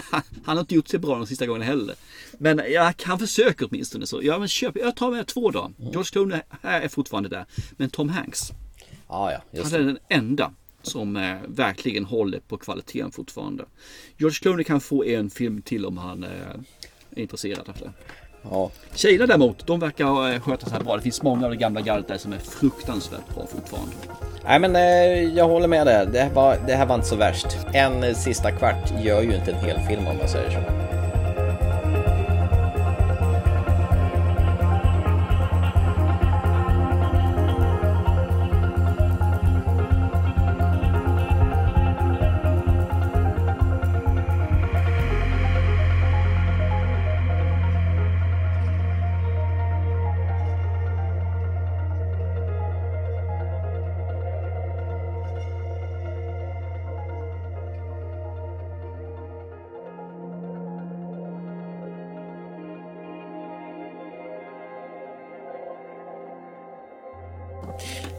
[0.44, 1.94] han har inte gjort sig bra de sista gångerna heller.
[2.38, 4.20] Men ja, han försöker åtminstone så.
[4.22, 5.72] Ja, men köp, jag tar med två då.
[5.78, 7.46] George Clooney här är fortfarande där.
[7.76, 8.50] Men Tom Hanks,
[9.08, 9.90] Ja, ja, just han är det.
[9.92, 10.52] den enda
[10.82, 13.64] som eh, verkligen håller på kvaliteten fortfarande.
[14.18, 16.30] George Clooney kan få en film till om han eh,
[17.10, 17.92] är intresserad av det.
[18.50, 18.70] Ja.
[18.94, 20.96] Tjejerna däremot, de verkar eh, sköta sig bra.
[20.96, 23.92] Det finns många av det gamla gardet där som är fruktansvärt bra fortfarande.
[24.44, 26.06] Nej men eh, jag håller med där.
[26.06, 27.46] Det här, var, det här var inte så värst.
[27.72, 30.93] En sista kvart gör ju inte en hel film om man säger så.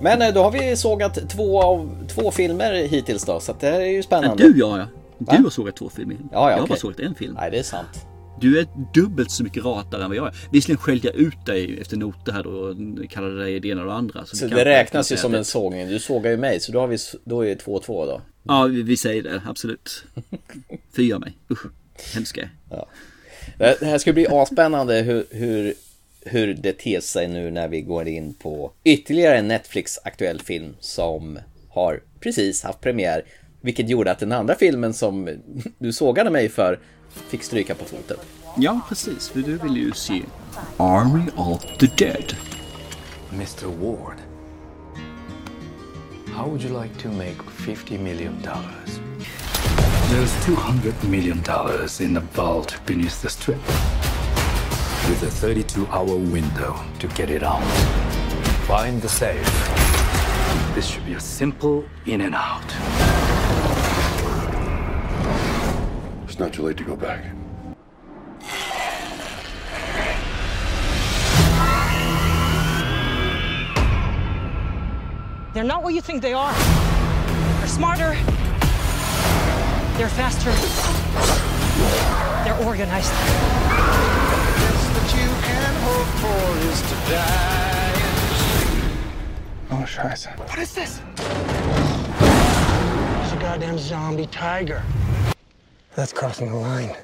[0.06, 3.80] Men eh, då har vi sågat två, av, två filmer hittills då, så det här
[3.80, 4.44] är ju spännande.
[4.44, 4.88] Du ja, ja.
[5.18, 5.38] Du Va?
[5.44, 6.18] har sågat två filmer.
[6.22, 6.70] Ja, ja, jag har okej.
[6.70, 7.34] bara sågat en film.
[7.40, 8.06] Nej, det är sant.
[8.42, 10.36] Du är dubbelt så mycket ratare än vad jag är.
[10.52, 13.88] Visserligen skällde jag ut dig efter noter här då och kallade dig det ena och
[13.88, 14.26] det andra.
[14.26, 15.38] Så, så det räknas ju som det.
[15.38, 15.88] en sågning.
[15.88, 18.22] Du sågar ju mig så då, har vi, då är det 2-2 då.
[18.44, 19.42] Ja, vi, vi, säger det.
[19.50, 20.04] Absolut.
[20.96, 21.38] Fia mig.
[21.52, 21.66] Usch.
[22.14, 22.50] Hemska.
[22.70, 22.88] Ja.
[23.58, 25.74] Det här ska bli avspännande hur, hur,
[26.26, 31.40] hur det ter sig nu när vi går in på ytterligare en Netflix-aktuell film som
[31.70, 33.26] har precis haft premiär.
[33.62, 35.30] Vilket gjorde att den andra filmen som
[35.78, 36.80] du sågade mig för
[37.30, 38.18] fick stryka på foten.
[38.58, 39.30] Ja, precis.
[39.30, 40.22] För du vill ju se
[40.78, 42.36] Army of the Dead.
[43.34, 44.18] Mr Ward.
[46.36, 49.00] How would you like to make 50 million dollars?
[50.12, 53.62] There's 200 million dollars in the vault beneath the strip.
[55.08, 57.64] With a 32 hour window to get it out.
[58.66, 59.46] Find the safe.
[60.74, 62.66] This should be a simple in and out.
[66.24, 67.24] It's not too late to go back.
[75.54, 76.54] They're not what you think they are.
[77.60, 78.16] They're smarter.
[79.98, 80.52] They're faster.
[82.44, 84.05] They're organized.
[89.72, 90.38] Oh, scheiße.
[90.38, 91.02] What is this?
[93.24, 94.82] It's a goddamn zombie tiger.
[95.96, 96.96] That's crossing the line.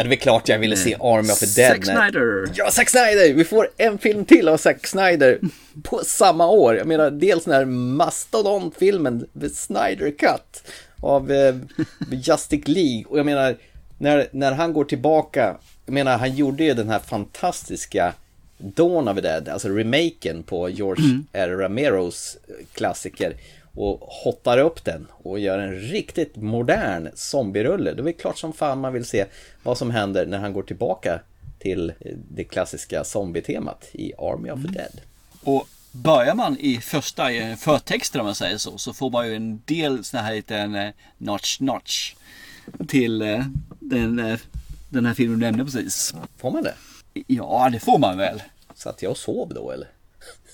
[0.00, 1.70] Ja, det är klart jag ville se Army of the Dead.
[1.70, 2.50] Zack Snyder!
[2.54, 3.34] Ja, Zack Snyder!
[3.34, 5.38] Vi får en film till av Zack Snyder
[5.82, 6.76] på samma år.
[6.76, 10.62] Jag menar, dels den här mastodontfilmen, The Snyder Cut
[11.00, 11.54] av eh,
[12.10, 13.04] Justice League.
[13.08, 13.56] Och jag menar,
[13.98, 18.12] när, när han går tillbaka, jag menar, han gjorde ju den här fantastiska
[18.58, 21.26] Dawn of the Dead, alltså remaken på George mm.
[21.32, 21.48] R.
[21.48, 22.36] Rameros
[22.74, 23.34] klassiker
[23.74, 27.92] och hottar upp den och gör en riktigt modern zombierulle.
[27.92, 29.26] Då är det klart som fan man vill se
[29.62, 31.20] vad som händer när han går tillbaka
[31.58, 31.92] till
[32.30, 35.00] det klassiska zombie-temat i Army of the Dead.
[35.44, 37.22] Och börjar man i första
[37.58, 40.90] förtexten om man säger så, så får man ju en del sån här liten eh,
[41.18, 42.14] notch notch
[42.88, 43.44] till eh,
[43.80, 44.38] den, eh,
[44.88, 46.14] den här filmen du nämnde precis.
[46.36, 46.74] Får man det?
[47.26, 48.42] Ja, det får man väl.
[48.74, 49.88] Satt jag och sov då eller?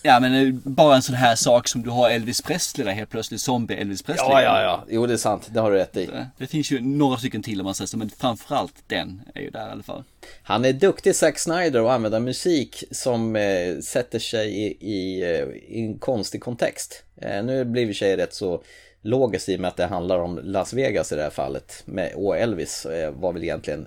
[0.03, 3.41] Ja men bara en sån här sak som du har Elvis Presley där helt plötsligt,
[3.41, 4.31] zombie Elvis Presley.
[4.31, 4.85] Ja, ja, ja.
[4.89, 5.49] Jo, det är sant.
[5.53, 6.11] Det har du rätt i.
[6.39, 9.51] Det, finns ju några stycken till om man säger så, men framförallt den är ju
[9.51, 10.05] där i alla fall.
[10.43, 15.47] Han är duktig Zack Snyder och använder musik som eh, sätter sig i, i, eh,
[15.49, 17.05] i, en konstig kontext.
[17.17, 18.63] Eh, nu blir det sig rätt så
[19.03, 21.83] logiskt i och med att det handlar om Las Vegas i det här fallet.
[21.85, 23.87] Med, och Elvis eh, var väl egentligen,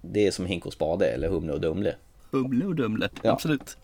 [0.00, 1.94] det är som Hink och Spade eller Humle och Dumle.
[2.30, 3.32] Humle och Dumle, ja.
[3.32, 3.76] absolut.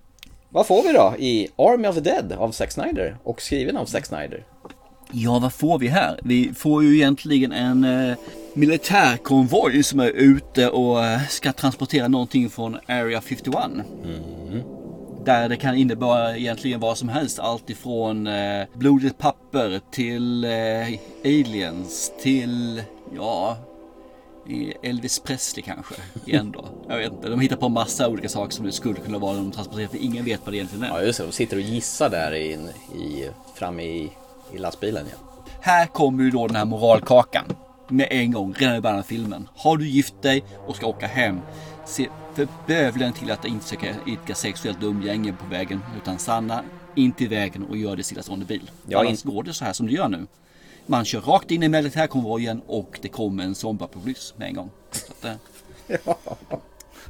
[0.53, 3.84] Vad får vi då i Army of the Dead av Zack Snyder och skriven av
[3.84, 4.44] Zack Snyder?
[5.12, 6.20] Ja, vad får vi här?
[6.22, 8.16] Vi får ju egentligen en eh,
[8.55, 13.55] militärkonvoj som är ute och eh, ska transportera någonting från Area 51.
[13.64, 14.62] Mm.
[15.24, 17.38] Där det kan innebära egentligen vad som helst.
[17.38, 22.82] Allt ifrån eh, blodigt papper till eh, aliens till,
[23.16, 23.57] ja,
[24.82, 25.95] Elvis Presley kanske.
[26.26, 26.64] Igen då.
[26.88, 27.28] Jag vet inte.
[27.28, 29.88] De hittar på massa olika saker som det skulle kunna vara när de transporterar.
[29.88, 30.88] För ingen vet vad det egentligen är.
[30.88, 31.24] Ja just det.
[31.24, 32.53] De sitter och gissar där i,
[32.99, 34.11] i, framme i,
[34.55, 35.07] i lastbilen.
[35.11, 35.45] Ja.
[35.61, 37.45] Här kommer ju då den här moralkakan.
[37.88, 39.49] Med en gång, redan i början av filmen.
[39.57, 41.41] Har du gift dig och ska åka hem.
[41.86, 45.82] Se för bövelen till att inte söka idka sexuellt umgänge på vägen.
[46.03, 46.62] Utan stanna
[46.95, 48.70] inte i vägen och gör det stillastående bil.
[48.86, 49.34] Ja, Annars in...
[49.34, 50.26] går det så här som du gör nu.
[50.87, 54.70] Man kör rakt in i militärkonvojen och det kommer en zombieapokalyps med en gång.
[54.91, 55.33] Att, eh,
[56.05, 56.18] ja.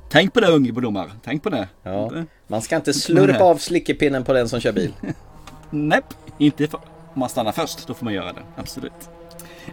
[0.09, 1.69] Tänk på det ungedomar, tänk på det.
[1.83, 2.11] Ja.
[2.47, 4.93] Man ska inte slurpa av slickepinnen på den som kör bil.
[5.71, 6.01] Nej,
[6.39, 6.81] inte för,
[7.15, 7.87] om man stannar först.
[7.87, 8.93] Då får man göra det, absolut.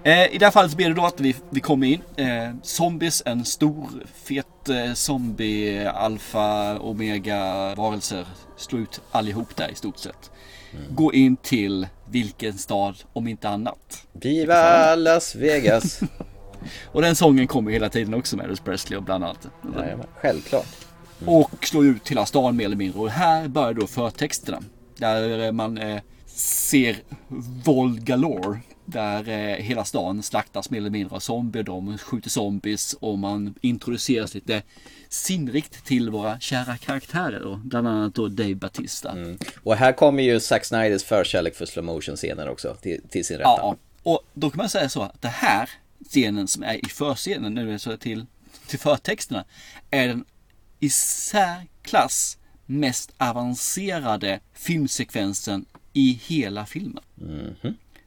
[0.03, 2.01] Eh, I det här fallet så blir det då att vi, vi kommer in.
[2.15, 8.25] Eh, zombies, en stor fet eh, zombie alfa omega varelser
[8.57, 10.31] slår ut allihop där i stort sett.
[10.73, 10.95] Mm.
[10.95, 14.07] Gå in till vilken stad om inte annat.
[14.11, 15.99] Viva Las Vegas!
[16.85, 19.47] och den sången kommer hela tiden också med Elvis Presley och bland annat.
[19.75, 20.67] Jajamän, självklart.
[21.21, 21.33] Mm.
[21.33, 22.99] Och slår ut hela stan mer eller mindre.
[22.99, 24.63] Och här börjar då förtexterna.
[24.97, 26.01] Där man eh,
[26.35, 26.97] ser
[27.65, 28.59] våld galore.
[28.85, 31.63] Där eh, hela stan slaktas mer eller mindre av zombier.
[31.63, 34.61] De skjuter zombies och man introduceras lite
[35.09, 37.41] sinnrikt till våra kära karaktärer.
[37.41, 39.11] Och bland annat då Dave Batista.
[39.11, 39.37] Mm.
[39.63, 43.37] Och här kommer ju Zack Snyders förkärlek för slow motion scener också till, till sin
[43.37, 43.49] rätta.
[43.49, 45.69] Ja, och då kan man säga så att det här
[46.09, 48.25] scenen som är i förscenen, nu så till,
[48.67, 49.45] till förtexterna,
[49.91, 50.25] är den
[50.79, 57.03] i särklass mest avancerade filmsekvensen i hela filmen.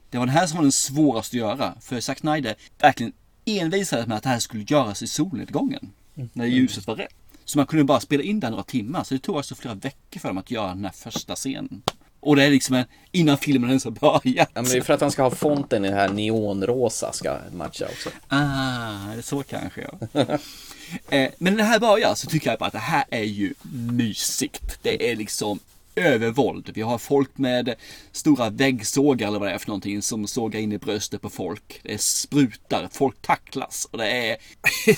[0.09, 1.73] Det var den här som var den svåraste att göra.
[1.81, 3.13] För Zack Snyder verkligen
[3.45, 5.91] envisades med att det här skulle göras i solnedgången.
[6.33, 7.13] När ljuset var rätt.
[7.45, 9.03] Så man kunde bara spela in den några timmar.
[9.03, 11.81] Så det tog alltså flera veckor för dem att göra den här första scenen.
[12.19, 14.49] Och det är liksom en, innan filmen ens har börjat.
[14.53, 17.37] Ja, men det är för att han ska ha fonten i det här neonrosa ska
[17.53, 18.09] matcha också.
[18.27, 20.21] Ah, det är så kanske ja.
[21.17, 23.53] eh, men när det här börjar så tycker jag bara att det här är ju
[23.71, 24.79] mysigt.
[24.81, 25.59] Det är liksom
[25.95, 26.71] övervåld.
[26.73, 27.75] Vi har folk med
[28.11, 31.79] stora väggsågar eller vad det är för någonting som sågar in i bröstet på folk.
[31.83, 34.37] Det är sprutar, folk tacklas och det är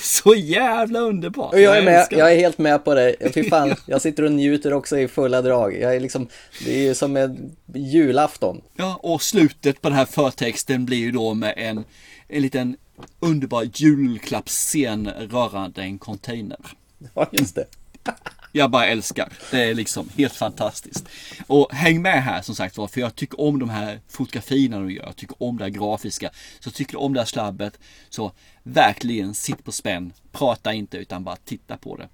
[0.00, 1.52] så jävla underbart.
[1.52, 2.16] Och jag är med, det.
[2.16, 3.16] jag är helt med på det.
[3.34, 5.80] Fy fan, jag sitter och njuter också i fulla drag.
[5.80, 6.28] Jag är liksom,
[6.64, 8.60] det är ju som en julafton.
[8.76, 11.84] Ja, och slutet på den här förtexten blir ju då med en,
[12.28, 12.76] en liten
[13.20, 16.58] underbar julklappsscen rörande en container.
[17.14, 17.66] Ja, just det.
[18.56, 19.32] Jag bara älskar.
[19.50, 21.08] Det är liksom helt fantastiskt.
[21.46, 24.90] Och häng med här som sagt var, för jag tycker om de här fotografierna de
[24.90, 25.04] gör.
[25.04, 26.30] Jag tycker om det här grafiska.
[26.60, 27.78] Så tycker du om det här slabbet,
[28.10, 28.32] så
[28.62, 30.12] verkligen sitt på spänn.
[30.32, 32.08] Prata inte utan bara titta på det.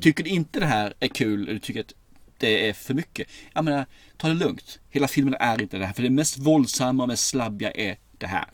[0.00, 1.92] Tycker du inte det här är kul, eller tycker att
[2.38, 3.28] det är för mycket.
[3.52, 3.86] Jag menar,
[4.16, 4.78] ta det lugnt.
[4.90, 5.92] Hela filmen är inte det här.
[5.92, 8.48] För det mest våldsamma och mest slabbiga är det här.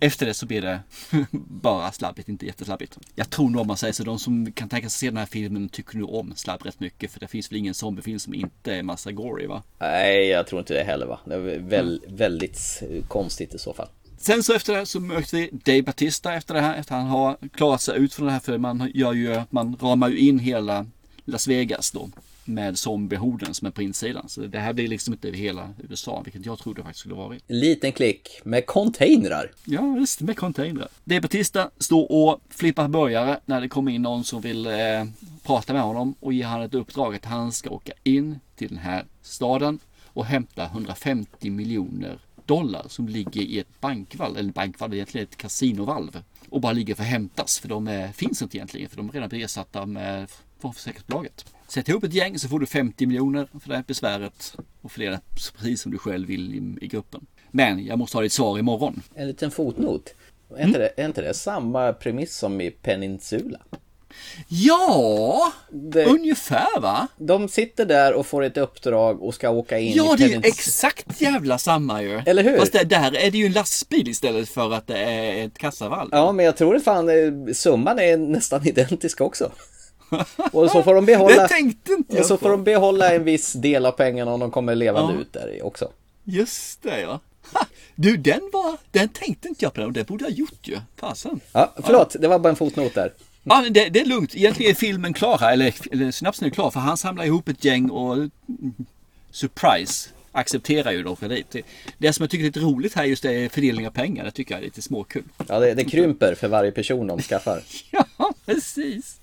[0.00, 0.80] Efter det så blir det
[1.48, 2.98] bara slabbigt, inte jätteslabbigt.
[3.14, 5.26] Jag tror nog om man säger så, de som kan tänka sig se den här
[5.26, 7.10] filmen tycker nog om slabb rätt mycket.
[7.10, 9.62] För det finns väl ingen zombiefilm som inte är massa gory va?
[9.78, 11.20] Nej, jag tror inte det heller va.
[11.24, 13.88] Det är väl, väldigt eh, konstigt i så fall.
[14.18, 16.76] Sen så efter det så möter vi Dave Batista efter det här.
[16.76, 18.40] Efter han har klarat sig ut från det här.
[18.40, 20.86] För man gör ju, man ramar ju in hela
[21.24, 22.10] Las Vegas då.
[22.44, 24.28] Med zombiehorden som är på insidan.
[24.28, 26.22] Så det här blir liksom inte över hela USA.
[26.24, 27.42] Vilket jag trodde faktiskt skulle varit.
[27.46, 29.50] Liten klick med containrar.
[29.64, 30.88] Ja visst, med containrar.
[31.04, 34.72] Dave Batista står och flippar burgare när det kommer in någon som vill eh,
[35.42, 36.14] prata med honom.
[36.20, 39.78] Och ger han ett uppdrag att han ska åka in till den här staden.
[40.04, 46.22] Och hämta 150 miljoner dollar som ligger i ett bankvalv, eller bankvalv, egentligen ett kasinovalv.
[46.48, 49.12] Och bara ligger för att hämtas, för de är, finns inte egentligen, för de är
[49.12, 50.30] redan besatta med
[50.60, 51.44] försäkringsbolaget.
[51.74, 55.20] Sätt ihop ett gäng så får du 50 miljoner för det här besväret och flera
[55.56, 57.26] precis som du själv vill i, i gruppen.
[57.50, 59.02] Men jag måste ha ditt svar imorgon.
[59.14, 60.14] En liten fotnot.
[60.56, 63.58] Är, inte det, är inte det samma premiss som i Peninsula?
[64.48, 67.08] Ja, Det- ungefär va?
[67.16, 71.20] De sitter där och får ett uppdrag och ska åka in Ja, det är exakt
[71.20, 72.22] jävla samma ju.
[72.26, 72.58] Eller hur?
[72.58, 76.08] Fast det, där är det ju en lastbil istället för att det är ett kassavalv.
[76.12, 79.52] Ja, men jag tror det fan eh, summan är nästan identisk också.
[80.52, 82.42] Och så får de behålla, Det tänkte inte jag så på.
[82.42, 85.20] får de behålla en viss del av pengarna om de kommer levande Ja.
[85.20, 85.88] ut där också.
[86.24, 87.20] Just det ja.
[87.52, 90.68] Ha, du, den var, den tänkte inte jag på, och det borde jag ha gjort
[90.68, 90.76] ju.
[90.96, 91.40] Fasen.
[91.52, 93.12] Ja, förlåt, det var bara en fotnot där.
[93.44, 94.34] Ja, det, det är lugnt.
[94.36, 97.64] Egentligen är filmen klar här, eller, eller synapsen är klar, för han samlar ihop ett
[97.64, 98.30] gäng och mm,
[99.30, 101.46] surprise accepterar ju då kredit.
[101.50, 101.62] Det,
[101.98, 104.24] det som jag tycker är lite roligt här just är fördelning av pengar.
[104.24, 105.22] Det tycker jag är lite småkul.
[105.48, 107.62] Ja, det, det krymper för varje person de skaffar.
[108.18, 109.16] Ja, precis.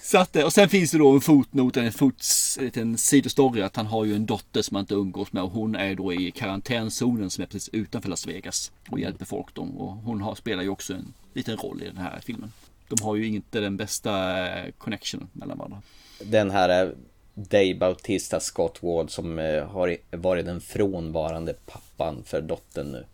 [0.00, 3.62] Så att, eh, och sen finns det då en fotnot, en fots, en liten sidostory
[3.62, 6.12] att han har ju en dotter som han inte umgås med och hon är då
[6.12, 9.62] i karantänzonen som är precis utanför Las Vegas och hjälper folk då.
[9.62, 12.52] Och hon har, spelar ju också en liten roll i den här filmen.
[12.88, 15.82] De har ju inte den bästa eh, connection mellan varandra.
[16.24, 16.90] Den här eh,
[17.34, 19.38] Dave Bautista Scott Ward som
[19.70, 23.04] har varit den frånvarande pappan för dottern nu.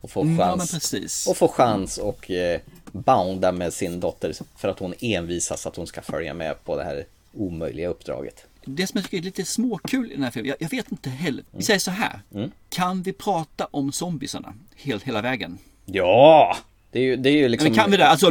[0.00, 1.26] Och får Mm, ja, chans, precis.
[1.26, 2.60] och får chans och eh,
[2.92, 6.84] bounda med sin dotter för att hon envisas att hon ska följa med på det
[6.84, 8.44] här omöjliga uppdraget.
[8.64, 11.10] Det som jag tycker är lite småkul i den här filmen, jag, jag vet inte
[11.10, 11.44] heller.
[11.50, 12.20] Vi säger så här.
[12.34, 12.50] Mm.
[12.68, 15.58] Kan vi prata om zombiesarna helt, hela vägen?
[15.86, 16.56] Ja!
[16.90, 17.68] Det är ju, det är ju liksom...
[17.68, 18.06] Men kan vi det?
[18.08, 18.30] Alltså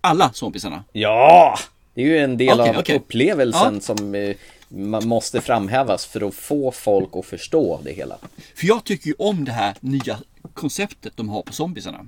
[0.00, 0.84] alla zombiesarna?
[0.92, 1.58] Ja!
[1.94, 2.96] Det är ju en del Okej, av okej.
[2.96, 3.80] upplevelsen Ja.
[3.80, 4.36] som eh,
[4.68, 8.18] man måste framhävas för att få folk att förstå det hela.
[8.54, 10.18] För jag tycker ju om det här nya
[10.56, 12.06] konceptet de har på zombiesarna.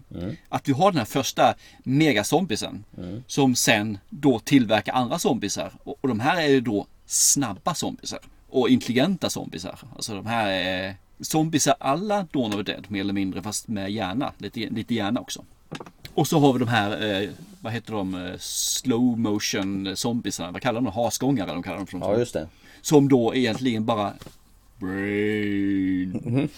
[0.49, 2.85] Att du har den här första megazombisen
[3.27, 5.73] som sen då tillverkar andra zombisar.
[5.85, 8.21] Och, och de här är ju då snabba zombisar.
[8.49, 9.79] Och intelligenta zombisar.
[9.97, 13.91] Alltså de här är zombisar alla Dawn of the Dead mer eller mindre fast med
[13.91, 14.33] hjärna.
[14.39, 15.45] Lite, lite hjärna också.
[16.15, 17.31] Och så har vi de här, eh,
[17.61, 20.51] vad heter de, eh, slow motion zombiesarna.
[20.51, 20.93] Vad kallar de?
[20.93, 21.99] Hasgångare de kallar dem för.
[21.99, 22.49] Ja, just det.
[22.81, 24.13] Som då egentligen bara
[24.81, 26.49] brain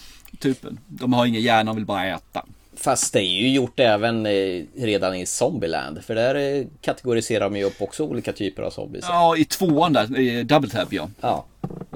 [0.41, 0.79] typen.
[0.87, 2.45] De har ingen hjärna, de vill bara äta.
[2.75, 6.03] Fast det är ju gjort även eh, redan i Zombieland.
[6.03, 9.05] För där eh, kategoriserar de ju upp också olika typer av zombies.
[9.07, 11.09] Ja, i tvåan där, i Double Tap ja.
[11.21, 11.45] Ja,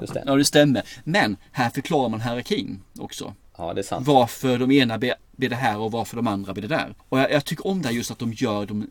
[0.00, 0.22] just det.
[0.26, 0.82] Ja, det stämmer.
[1.04, 3.34] Men här förklarar man hierarkin också.
[3.58, 4.06] Ja, det är sant.
[4.06, 6.94] Varför de ena blir, det här och varför de andra blir det där.
[7.08, 8.90] Och jag, jag tycker om det här just att de gör dem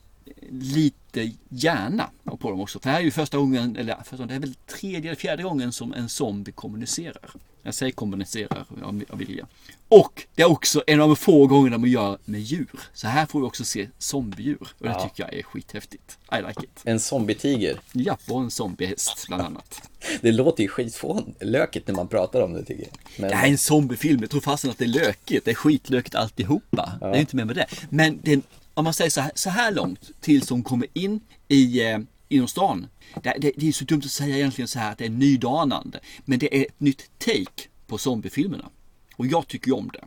[0.49, 2.09] lite hjärna
[2.39, 2.79] på dem också.
[2.79, 5.43] För det här är ju första gången, eller första, det är väl tredje eller fjärde
[5.43, 7.29] gången som en zombie kommunicerar.
[7.63, 8.65] Jag säger kommunicerar
[9.09, 9.47] av vilja.
[9.87, 12.79] Och det är också en av de få gångerna man gör med djur.
[12.93, 14.57] Så här får vi också se zombiedjur.
[14.61, 15.03] Och det Ja.
[15.03, 16.17] tycker jag är skithäftigt.
[16.31, 16.81] I like it.
[16.83, 17.79] En zombietiger.
[17.91, 19.89] Ja, och en zombiehäst bland annat.
[20.21, 22.91] Det låter ju skitlökigt när man pratar om det tycker jag.
[23.21, 23.29] Men...
[23.29, 24.21] Det här är en zombiefilm.
[24.21, 25.45] Jag tror fasen att det är lökigt.
[25.45, 26.91] Det är skitlökigt alltihopa.
[26.99, 27.67] Det är inte mer med det.
[27.89, 28.41] Men det,
[28.75, 31.99] om man säger så här, så här långt tills de kommer in i eh,
[32.29, 32.87] inom stan.
[33.23, 35.99] Det, det, det är så dumt att säga egentligen så här att det är nydanande.
[36.25, 38.69] Men det är ett nytt take på zombiefilmerna.
[39.15, 40.03] Och jag tycker ju om det.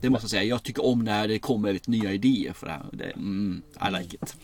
[0.00, 0.42] Det måste jag säga.
[0.42, 2.86] Jag tycker om när det kommer lite nya idéer för det här.
[2.92, 4.36] Det, mm, I like it.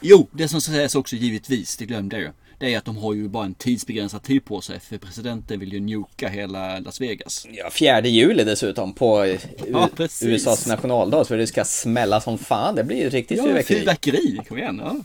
[0.00, 2.32] Jo, det som sägs också givetvis, det glömde jag ju.
[2.60, 4.80] Det är att de har ju bara en tidsbegränsad tid på sig.
[4.80, 7.46] För presidenten vill ju nuka hela Las Vegas.
[7.52, 9.40] Ja, fjärde juli dessutom på eh,
[9.72, 9.88] Ja.
[10.22, 11.24] USAs nationaldag.
[11.26, 12.74] Så det ska smälla som fan.
[12.74, 13.78] Det blir ju riktigt Ja, fyrverkeri.
[13.78, 14.40] fyrverkeri.
[14.48, 14.80] Kom igen.
[14.84, 14.96] Ja.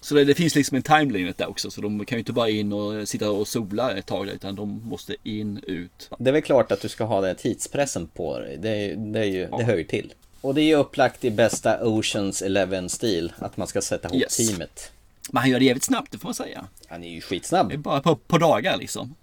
[0.00, 1.70] Så det, det finns liksom en time limit där också.
[1.70, 4.28] Så de kan ju inte bara in och sitta och sola ett tag.
[4.28, 6.10] Utan de måste in, ut.
[6.18, 8.56] Det är väl klart att du ska ha den tidspressen på dig.
[8.62, 10.12] Det, det, är ju, det hör ju till.
[10.40, 13.32] Och det är ju upplagt i bästa Oceans Eleven-stil.
[13.38, 14.36] Att man ska sätta ihop Yes.
[14.36, 14.92] teamet.
[15.32, 16.64] Men han gör det jävligt snabbt, det får man säga.
[16.88, 17.68] Han är ju skitsnabb.
[17.68, 19.14] Det är bara på, på dagar liksom.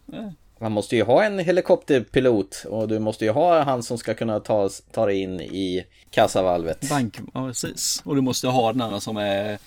[0.59, 4.39] Man måste ju ha en helikopterpilot och du måste ju ha han som ska kunna
[4.39, 6.89] ta, ta dig in i kassavalvet.
[6.89, 8.01] Bank, ja precis.
[8.05, 9.57] Och du måste ha den andra som är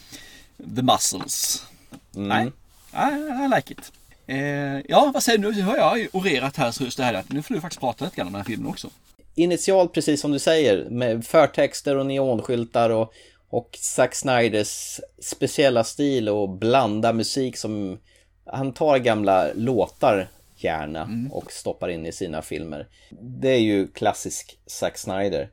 [0.76, 1.66] the muscles.
[2.10, 2.52] Nej,
[2.92, 3.92] I, I like it.
[4.26, 5.52] Eh, ja, vad säger du?
[5.52, 8.04] Nu har jag orerat här så just det här att nu får du faktiskt prata
[8.04, 8.90] lite grann om den här filmen också.
[9.34, 13.14] Initialt, precis som du säger, med förtexter och neonskyltar och,
[13.50, 17.98] och Zack Snyders speciella stil och blanda musik som
[18.44, 22.86] han tar gamla låtar gärna och stoppar in i sina filmer.
[23.20, 25.50] Det är ju klassisk Zack Snyder.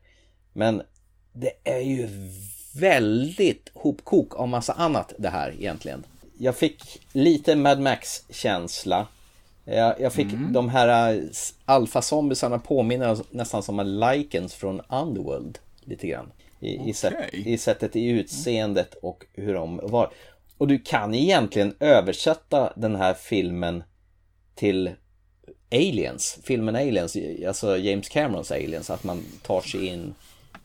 [0.54, 0.82] Men
[1.34, 2.10] det är ju
[2.76, 6.04] väldigt hopkok av massa annat det här egentligen.
[6.38, 9.08] Jag fick lite Mad Max-känsla.
[9.66, 11.24] Jag, jag fick de här äh,
[11.66, 15.60] alfazombisarna påminner nästan som en Likens från Underworld.
[15.82, 16.32] Lite grann.
[16.60, 20.10] I, i, sätt, I sättet i utseendet och hur de var.
[20.58, 23.84] Och du kan egentligen översätta den här filmen
[24.56, 24.92] till
[25.72, 30.16] Aliens, filmen Aliens, alltså James Camerons Aliens, att man tar sig in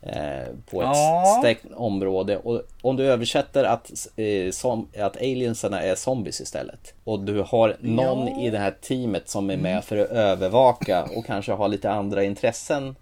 [0.03, 1.37] eh, på ett Ja.
[1.41, 7.21] stängt område och om du översätter att, eh, som, att aliensarna är zombies istället och
[7.21, 8.41] du har någon Ja.
[8.47, 12.25] i det här teamet som är med för att övervaka och kanske har lite andra
[12.25, 12.97] intressen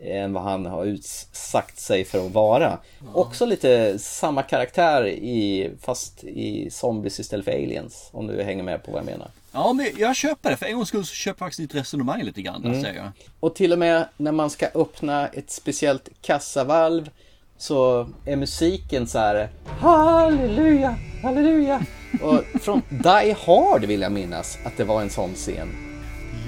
[0.00, 2.78] än vad han har utsagt sig för att vara.
[3.14, 8.08] Också lite samma karaktär i, fast i zombies istället för aliens.
[8.12, 9.30] Om du hänger med på vad jag menar.
[9.52, 10.56] Ja, men jag köper det.
[10.56, 12.64] För en gångs skull så köper jag faktiskt ditt resonemang lite grann.
[12.64, 12.82] Mm.
[12.82, 13.10] säger jag.
[13.40, 17.10] Och till och med när man ska öppna ett speciellt kassavalv
[17.58, 21.82] så är musiken så här Halleluja, halleluja.
[22.22, 25.85] Och från Die Hard vill jag minnas att det var en sån scen.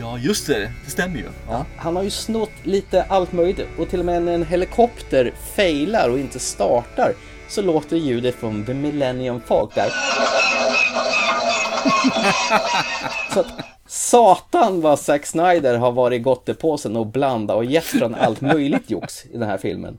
[0.01, 0.73] Ja, just det.
[0.85, 1.25] Det stämmer ju.
[1.49, 5.33] Ja, han har ju snott lite allt möjligt och till och med när en helikopter
[5.57, 7.13] failar och inte startar
[7.49, 9.89] så låter ljudet från The Millennium Folk där.
[13.35, 13.47] Så att
[13.87, 18.91] satan vad Zack Snyder har varit i gottepåsen och blanda och gett från allt möjligt
[18.91, 19.99] jox i den här filmen.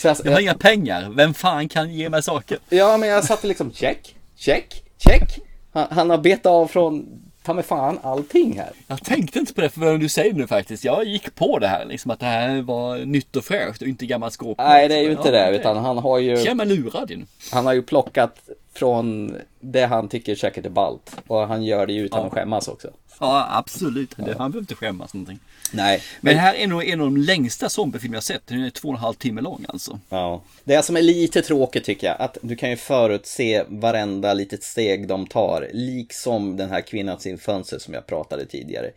[0.00, 1.10] Så jag, Jag har inga pengar.
[1.16, 2.58] Vem fan kan ge mig saker?
[2.68, 5.38] Ja, men jag satte liksom check, check, check.
[5.72, 7.06] Han, han har betat av från,
[7.42, 8.70] ta mig fan, allting här.
[8.86, 10.84] Jag tänkte inte på det för vad du säger nu faktiskt.
[10.84, 14.06] Jag gick på det här liksom att det här var nytt och fräscht och inte
[14.06, 14.58] gammalt skåp.
[14.58, 16.36] Nej, det är ju inte Ja, det, utan han har ju...
[16.36, 17.24] Känner mig lurad ju.
[17.52, 18.38] Han har ju plockat
[18.74, 21.16] från det han tycker säkert är ballt.
[21.26, 22.26] Och han gör det ju utan Ja.
[22.26, 22.88] att skämmas också.
[23.20, 24.16] Ja, absolut.
[24.16, 25.38] Det, han behöver inte skämmas någonting.
[25.72, 26.02] Nej.
[26.20, 28.46] Men det här är nog en av de längsta zombiefilmer jag sett.
[28.46, 30.00] Den är två och en halv timme lång alltså.
[30.08, 30.42] Ja.
[30.64, 35.08] Det som är lite tråkigt tycker jag, att du kan ju förutse varenda litet steg
[35.08, 35.68] de tar.
[35.72, 38.90] Liksom den här kvinnans infönser som jag pratade tidigare.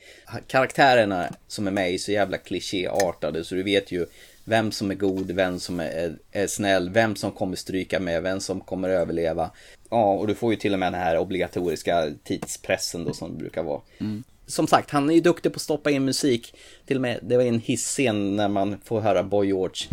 [0.48, 4.06] Karaktärerna som är med är så jävla klichéartade så du vet ju
[4.46, 8.40] vem som är god, vem som är, är snäll, vem som kommer stryka med, vem
[8.40, 9.52] som kommer överleva.
[9.90, 13.38] Ja, och du får ju till och med den här obligatoriska tidspressen då som det
[13.38, 13.82] brukar vara.
[14.48, 16.56] Som sagt, han är ju duktig på att stoppa in musik.
[16.86, 19.88] Till och med, det var en hissscen när man får höra Boy George.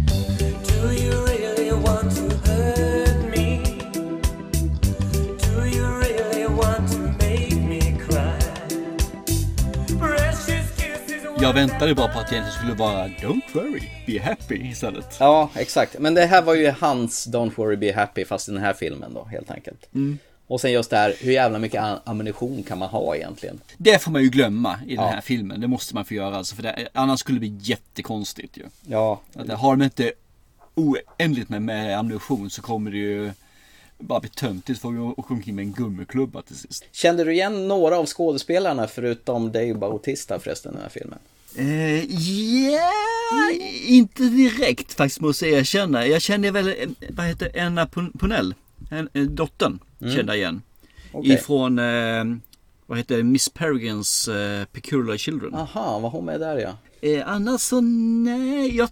[11.51, 15.17] Jag väntade bara på att det skulle vara Don't worry, be happy istället.
[15.21, 15.97] Ja, exakt.
[15.99, 19.15] Men det här var ju hans Don't worry be happy fast i den här filmen
[19.15, 19.95] då, helt enkelt.
[19.95, 20.19] Mm.
[20.47, 23.61] Och sen just det här, hur jävla mycket am- ammunition kan man ha egentligen?
[23.77, 25.11] Det får man ju glömma i den Ja.
[25.11, 25.61] här filmen.
[25.61, 26.55] Det måste man få göra alltså.
[26.57, 28.63] För det, annars skulle det bli jättekonstigt ju.
[28.87, 29.21] Ja.
[29.35, 30.13] Att, har de inte
[30.75, 33.33] oändligt med, med ammunition så kommer det ju
[33.99, 36.85] bara blir töntigt för att åka omkring med en gummiklubba till sist.
[36.93, 41.19] Kände du igen några av skådespelarna förutom Dave Bautista förresten i den här filmen?
[41.57, 42.05] Eh,
[42.71, 43.51] Ja,
[43.87, 46.07] inte direkt faktiskt måste jag erkänna.
[46.07, 46.75] Jag känner väl, eh,
[47.11, 48.55] vad heter Anna Pon- Ponell,
[48.91, 50.17] en, en, dottern, Mm.
[50.17, 50.63] kände jag igen.
[51.13, 51.33] Okej.
[51.33, 52.25] Ifrån, eh,
[52.87, 55.55] vad heter Miss Peregrines eh, Peculiar Children.
[55.55, 56.77] Aha, var hon med där ja?
[57.03, 58.89] Eh, annars så nej, jag,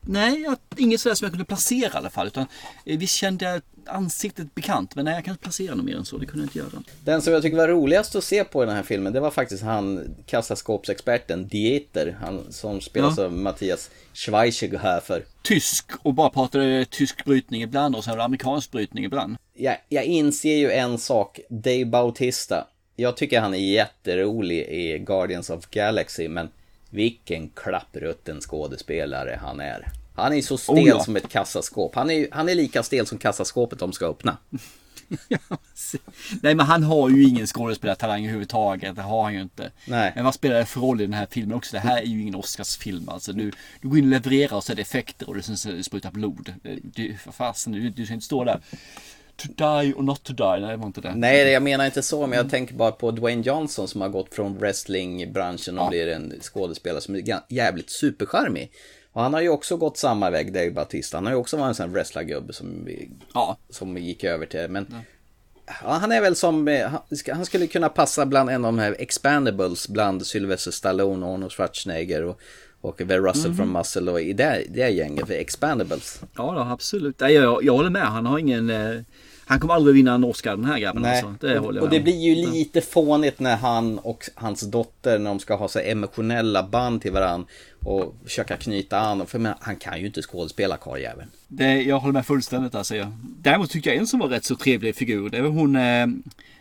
[0.00, 2.26] nej, jag, inget sådär som jag kunde placera i alla fall.
[2.26, 2.46] Utan,
[2.84, 6.04] eh, visst kände jag ansiktet bekant, men nej, jag kan inte placera något mer än
[6.04, 6.18] så.
[6.18, 6.82] Det kunde jag inte göra.
[7.04, 9.30] Den som jag tycker var roligast att se på i den här filmen, det var
[9.30, 13.24] faktiskt han kassaskåpsexperten Dieter, han som spelas Ja.
[13.24, 15.24] av Mattias Schweighöfer.
[15.42, 19.36] Tysk och bara pratade tysk brytning ibland och sen amerikansk brytning ibland.
[19.54, 22.66] Jag, jag inser ju en sak, Dave Bautista.
[22.96, 26.48] Jag tycker han är jätterolig i Guardians of Galaxy, men
[26.90, 29.92] vilken klapprutten skådespelare han är.
[30.14, 31.00] Han är så stel Oh ja.
[31.04, 31.94] som ett kassaskåp.
[31.94, 34.36] Han är, han är lika stel som kassaskåpet de ska öppna.
[36.42, 39.70] Nej men han har ju ingen skådespelartalang överhuvudtaget, det har han ju inte.
[39.86, 40.12] Nej.
[40.14, 41.72] Men vad spelar det för roll i den här filmen också?
[41.72, 43.32] Det här är ju ingen Oscarsfilm alltså.
[43.32, 46.54] Du, du går in och levererar och så är det effekter och det sprutar blod.
[46.82, 48.60] Du, för fasen, du, du ska inte stå där.
[49.38, 51.14] To die or not to die, nej det var inte det.
[51.14, 54.34] Nej, jag menar inte så, men jag tänker bara på Dwayne Johnson som har gått
[54.34, 55.88] från wrestlingbranschen och Ja.
[55.90, 58.72] blir en skådespelare som är jävligt supercharmig.
[59.12, 61.16] Och han har ju också gått samma väg, Dave Bautista.
[61.16, 62.88] Han har ju också varit en sån här wrestlargubbe som,
[63.70, 64.94] som gick över till, men
[65.82, 66.90] Ja, han är väl som, eh,
[67.32, 72.24] han- skulle kunna passa bland en av de här expandables bland Sylvester Stallone, Arnold Schwarzenegger
[72.24, 72.40] och,
[72.80, 73.56] och väl Russell Mhm.
[73.56, 76.20] från Muscle och i det, det gänget för expandables.
[76.36, 77.20] Ja, då, absolut.
[77.20, 78.02] Nej, jag, jag håller med.
[78.06, 78.70] Han har ingen...
[79.48, 81.22] Han kommer aldrig vinna en Oscar den här grabben Nej.
[81.22, 81.46] alltså.
[81.46, 82.04] Det och, håller jag och med det om.
[82.04, 86.62] blir ju lite fånigt när han och hans dotter, när de ska ha så emotionella
[86.62, 87.48] band till varandra
[87.84, 89.26] och försöka knyta an.
[89.26, 91.30] För men, han kan ju inte skådespela karljäveln.
[91.48, 92.96] Det, jag håller med fullständigt alltså.
[92.96, 93.12] Jag.
[93.22, 95.30] Däremot tycker jag en som var rätt så trevlig figur.
[95.30, 96.06] Det var hon eh,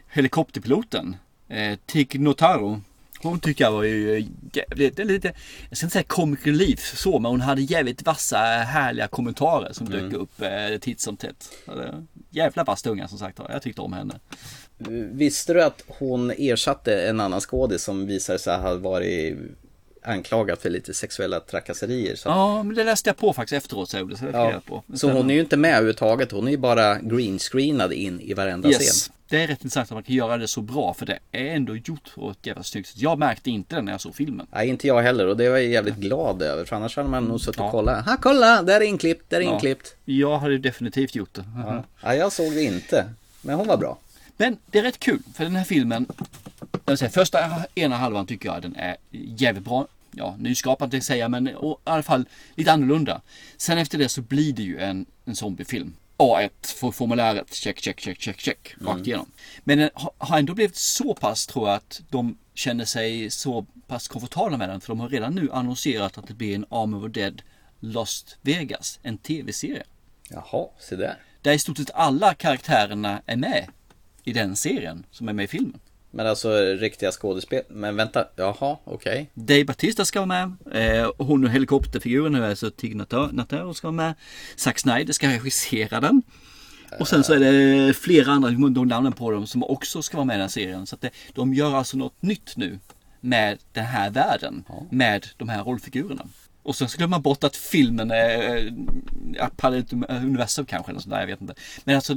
[0.08, 1.16] helikopterpiloten.
[1.50, 2.82] Eh, Tig Notaro.
[3.22, 5.34] Hon tycker jag var ju jävligt, det är lite,
[5.70, 9.90] jag ska inte säga comic relief så, men hon hade jävligt vassa härliga kommentarer som
[9.90, 10.16] dök Mm.
[10.16, 11.50] upp eh, titt som tätt.
[12.30, 13.50] Jävla vass tunga som sagt var.
[13.52, 14.20] Jag tyckte om henne.
[14.80, 19.38] Eh, visste du att hon ersatte en annan skådis som visade sig ha varit
[20.08, 22.16] anklagad för lite sexuella trakasserier?
[22.16, 23.90] Så, Ja, men det läste jag på faktiskt efteråt.
[23.90, 24.52] Så, jag Ja.
[24.52, 24.62] ja.
[24.66, 24.84] på.
[24.98, 26.32] så hon är ju inte med överhuvudtaget.
[26.32, 28.78] Hon är ju bara greenscreenad in i varenda Yes.
[29.04, 29.14] scen.
[29.30, 31.76] Det är rätt intressant att man kan göra det så bra för det är ändå
[31.76, 32.98] gjort på ett jävla snyggt sätt.
[33.02, 34.48] Jag märkte inte det när jag såg filmen.
[34.52, 37.24] Nej, inte jag heller och det var jag jävligt glad över för annars hade man
[37.24, 38.06] nog suttit och kollat.
[38.06, 38.64] Ha, kolla!
[38.64, 39.54] Där är inklippt, där är Ja.
[39.54, 39.96] inklippt.
[40.06, 41.44] Jag hade definitivt gjort det.
[41.66, 41.84] Ja.
[42.04, 43.10] ja, jag såg det inte.
[43.42, 43.98] Men hon var bra.
[44.38, 46.06] Men det är rätt kul för den här filmen.
[46.98, 47.40] Säga, första
[47.76, 49.88] ena halvan tycker jag den är jävligt bra.
[50.18, 53.22] Ja, nyskapad det säga men och, i alla fall lite annorlunda.
[53.58, 55.94] Sen efter det så blir det ju en, en zombiefilm.
[56.18, 56.50] A1
[56.80, 59.04] för formuläret, check, check, check, check, check, rakt Mm.
[59.06, 59.32] igenom.
[59.64, 59.90] Men den
[60.20, 64.70] har- ändå blivit så pass tror jag att de känner sig så pass komfortabla med
[64.70, 64.82] den.
[64.82, 67.42] För de har redan nu annonserat att det blir en Arm of Dead
[67.80, 69.84] Lost Vegas, en tv-serie.
[70.30, 71.18] Jaha, se där.
[71.42, 73.68] Där i stort sett alla karaktärerna är med
[74.24, 75.80] i den serien som är med i filmen.
[76.18, 77.64] Men alltså riktiga skådespel.
[77.70, 79.30] Men vänta, jaha, okej.
[79.34, 81.02] Dave Batista ska vara med.
[81.02, 84.14] Eh, hon och helikopterfiguren nu, alltså Tig Notaro ska vara med.
[84.56, 86.22] Zack Snyder ska regissera den.
[87.00, 90.26] Och sen så är det flera andra, de namnen på dem, som också ska vara
[90.26, 90.88] med i den här serien.
[90.88, 92.80] Så att det, de gör alltså något nytt nu
[93.22, 94.64] med den här världen.
[94.90, 96.28] Med de här rollfigurerna.
[96.64, 98.74] Och sen så glömmer man bort att filmen är
[99.34, 100.92] ja, parallellt universum kanske.
[100.92, 101.54] Eller sånt där, jag vet inte.
[101.84, 102.16] Men alltså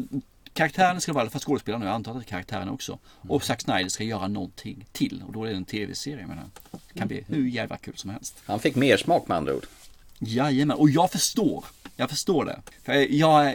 [0.55, 2.99] karaktären ska vara, för skådespelarna, jag antar att karaktären också.
[3.29, 5.23] Och Zack Snyder ska göra någonting till.
[5.27, 6.51] Och då är det en tv-serie med den.
[6.93, 8.37] Det kan bli hur jävla kul som helst.
[8.47, 9.67] Han fick mer smak med andra ord.
[10.19, 11.65] Jajamän, och jag förstår.
[11.97, 12.63] Jag förstår det.
[12.85, 13.55] För jag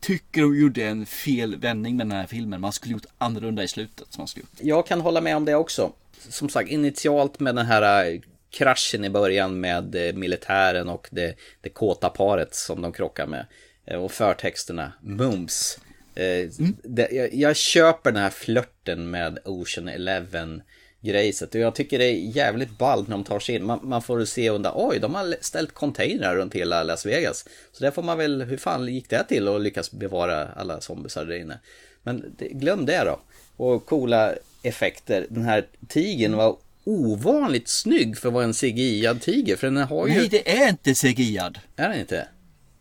[0.00, 2.60] tycker de gjorde en fel vändning med den här filmen.
[2.60, 4.06] Man skulle gjort annorlunda i slutet.
[4.10, 4.60] Som man skulle gjort.
[4.60, 5.92] Jag kan hålla med om det också.
[6.28, 11.34] Som sagt, initialt med den här eh, kraschen i början med eh, militären och det,
[11.60, 13.46] det kåta paret som de krockar med.
[13.86, 15.78] Eh, Och förtexterna, mums.
[16.14, 16.48] Eh,
[16.82, 20.62] det, jag, jag köper den här flörten med Ocean Eleven
[21.04, 23.64] grejset och jag tycker det är jävligt ballt när de tar sig in.
[23.64, 27.44] Man, man får se under, oj, de har ställt containrar runt hela Las Vegas.
[27.72, 31.24] Så där får man väl, hur fan gick det till att lyckas bevara alla zombisar
[31.24, 31.58] där inne?
[32.02, 33.20] Men det, glöm det då.
[33.56, 35.26] Och coola effekter.
[35.30, 39.56] Den här tigern var ovanligt snygg för att vara en CGI-ad tiger.
[39.56, 40.14] För den har ju...
[40.14, 41.60] Nej, det är inte CGI-ad.
[41.76, 42.28] Är den inte?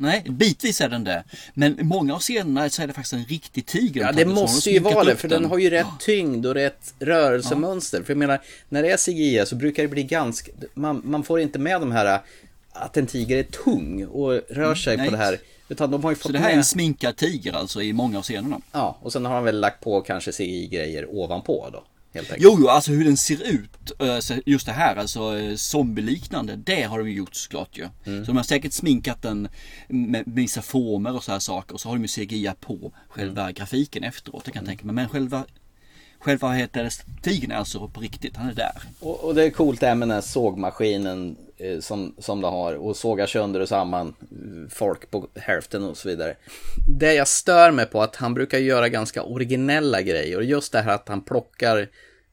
[0.04, 1.24] Nej, bitvis är den det.
[1.54, 4.02] Men många av scenerna så är det faktiskt en riktig tiger.
[4.02, 6.94] Ja, de det måste ju vara det, för den har ju rätt tyngd och rätt
[7.00, 8.04] rörelsemönster.
[8.04, 10.52] För jag menar, när det är CGI så brukar det bli ganska...
[10.74, 12.20] Man, man får inte med de här
[12.74, 15.06] att en tiger är tung och rör sig nej.
[15.06, 15.40] på det här.
[15.70, 16.58] Utan de har ju fått Så det här är med...
[16.58, 18.62] en sminkad tiger alltså i många av scenerna.
[18.72, 21.84] Ja, och sen har han väl lagt på kanske CGI-grejer ovanpå då.
[22.14, 22.44] Helt enkelt.
[22.44, 23.92] Jo, jo, alltså hur den ser ut.
[24.02, 26.56] eh, Just det här, alltså eh, zombieliknande.
[26.56, 27.88] Det har de ju gjort såklart ju.
[28.06, 28.26] Mm.
[28.26, 29.48] Så de har säkert sminkat den
[29.88, 31.74] med vissa former och så här saker.
[31.74, 33.54] Och så har de ju CGI på själva Mm.
[33.54, 34.46] grafiken efteråt.
[34.46, 34.96] Det kan jag tänka mig.
[34.96, 35.46] Men själva,
[36.20, 36.84] själva heter
[37.52, 38.36] är alltså på riktigt.
[38.38, 38.82] Han är där.
[39.00, 41.36] Och, och det är coolt det här med den här sågmaskinen
[41.80, 46.10] som, som de har och sågar sönder och samman eh, folk på hälften och så
[46.10, 46.36] vidare.
[47.00, 50.82] Det jag stör mig på att han brukar göra ganska originella grejer och just det
[50.82, 51.90] här att han plockar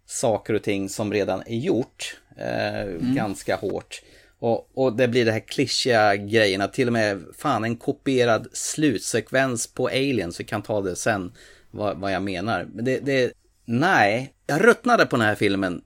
[0.07, 4.03] saker och ting som redan är gjort eh, ganska hårt.
[4.39, 9.67] Och, och det blir det här klyschiga grejerna, till och med fan en kopierad slutsekvens
[9.67, 11.33] på Aliens, vi kan ta det sen
[11.71, 12.69] vad, vad jag menar.
[12.73, 13.33] Men det, det,
[13.65, 15.83] nej, jag ruttnade på den här filmen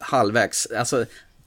[0.00, 0.66] halvvägs.
[0.66, 1.06] Alltså,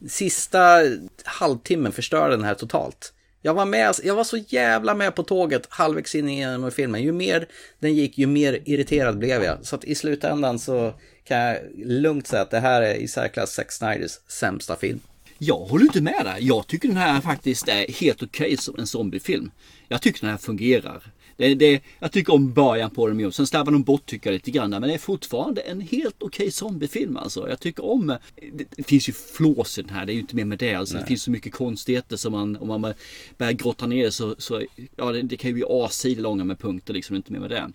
[0.09, 0.81] sista
[1.23, 3.13] halvtimmen förstörde den här totalt.
[3.41, 7.03] Jag var, med, jag var så jävla med på tåget halvvägs in i filmen.
[7.03, 7.47] Ju mer
[7.79, 9.57] den gick, ju mer irriterad blev jag.
[9.65, 10.93] Så att i slutändan så
[11.23, 14.99] kan jag lugnt säga att det här är i särklass Zack Snyders sämsta film.
[15.37, 16.37] Jag håller inte med där.
[16.39, 19.51] Jag tycker den här faktiskt är helt okej som en zombiefilm.
[19.87, 21.03] Jag tycker den här fungerar.
[21.41, 23.17] Det, det, jag tycker om början på den.
[23.17, 23.33] med.
[23.33, 24.69] Sen slarvar de bort tycker jag lite grann.
[24.69, 27.49] Men det är fortfarande en helt okej zombiefilm alltså.
[27.49, 28.07] Jag tycker om...
[28.53, 30.05] Det, det finns ju flås i den här.
[30.05, 30.73] Det är ju inte mer med det.
[30.73, 30.97] Alltså.
[30.97, 32.57] Det finns så mycket konstigheter som man...
[32.57, 32.93] Om man
[33.37, 34.35] börjar grotta ner så...
[34.37, 34.61] så
[34.95, 37.15] ja, det, det kan ju bli A-sidor långa med punkter liksom.
[37.15, 37.71] Inte mer med det.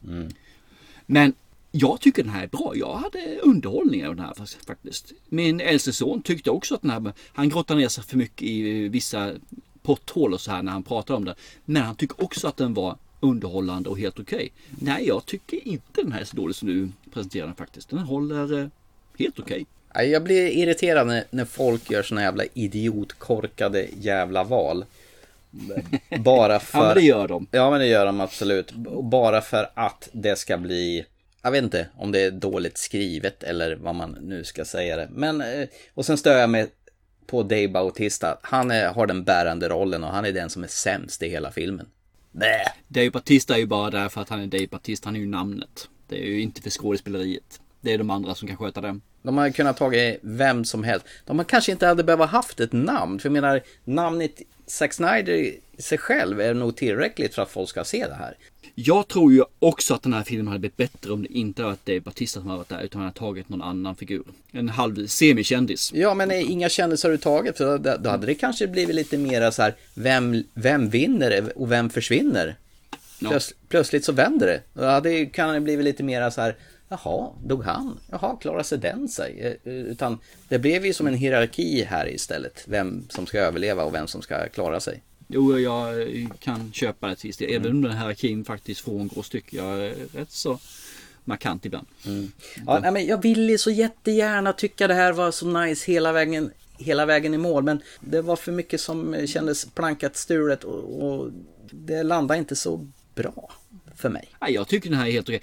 [1.07, 1.33] Men
[1.71, 2.73] jag tycker den här är bra.
[2.75, 4.35] Jag hade underhållning av den här
[4.67, 5.12] faktiskt.
[5.29, 8.89] Min äldste son tyckte också att den här, han grottar ner sig för mycket i
[8.89, 9.33] vissa
[9.83, 11.35] potthål och så här när han pratar om det.
[11.64, 12.97] Men han tycker också att den var
[13.27, 14.53] underhållande och helt okej.
[14.70, 17.91] Nej, jag tycker inte den här är så dålig som du presenterar den faktiskt.
[17.91, 18.68] Den håller eh,
[19.18, 19.66] helt okej.
[19.95, 24.85] Nej, Jag blir irriterad när, när folk gör såna jävla idiotkorkade jävla val.
[26.18, 26.79] Bara för...
[26.81, 27.47] Ja, men det gör de.
[27.51, 28.72] Ja, men det gör de absolut.
[29.03, 31.07] Bara för att det ska bli...
[31.43, 35.09] Jag vet inte om det är dåligt skrivet eller vad man nu ska säga det.
[35.11, 36.66] Men, eh, och sen stör jag mig
[37.27, 38.39] på Dave Bautista.
[38.43, 41.51] Han är, har den bärande rollen och han är den som är sämst i hela
[41.51, 41.87] filmen.
[42.37, 42.72] Bäh.
[42.89, 45.09] Dave Batista är ju bara där för att han är Dave Batista.
[45.09, 45.89] Han är ju namnet.
[46.09, 47.61] Det är ju inte för skådespeleriet.
[47.80, 49.01] Det är de andra som kan sköta det.
[49.22, 51.07] De har kunnat tagit vem som helst.
[51.24, 53.18] De kanske inte hade behövt haft ett namn.
[53.18, 57.69] För jag menar, namnet Zack Snyder i sig själv är nog tillräckligt för att folk
[57.69, 58.35] ska se det här.
[58.75, 61.87] Jag tror ju också att den här filmen hade blivit bättre om det inte varit
[61.87, 64.25] Dave Batista som hade varit där utan han hade tagit någon annan figur.
[64.53, 65.93] En halv semikändis.
[65.95, 67.57] Ja, men eh, inga kändisar överhuvudtaget.
[67.57, 71.73] För då, då hade det kanske blivit lite mera så här, vem, vem vinner och
[71.73, 72.57] vem försvinner?
[73.19, 73.29] Ja.
[73.29, 74.61] Plöts, plötsligt så vänder det.
[74.73, 76.57] Då hade det kan det blivit lite mera så här,
[76.89, 77.99] jaha, dog han?
[78.11, 79.59] Jaha, klarar sig den sig?
[79.64, 80.18] Eh, Utan
[80.49, 82.64] det blev ju som en hierarki här istället.
[82.66, 85.03] Vem som ska överleva och vem som ska klara sig.
[85.28, 86.09] Jo, jag
[86.41, 87.51] kan köpa det till viss del.
[87.55, 90.59] Även om den här hierarkin faktiskt frångås tycker jag rätt så
[91.24, 91.87] markant ibland.
[92.66, 96.51] Ja, nej, men jag ville så jättegärna tycka det här var så nice hela vägen,
[96.78, 97.62] hela vägen i mål.
[97.64, 101.30] Men det var för mycket som kändes plankat stulet och, och
[101.70, 103.53] det landade inte så bra
[103.97, 104.28] för mig.
[104.41, 105.43] Ja, jag tycker den här är helt okej.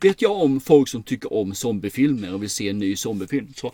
[0.00, 3.72] Vet jag om folk som tycker om zombiefilmer och vill se en ny zombiefilm så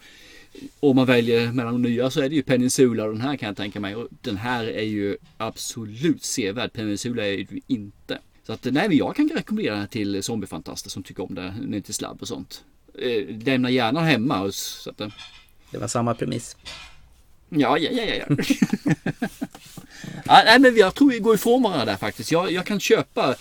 [0.81, 3.47] om man väljer mellan de nya så är det ju Peninsula och den här kan
[3.47, 3.97] jag tänka mig.
[3.97, 6.72] Och den här är ju absolut sevärd.
[6.72, 8.18] Peninsula är ju inte.
[8.47, 11.55] Så att nej, men jag kan rekommendera den här till zombiefantaster som tycker om det.
[11.66, 12.64] Ner till slabb och sånt.
[12.99, 14.41] Eh, lämna gärna hemma.
[14.41, 15.09] Och, så att, eh,
[15.70, 16.57] Det var samma premiss.
[17.49, 18.14] Ja, ja, ja, ja.
[18.29, 18.37] ja.
[20.24, 22.33] ja nej, men jag tror vi går ifrån varandra där faktiskt.
[22.33, 23.35] Jag, jag kan köpa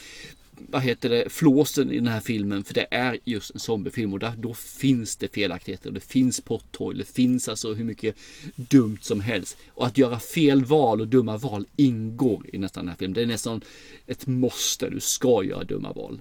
[0.57, 2.63] vad heter det, flåsen i den här filmen.
[2.63, 5.91] För det är just en zombiefilm och där, då finns det felaktigheter.
[5.91, 6.97] Det finns potthål.
[6.97, 8.15] Det finns alltså hur mycket
[8.55, 9.57] dumt som helst.
[9.69, 13.13] Och att göra fel val och dumma val ingår i nästan den här filmen.
[13.13, 13.61] Det är nästan
[14.07, 14.89] ett måste.
[14.89, 16.19] Du ska göra dumma val.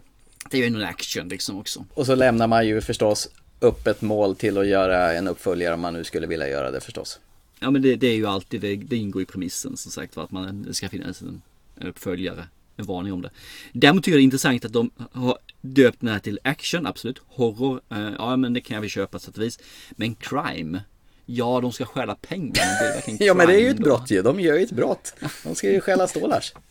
[0.51, 1.85] Det är ju en action liksom också.
[1.95, 3.29] Och så lämnar man ju förstås
[3.61, 6.81] upp ett mål till att göra en uppföljare om man nu skulle vilja göra det
[6.81, 7.21] förstås.
[7.61, 10.25] Ja men det, det är ju alltid, det, det ingår i premissen som sagt för
[10.25, 11.43] att man, det ska finnas en,
[11.77, 12.47] en uppföljare.
[12.77, 13.31] En varning om det.
[13.73, 17.21] Däremot tycker jag det är intressant att de har döpt den här till action, absolut.
[17.27, 19.59] Horror, eh, ja men det kan jag väl köpa så att vis.
[19.91, 20.81] Men crime,
[21.27, 22.65] ja de ska stjäla pengar.
[23.07, 25.15] Men Ja men det är ju ett brott ju, de gör ju ett brott.
[25.45, 26.53] De ska ju stjäla stålars.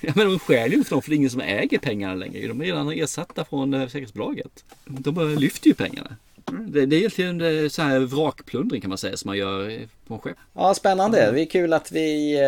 [0.00, 2.48] Ja men de stjäl ju inte dem för det är ingen som äger pengarna längre.
[2.48, 4.64] De är redan ersatta från eh, säkerhetsbolaget.
[4.84, 6.16] De lyfter ju pengarna.
[6.50, 10.14] Det, det är egentligen eh, så här vrakplundring kan man säga som man gör på
[10.14, 10.36] en skepp.
[10.54, 11.32] Ja, spännande.
[11.32, 12.38] Det är kul att vi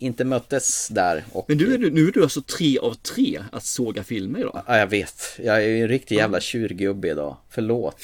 [0.00, 1.24] inte möttes där.
[1.32, 1.44] Och...
[1.48, 4.62] Men nu är, du, nu är du alltså tre av tre att såga filmer idag.
[4.66, 5.22] Ja, jag vet.
[5.38, 7.36] Jag är ju en riktig jävla tjurgubbe idag.
[7.50, 7.96] Förlåt.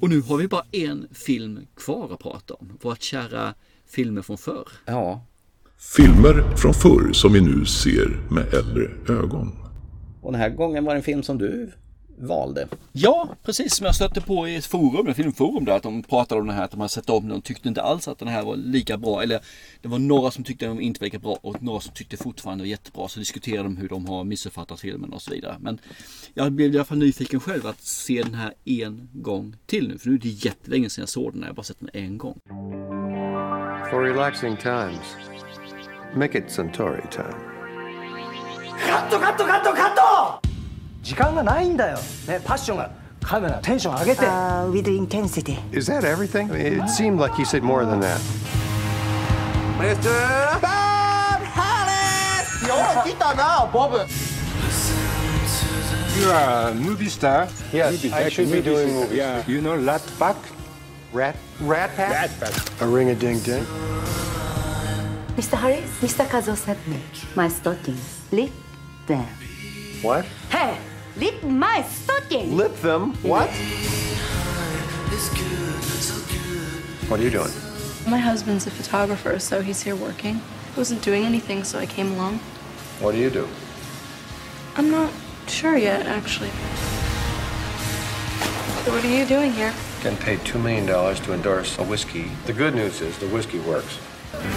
[0.00, 2.78] Och nu har vi bara en film kvar att prata om.
[2.82, 3.54] Vårt kära
[3.86, 4.68] filmer från förr.
[4.84, 5.24] Ja,
[5.78, 9.52] Filmer från förr som vi nu ser med äldre ögon.
[10.22, 11.72] Och den här gången var det en film som du
[12.18, 12.68] valde.
[12.92, 16.40] Ja, precis som jag stötte på i ett forum, ett filmforum där, att de pratade
[16.40, 18.28] om den här, att de hade sett om den och tyckte inte alls att den
[18.28, 19.22] här var lika bra.
[19.22, 19.40] Eller
[19.82, 22.64] det var några som tyckte den inte var lika bra och några som tyckte fortfarande
[22.64, 23.08] var jättebra.
[23.08, 25.56] Så diskuterade de hur de har missuppfattat filmen och så vidare.
[25.60, 25.78] Men
[26.34, 29.98] jag blev i alla fall nyfiken själv att se den här en gång till nu.
[29.98, 31.90] För nu är det jättelänge sedan jag såg den här, jag har bara sett den
[31.92, 32.38] en gång.
[33.90, 35.06] For relaxing times,
[36.15, 37.33] make it Centauri time.
[38.87, 40.41] カットカットカットカット
[41.03, 41.97] 時間がないんだよ
[42.27, 42.91] ねパッションが
[43.23, 45.57] カメラテンション上げて Uh, with intensity.
[45.71, 46.49] Is that everything?
[46.51, 48.19] I mean, it seemed like he said more than that.
[49.79, 50.09] Mr.
[50.61, 52.67] Bob Hollis!
[52.67, 53.97] よう来たなボブ
[56.19, 57.47] You are a movie star.
[57.71, 59.17] Yes, Movie- I should be movies doing is- movies.
[59.17, 59.43] Yeah.
[59.47, 60.35] You know Rat Pack?
[61.13, 62.11] Rat, rat pack?
[62.11, 62.81] Rat Pack.
[62.81, 63.65] A ring a ding ding.
[65.36, 65.58] Mr.
[65.58, 66.26] Harris, Mr.
[66.26, 66.98] Kazo sent me
[67.34, 68.22] my stockings.
[68.32, 68.50] Lip
[69.06, 69.26] them.
[70.00, 70.24] What?
[70.48, 70.78] Hey,
[71.18, 72.50] lip my stockings!
[72.50, 73.12] Lip them?
[73.22, 73.50] What?
[77.08, 77.50] What are you doing?
[78.08, 80.40] My husband's a photographer, so he's here working.
[80.74, 82.38] I wasn't doing anything, so I came along.
[83.00, 83.46] What do you do?
[84.76, 85.12] I'm not
[85.48, 86.50] sure yet, actually.
[88.84, 89.74] So what are you doing here?
[90.02, 92.30] Getting paid $2 million to endorse a whiskey.
[92.46, 93.98] The good news is the whiskey works.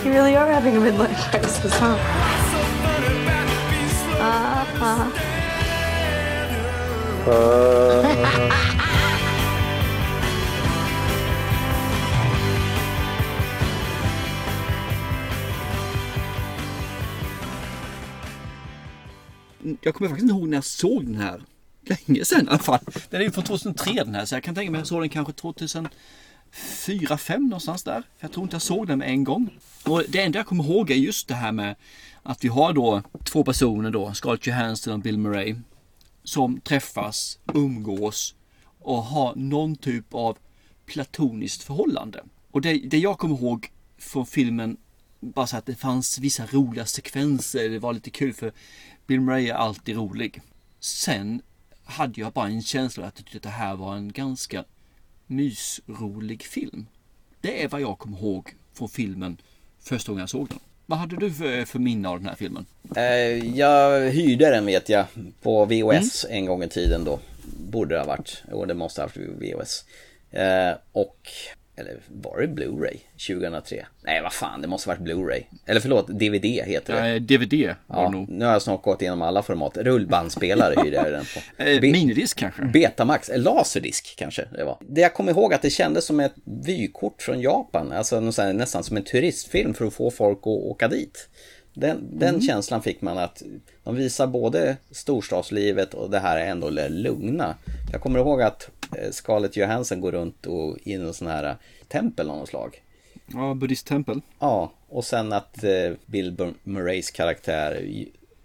[0.03, 1.97] You really are having a midlife crisis, huh?
[4.19, 5.29] Uh-huh.
[19.81, 21.41] Jag kommer faktiskt inte ihåg när jag såg den här.
[21.81, 22.79] Länge sedan i alla fall.
[23.09, 25.01] Den är ju från 2003 den här så jag kan tänka mig att jag såg
[25.01, 25.33] den kanske
[26.51, 28.03] fyra, fem någonstans där.
[28.19, 29.49] Jag tror inte jag såg den med en gång.
[29.85, 31.75] Och det enda jag kommer ihåg är just det här med
[32.23, 35.55] att vi har då två personer då, Scarlett Johansson och Bill Murray.
[36.23, 38.35] Som träffas, umgås
[38.79, 40.37] och har någon typ av
[40.85, 42.23] platoniskt förhållande.
[42.51, 44.77] Och det, det jag kommer ihåg från filmen
[45.19, 47.69] bara så att det fanns vissa roliga sekvenser.
[47.69, 48.51] Det var lite kul för
[49.07, 50.41] Bill Murray är alltid rolig.
[50.79, 51.41] Sen
[51.83, 54.63] hade jag bara en känsla att jag tyckte att det här var en ganska
[55.29, 56.85] mysrolig film.
[57.41, 59.37] Det är vad jag kommer ihåg från filmen
[59.83, 60.59] första gången jag såg den.
[60.85, 62.65] Vad hade du för, för minne av den här filmen?
[62.95, 65.05] Eh, jag hyrde den vet jag
[65.41, 67.19] på VHS en gång i tiden då.
[67.69, 68.43] Borde det ha varit.
[68.51, 69.85] Jo, det måste ha varit VHS.
[70.31, 71.27] Eh, och,
[71.79, 72.97] eller var det Blu-ray
[73.27, 73.85] 2003?
[74.03, 75.43] Nej, vad fan, det måste varit Blu-ray.
[75.65, 77.09] Eller förlåt, DVD heter det.
[77.09, 78.29] Eh, DVD var Ja, nog.
[78.29, 79.77] nu har jag snart gått igenom alla format.
[79.77, 81.39] Rullbandspelare hyrde jag den på.
[81.63, 82.61] Eh, Be- minidisk kanske?
[82.65, 84.77] Betamax, eh, laserdisk kanske det var.
[84.81, 86.33] Det jag kommer ihåg att det kändes som ett
[86.65, 87.91] vykort från Japan.
[87.91, 91.29] Alltså nästan som en turistfilm för att få folk att åka dit.
[91.73, 92.41] Den, den Mm.
[92.41, 93.43] känslan fick man att
[93.83, 97.55] de visar både storstadslivet och det här är ändå lugna.
[97.91, 98.69] Jag kommer ihåg att
[99.11, 101.55] Scarlett Johansson går runt och i någon sån här
[101.87, 102.83] tempel av något slag.
[103.33, 104.21] Ja, buddhisttempel.
[104.39, 107.85] Ja, och sen att eh, Bill Murrays karaktär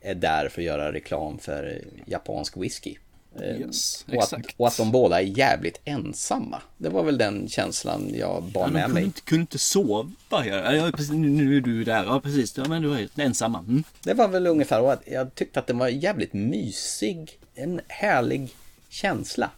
[0.00, 2.94] är där för att göra reklam för eh, japansk whisky.
[3.40, 6.62] Eh, Yes, och, att, och att de båda är jävligt ensamma.
[6.78, 9.04] Det var väl den känslan jag bar Ja, med kunde mig.
[9.04, 10.10] inte, kunde inte sova.
[10.30, 10.44] Ja,
[10.74, 12.04] ja, precis, nu, är du där.
[12.04, 12.56] Ja, precis.
[12.56, 13.58] Ja, men du är ensamma.
[13.58, 13.84] Mm.
[14.02, 17.38] Det var väl ungefär, och jag tyckte att den var jävligt mysig.
[17.54, 18.48] En härlig
[18.88, 19.50] känsla.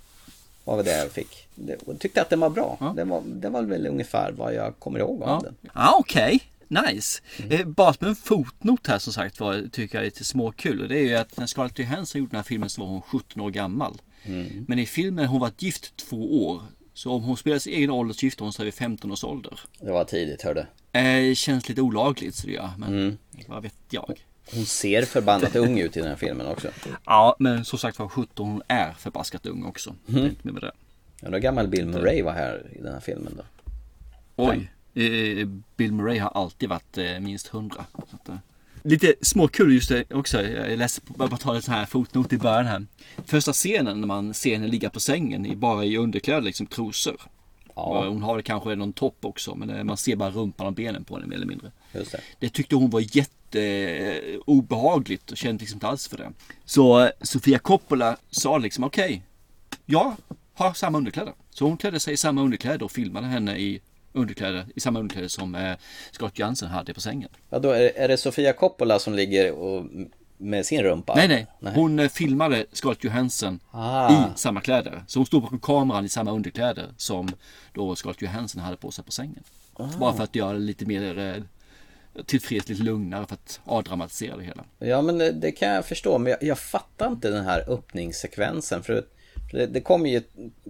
[0.66, 1.48] Var det jag fick.
[1.86, 2.92] Jag tyckte att den var bra.
[2.96, 5.70] Det, var, det var väl ungefär vad jag kommer ihåg av Ja, den.
[5.74, 6.40] ja okej.
[6.68, 7.22] Nice.
[7.50, 10.82] Eh, bara som en fotnot här som sagt var tycker jag är lite småkul.
[10.82, 13.02] Och det är ju att när Scarlett Johansson gjorde den här filmen så var hon
[13.02, 13.94] 17 år gammal.
[14.66, 16.62] Men i filmen har hon varit gift två år.
[16.94, 19.60] Så om hon spelar sin egen ålder så gifter hon sig vid 15 års ålder.
[19.80, 20.66] Det var tidigt, hörde.
[20.92, 22.70] Eh, känns lite olagligt så det gör.
[22.78, 23.16] Men Mm.
[23.48, 24.20] vad vet jag.
[24.54, 26.68] Hon ser förbannat ung ut i den här filmen också.
[27.04, 29.94] Ja, men som sagt var 17 hon är förbaskat ung också.
[30.08, 30.34] Mm.
[30.42, 30.72] med det.
[31.22, 33.42] Undrar hur gammal Bill Murray var här i den här filmen då.
[34.36, 34.70] Oj.
[34.94, 37.84] Eh, Bill Murray har alltid varit eh, minst 100.
[38.10, 38.36] Så att, eh.
[38.82, 40.42] Lite småkul just det också.
[40.42, 42.86] Jag läste, bara ta en sån här fotnot i början här.
[43.24, 47.16] Första scenen när man ser henne ligga på sängen bara i underkläder, liksom trosor.
[47.68, 50.72] Och Hon har väl kanske någon topp också men eh, man ser bara rumpan och
[50.72, 51.70] benen på henne mer eller mindre.
[51.92, 52.20] Det.
[52.38, 56.32] Det tyckte hon var jätte eh, obehagligt och kände liksom inte alls för det.
[56.64, 59.22] Så eh, Sofia Coppola sa liksom okej,
[59.86, 60.16] jag
[60.54, 61.34] har samma underkläder.
[61.50, 63.80] Så hon klädde sig i samma underkläder och filmade henne i
[64.12, 65.76] underkläder, i samma underkläder som eh,
[66.12, 67.28] Scott Johansson hade på sängen.
[67.50, 69.86] Ja, då är, är det Sofia Coppola som ligger och
[70.38, 71.14] med sin rumpa?
[71.14, 71.72] Nej, nej.
[71.74, 74.12] Hon eh, filmade Scarlett Johansson Ah.
[74.12, 75.04] i samma kläder.
[75.06, 77.28] Så hon stod bakom kameran i samma underkläder som
[77.72, 79.42] då Scarlett Johansson hade på sig på sängen.
[79.74, 79.88] Ah.
[79.98, 81.42] Bara för att göra det lite mer eh,
[82.26, 84.64] tillfreds, lite lugnare för att avdramatisera det hela.
[84.78, 88.82] Ja men det, det kan jag förstå, men jag, jag fattar inte den här öppningssekvensen.
[88.82, 89.04] För
[89.52, 90.22] det, det kommer ju,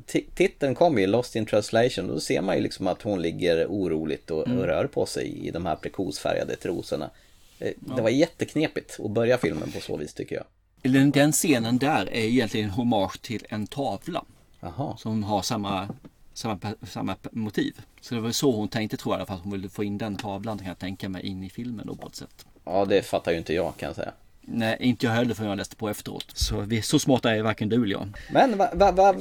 [0.06, 3.66] ti- titeln kommer ju Lost in translation, då ser man ju liksom att hon ligger
[3.68, 4.58] oroligt och, Mm.
[4.58, 7.10] och rör på sig i de här prekosfärgade trosorna.
[7.58, 8.02] Eh, Det Ja.
[8.02, 10.44] var jätteknepigt att börja filmen på så vis tycker jag.
[10.92, 14.24] Den, den scenen där är egentligen en hommage till en tavla.
[14.60, 14.96] Aha.
[15.00, 15.88] Som har samma,
[16.36, 17.80] samma, samma motiv.
[18.00, 20.16] Så det var så hon tänkte tror jag, för att hon ville få in den
[20.16, 22.46] tavlan kan jag tänka mig in i filmen då på ett sätt.
[22.64, 24.12] Ja, det fattar ju inte jag kan jag säga.
[24.40, 26.26] Nej, inte jag heller för jag läste på efteråt.
[26.34, 28.08] Så vi, så smarta är varken du eller jag.
[28.30, 29.14] Men vad va, va,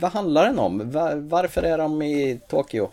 [0.00, 0.90] vad handlar den om?
[0.90, 2.90] Va, varför är de i Tokyo?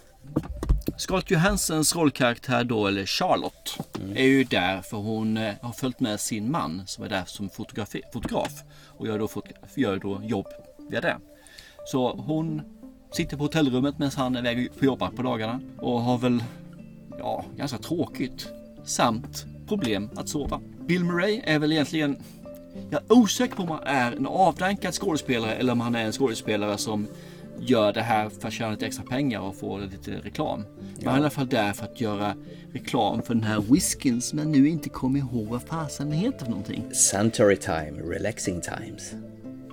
[0.98, 3.78] Scarlett Johanssons rollkaraktär då, eller Charlotte,
[4.16, 7.50] är ju där för hon eh, har följt med sin man som är där som
[7.50, 7.96] fotograf
[8.88, 9.30] och gör då,
[9.76, 10.48] gör då jobb
[10.90, 11.18] via det.
[11.86, 12.62] Så hon
[13.12, 16.44] sitter på hotellrummet medan han är iväg på jobba på dagarna och har väl,
[17.20, 18.48] ja, ganska tråkigt
[18.86, 20.62] samt problem att sova.
[20.88, 22.18] Bill Murray är väl egentligen
[22.90, 26.12] jag är osäker på om han är en avdankad skådespelare eller om han är en
[26.12, 27.08] skådespelare som
[27.60, 30.64] gör det här för att tjäna lite extra pengar och få lite reklam.
[30.98, 32.36] Men han är i alla fall där för att göra
[32.74, 36.40] reklam för den här whiskyn som jag nu inte kommer ihåg vad fasen det heter
[36.40, 36.84] för någonting.
[36.94, 39.14] Suntory time, relaxing times.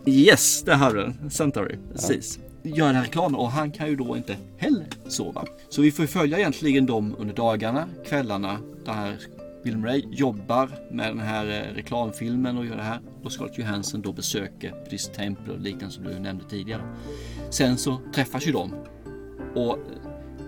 [0.06, 1.30] Yes, det har du den.
[1.30, 1.78] Centauri.
[1.92, 5.44] Precis göra den här reklamen och han kan ju då inte heller sova.
[5.68, 9.18] Så vi får ju följa egentligen dem under dagarna, kvällarna, där
[9.64, 13.00] Bill Murray jobbar med den här eh, reklamfilmen och gör det här.
[13.22, 16.82] Och Scarlett Johansson då besöker Buddhist tempel och liknande som du nämnde tidigare.
[17.50, 18.74] Sen så träffas ju de.
[19.54, 19.78] Och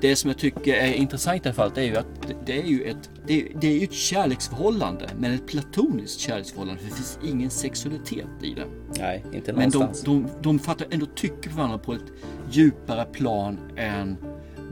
[0.00, 2.60] det som jag tycker är intressant i alla fall det är ju att det- det
[2.62, 6.94] är ju ett, det är, det är ett kärleksförhållande men ett platoniskt kärleksförhållande för det
[6.94, 8.66] finns ingen sexualitet i det.
[8.98, 10.02] Nej, inte Men de, någonstans.
[10.02, 12.04] de, de fattar ändå tycker på varandra på ett
[12.50, 14.16] djupare plan än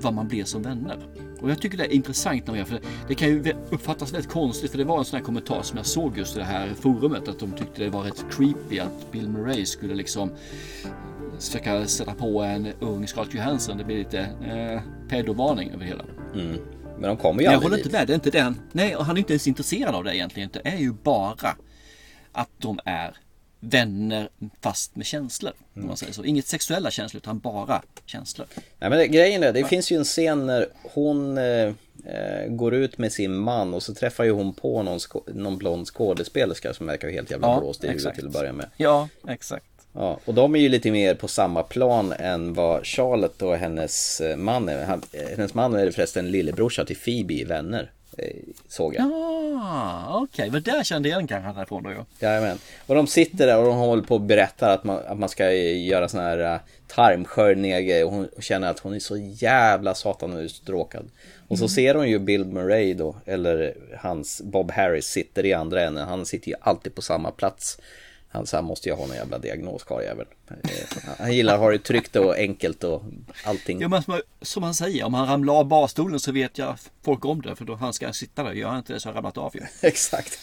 [0.00, 0.98] vad man blir som vänner.
[1.40, 4.30] Och jag tycker det är intressant när gör för det, det kan ju uppfattas väldigt
[4.30, 6.68] konstigt för det var en sån här kommentar som jag såg just i det här
[6.80, 10.30] forumet att de tyckte det var rätt creepy att Bill Murray skulle liksom
[11.40, 13.78] försöka sätta på en ung Scarlett Johansson.
[13.78, 16.04] Det blir lite eh, pedovarning över hela.
[16.34, 16.56] Mm.
[16.98, 17.86] Men de kommer ju jag håller dit.
[17.86, 18.60] inte med, det är inte den.
[18.72, 20.50] Nej, och han är inte ens intresserad av det egentligen.
[20.52, 21.56] Det är ju bara
[22.32, 23.16] att de är
[23.60, 24.28] vänner
[24.60, 25.52] fast med känslor.
[25.74, 26.24] Om man säger så.
[26.24, 28.46] Inget sexuella känslor utan bara känslor.
[28.78, 31.72] Nej men det, grejen är, det finns ju en scen när hon eh,
[32.04, 35.86] eh, går ut med sin man och så träffar ju hon på någon, någon blond
[35.86, 38.70] skådespelerska som verkar helt jävla Ja, blåst i huvudet till att börja med.
[38.76, 39.64] Ja, exakt.
[39.96, 44.20] Ja, och de är ju lite mer på samma plan än vad Charlotte och hennes
[44.20, 44.84] eh, man är.
[44.84, 47.90] Han, eh, hennes man är förresten lillebrorsa till Phoebe i Vänner.
[48.18, 48.24] eh,
[48.68, 49.10] Såg jag.
[49.10, 50.50] Ja, okej.
[50.50, 51.96] Men där kände jag den kanske härifrån då ju.
[52.20, 52.58] Jajamän.
[52.86, 55.52] Och de sitter där och de håller på och berättar att man, att man ska
[55.52, 61.04] göra sån här tarmsköljningar och hon känner att hon är så jävla satanustråkad.
[61.48, 61.68] Och så Mm.
[61.68, 66.08] ser hon ju Bill Murray då, eller hans Bob Harris sitter i andra änden.
[66.08, 67.78] Han sitter ju alltid på samma plats.
[68.34, 70.26] Han, så han måste ju ha någon jävla diagnos karljävel.
[70.50, 70.56] Eh,
[71.18, 73.02] Han gillar att ha det tryggt och enkelt och
[73.44, 73.80] allting.
[73.80, 74.02] Ja, men
[74.42, 77.56] som, han säger, om han ramlar av barstolen så vet jag folk om det.
[77.56, 78.52] För då han ska sitta där.
[78.52, 79.60] Gör han inte det så har han ramlat av ju.
[79.88, 80.38] Exakt.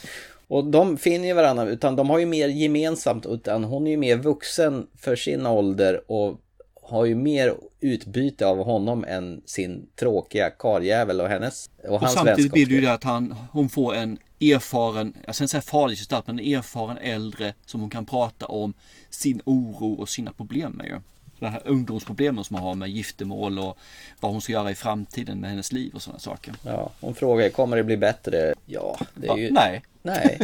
[0.47, 3.97] Och de finner ju varandra, utan de har ju mer gemensamt, utan hon är ju
[3.97, 6.39] mer vuxen för sin ålder och
[6.83, 12.13] har ju mer utbyte av honom än sin tråkiga karljävel och hennes och, Och hans
[12.13, 15.61] samtidigt blir det ju det att han, hon får en erfaren, jag ska inte säga
[15.61, 18.73] farlig gestalt, men en erfaren äldre som hon kan prata om
[19.09, 20.99] sin oro och sina problem med ju.
[21.39, 23.77] De här ungdomsproblemen som hon har med giftermål och
[24.19, 26.53] vad hon ska göra i framtiden med hennes liv och sådana saker.
[26.65, 28.53] Ja, hon frågar, kommer det bli bättre?
[28.65, 29.51] Ja, det är ju...
[29.51, 29.81] Nej.
[30.01, 30.39] Nej.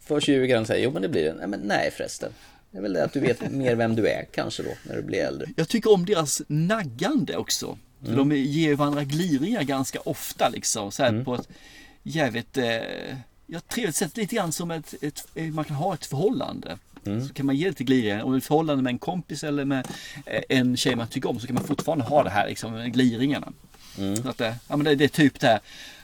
[0.00, 1.34] Först ljuger han och säger, jo men det blir det.
[1.34, 2.32] Nej men nej förresten.
[2.70, 5.02] Det är väl det att du vet mer vem du är kanske då, när du
[5.02, 5.46] blir äldre.
[5.56, 7.78] Jag tycker om deras naggande också.
[8.00, 8.28] För Mm.
[8.28, 10.92] De ger varandra gliringar ganska ofta liksom.
[10.92, 11.24] Så Mm.
[11.24, 11.48] på ett
[12.02, 12.66] jävligt eh,
[13.46, 14.16] ja, trevligt sätt.
[14.16, 16.78] Lite grann som ett, ett, eh, man kan ha ett förhållande.
[17.06, 17.28] Mm.
[17.28, 18.22] Så kan man ge lite gliringar.
[18.22, 19.86] Om ett förhållande med en kompis eller med
[20.26, 22.92] eh, en tjej man tycker om så kan man fortfarande ha det här liksom, med
[22.92, 23.52] gliringarna.
[23.98, 24.16] Mm.
[24.16, 25.60] Så att, det, ja, men det, det är typ det här.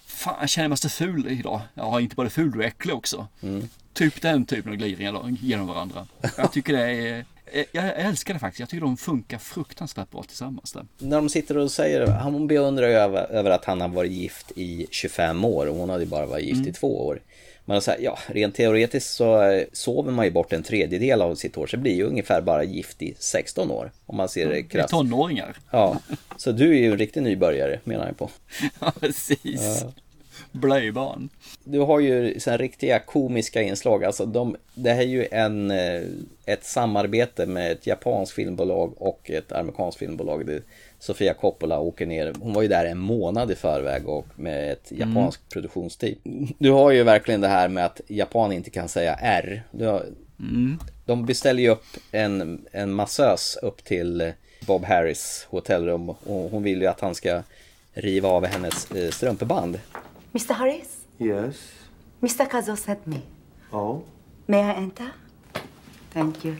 [0.06, 1.60] Fan, jag känner mig så ful idag.
[1.74, 3.26] Jag har inte bara ful, du är äcklig också.
[3.42, 3.68] Mm.
[3.92, 6.06] Typ den typen av gliringar då, genom varandra.
[6.36, 7.24] Jag tycker det är...
[7.52, 8.60] eh, Jag älskar det faktiskt.
[8.60, 10.86] Jag tycker de funkar fruktansvärt bra tillsammans där.
[10.98, 14.52] När de sitter och säger, hon beundrar ju över, över att han har varit gift
[14.56, 16.72] i 25 år och hon hade ju bara varit gift i Mm.
[16.74, 17.20] två år.
[17.64, 21.34] Men så här, ja, rent teoretiskt så eh, sover man ju bort en tredjedel av
[21.34, 23.90] sitt år, så blir ju ungefär bara gift i 16 år.
[24.06, 24.88] Om man ser det krasst.
[24.90, 25.56] tonåringar.
[25.70, 25.98] Ja,
[26.36, 28.30] så du är ju en riktig nybörjare menar jag på.
[28.80, 29.82] Ja, precis.
[29.84, 29.92] Ja.
[30.58, 31.28] Blöjbarn.
[31.64, 34.04] Du har ju sen riktiga komiska inslag.
[34.04, 36.02] Alltså de, det här är ju en, eh,
[36.46, 40.46] ett samarbete med ett japanskt filmbolag och ett amerikanskt filmbolag.
[40.46, 40.62] Det,
[40.98, 44.90] Sofia Coppola åker ner, hon var ju där en månad i förväg och med ett
[44.92, 45.08] Mm.
[45.08, 46.14] japanskt produktionsteam.
[46.58, 49.62] Du har ju verkligen det här med att Japan inte kan säga R.
[49.80, 50.04] Har,
[50.40, 50.78] Mm.
[51.06, 54.32] De beställer ju upp en, en massös upp till
[54.66, 56.16] Bob Harris hotellrum och
[56.50, 57.42] hon vill ju att han ska
[57.92, 59.78] riva av hennes eh, strumpeband.
[60.34, 60.54] Mr.
[60.54, 61.72] Harris, Yes.
[62.22, 62.46] Mr.
[62.48, 63.22] Kazo sent me.
[63.72, 64.04] Oh?
[64.46, 65.12] May I enter?
[66.10, 66.56] Thank you.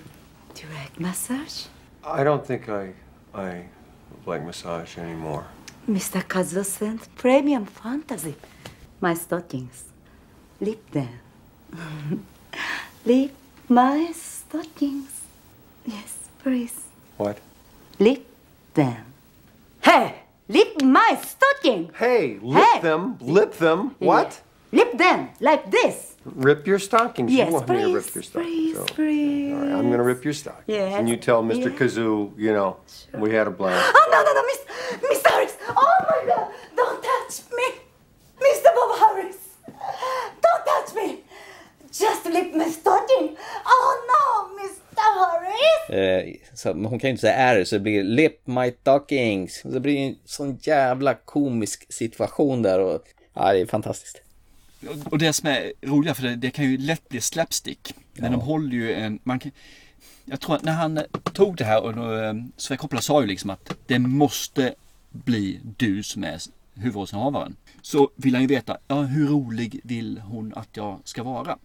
[0.55, 1.66] Direct massage?
[2.05, 2.93] I don't think I
[3.35, 3.65] I
[4.27, 5.47] like massage anymore.
[5.89, 6.23] Mr.
[6.23, 8.35] Kazo sent premium fantasy.
[9.01, 9.85] My stockings.
[10.61, 11.19] Lip them.
[13.05, 13.32] Lip
[13.69, 15.23] my stockings.
[15.86, 16.85] Yes, please.
[17.16, 17.39] What?
[17.99, 18.27] Lip
[18.74, 19.05] them.
[19.82, 20.18] Hey!
[20.83, 21.91] My stocking!
[21.95, 22.81] Hey, lip Hey.
[22.81, 23.97] them, lip them.
[23.99, 24.41] What?
[24.71, 26.15] Lip them like this.
[26.25, 27.33] Rip your stockings.
[27.33, 28.53] Yes, you want me to please, oh, rip your stockings.
[28.53, 28.85] please, so.
[28.85, 29.53] please.
[29.55, 30.65] All right, I'm going to rip your stockings.
[30.69, 30.95] Yes.
[30.99, 31.71] And you tell Mr.
[31.71, 31.79] Yes.
[31.81, 32.77] Kazoo, you know,
[33.15, 33.93] we had a blast.
[33.97, 35.57] Oh, no, no, no, Miss, Miss Harris!
[35.69, 36.53] Oh, my God!
[36.77, 37.67] Don't touch me!
[38.41, 38.75] Mr.
[38.75, 39.39] Bob Harris!
[40.45, 41.21] Don't touch me!
[41.91, 43.37] Just lip my stocking!
[43.65, 44.81] Oh, no, Mr.
[45.01, 45.91] Harris!
[45.91, 49.61] Eh, så, men hon kan ju inte säga R så det blir Lip my stockings.
[49.61, 53.03] Så det blir en sån jävla komisk situation där och
[53.35, 54.20] ja, det är fantastiskt.
[55.05, 57.95] Och det som är roligt, för det, det kan ju lätt bli slapstick.
[58.12, 59.53] Men de håller ju en, man kan,
[60.25, 61.01] jag tror att när han
[61.33, 64.75] tog det här och då, eh, Sofia Coppola sa ju liksom att det måste
[65.11, 66.41] bli du som är
[66.75, 67.57] huvudrollsinnehavaren.
[67.83, 71.59] Så vill han ju veta, ja hur rolig vill hon att jag ska vara?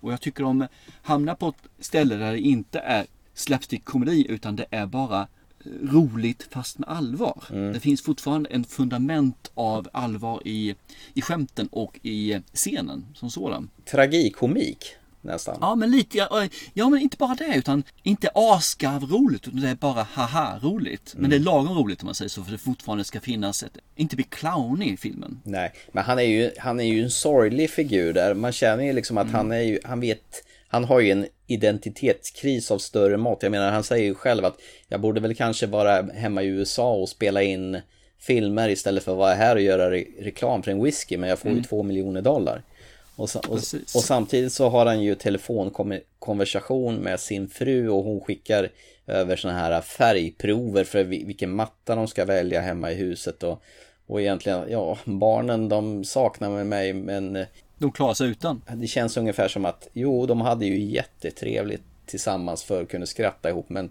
[0.00, 0.66] Och jag tycker de
[1.02, 5.26] hamnar på ett ställe där det inte är slapstick-komedi utan det är bara eh,
[5.82, 7.44] roligt fast med allvar.
[7.72, 10.74] Det finns fortfarande en fundament av allvar i,
[11.14, 13.70] i skämten och i scenen som sådan.
[13.84, 15.58] Tragikomik nästan.
[15.60, 19.68] Ja men lite, ja, ja men inte bara det utan inte asgarv roligt utan det
[19.68, 21.14] är bara haha roligt.
[21.16, 23.78] Men det är lagom roligt om man säger så för det fortfarande ska finnas ett,
[23.96, 25.40] inte bli clown i filmen.
[25.44, 28.34] Nej, men han är ju, han är ju en sorglig figur där.
[28.34, 32.70] Man känner ju liksom att han är ju, han vet, han har ju en identitetskris
[32.70, 33.42] av större mått.
[33.42, 34.56] Jag menar, han säger ju själv att
[34.88, 37.80] jag borde väl kanske vara hemma i USA och spela in
[38.20, 41.38] filmer istället för att vara här och göra re reklam för en whisky, men jag
[41.38, 41.64] får ju Mm.
[41.64, 42.62] två miljoner dollar.
[43.18, 43.52] Och, och,
[43.94, 48.68] och samtidigt så har han ju telefonkonversation med sin fru och hon skickar
[49.06, 53.62] över såna här färgprover för vi- vilken matta de ska välja hemma i huset och,
[54.06, 57.46] och egentligen, ja, barnen de saknar mig men eh,
[57.78, 58.62] De klarar sig utan.
[58.76, 63.48] det känns ungefär som att jo, de hade ju jättetrevligt tillsammans för att kunna skratta
[63.50, 63.90] ihop men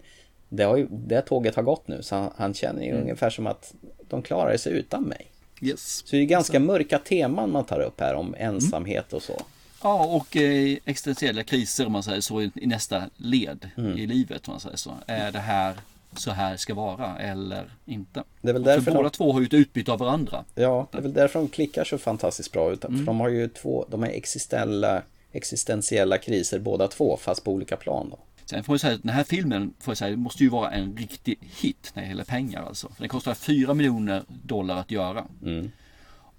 [0.50, 3.02] det, har ju, det tåget har gått nu så han, han känner ju Mm.
[3.02, 3.74] ungefär som att
[4.10, 5.28] de klarar sig utan mig.
[5.62, 6.04] Yes.
[6.06, 9.42] Så det är ganska mörka teman man tar upp här om ensamhet och så.
[9.84, 14.48] Ja, och eh, existentiella kriser om man säger så i, i nästa led i livet
[14.48, 14.92] om man säger så.
[15.08, 15.74] Är det här
[16.16, 18.24] så här ska vara eller inte?
[18.42, 20.44] Det är väl för därför båda de- två har ju ett utbyte av varandra.
[20.56, 22.72] Ja, det är väl därför de klickar så fantastiskt bra.
[22.72, 23.00] Utan, Mm.
[23.06, 25.02] För de har ju två, de är existentiella,
[25.32, 28.20] existentiella kriser båda två, fast på olika plan då.
[28.50, 30.98] Sen får jag säga att den här filmen får jag säga, måste ju vara en
[30.98, 32.88] riktig hit när det gäller pengar alltså.
[32.90, 35.26] För den kostar 4 miljoner dollar att göra.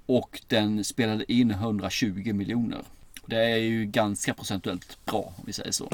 [0.07, 2.79] Och den spelade in 120 miljoner.
[3.27, 5.93] Det är ju ganska procentuellt bra om vi säger så.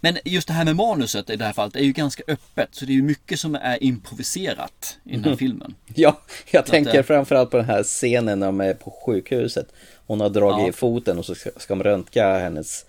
[0.00, 2.68] Men just det här med manuset i det här fallet är ju ganska öppet.
[2.72, 5.38] Så det är ju mycket som är improviserat i den här Mhm.
[5.38, 5.74] filmen.
[5.94, 6.20] Ja,
[6.50, 9.72] jag Så tänker att, eh, framförallt på den här scenen när de är på sjukhuset.
[10.06, 10.68] Hon har dragit Ja.
[10.68, 12.84] i foten och så ska, ska de röntga hennes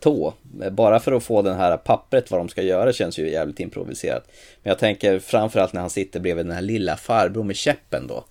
[0.00, 0.34] tå.
[0.70, 4.24] Bara för att få den här pappret vad de ska göra känns ju jävligt improviserat.
[4.62, 8.24] Men jag tänker framförallt när han sitter bredvid den här lilla farbror med käppen då.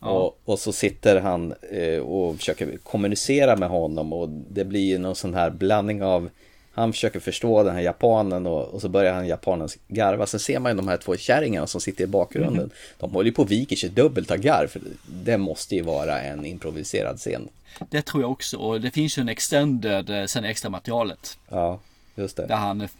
[0.00, 0.10] Ja.
[0.10, 4.98] Och, och så sitter han eh, och försöker kommunicera med honom och det blir ju
[4.98, 6.28] någon sån här blandning av
[6.74, 10.26] han försöker förstå den här japanen och, och så börjar han japanen garva.
[10.26, 12.64] Sen ser man ju de här två kärringarna som sitter i bakgrunden.
[12.64, 12.70] Mhm.
[12.98, 14.68] De håller ju på och viker sig dubbelt av garv.
[14.68, 17.48] För det måste ju vara en improviserad scen.
[17.90, 18.56] Det tror jag också.
[18.56, 21.38] Och det finns ju en extended eh, sen extra materialet.
[21.48, 21.80] Ja,
[22.14, 22.46] just det.
[22.46, 22.90] Där han, eh,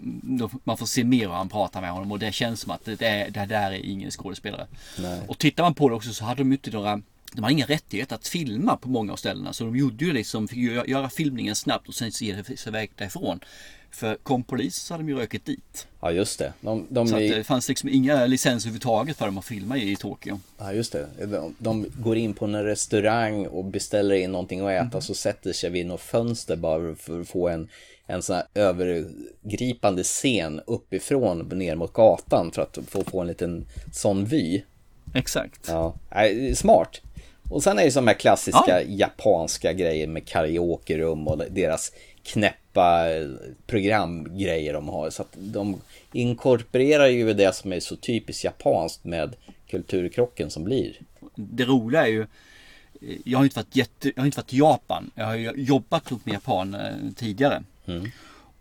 [0.65, 3.03] man får se mer hur han pratar med honom och det känns som att det,
[3.03, 4.67] är, det där är ingen skådespelare.
[4.99, 5.21] Nej.
[5.29, 7.03] Och tittar man på det också så hade de ju inte några
[7.35, 10.49] de hade inga rättigheter att filma på många av ställena så de gjorde ju liksom,
[10.49, 10.59] fick
[10.89, 13.41] göra filmningen snabbt och sen ge sig iväg därifrån.
[13.91, 15.87] För kom polis så hade de ju rökt dit.
[16.01, 16.53] Ja, just det.
[16.61, 19.97] De, de så är- det fanns liksom inga licenser överhuvudtaget för dem att filma i
[19.97, 20.41] Tokyo.
[20.59, 21.09] Ja, just det.
[21.27, 25.15] De, de går in på en restaurang och beställer in någonting att äta och så
[25.15, 27.69] sätter sig vid något fönster bara för att få en,
[28.07, 33.67] en sån här övergripande scen uppifrån ner mot gatan för att få, få en liten
[33.93, 34.63] sån vy.
[35.15, 35.61] Exakt.
[35.69, 35.95] Ja,
[36.55, 37.01] smart.
[37.49, 41.93] Och sen är det som här klassiska japanska grejer med karaokerum och deras
[42.23, 43.29] knäppa eh,
[43.67, 45.11] programgrejer de har.
[45.11, 45.81] Så att de
[46.13, 50.97] inkorporerar ju det som är så typiskt japanskt med kulturkrocken som blir.
[51.35, 54.59] Det roliga är ju eh, jag har inte varit, jätte, jag har inte varit i
[54.59, 55.11] Japan.
[55.15, 57.63] Jag har ju jobbat ihop med Japan eh, tidigare.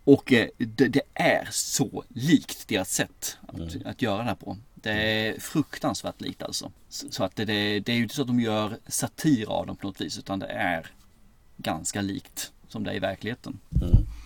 [0.04, 4.56] Och eh, det, det är så likt deras sätt att, att göra det här på.
[4.84, 6.72] Det är fruktansvärt likt alltså.
[6.88, 9.76] Så, att det, det, det är ju inte så att de gör satir av dem
[9.76, 10.86] på något vis utan det är
[11.56, 13.58] ganska likt som det är i verkligheten.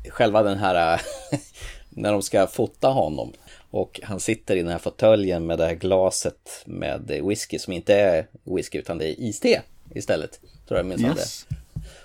[0.08, 1.00] Själva den här
[1.90, 3.32] när de ska fota honom
[3.70, 7.94] och han sitter i den här fåtöljen med det här glaset med whisky som inte
[7.94, 9.62] är whisky utan det är iste
[9.94, 10.40] istället.
[10.68, 11.46] Tror jag minns Yes.
[11.48, 11.56] det.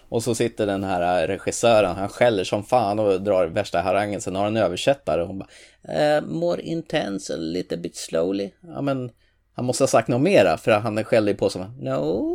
[0.09, 4.21] Och så sitter den här regissören, han skäller som fan och drar värsta harangen.
[4.21, 5.49] Sen har han en översättare och hon bara
[5.89, 8.49] eh, More intense, a little bit slowly.
[8.61, 9.11] Ja men
[9.55, 12.29] han måste ha sagt något mera för han skäller på som No.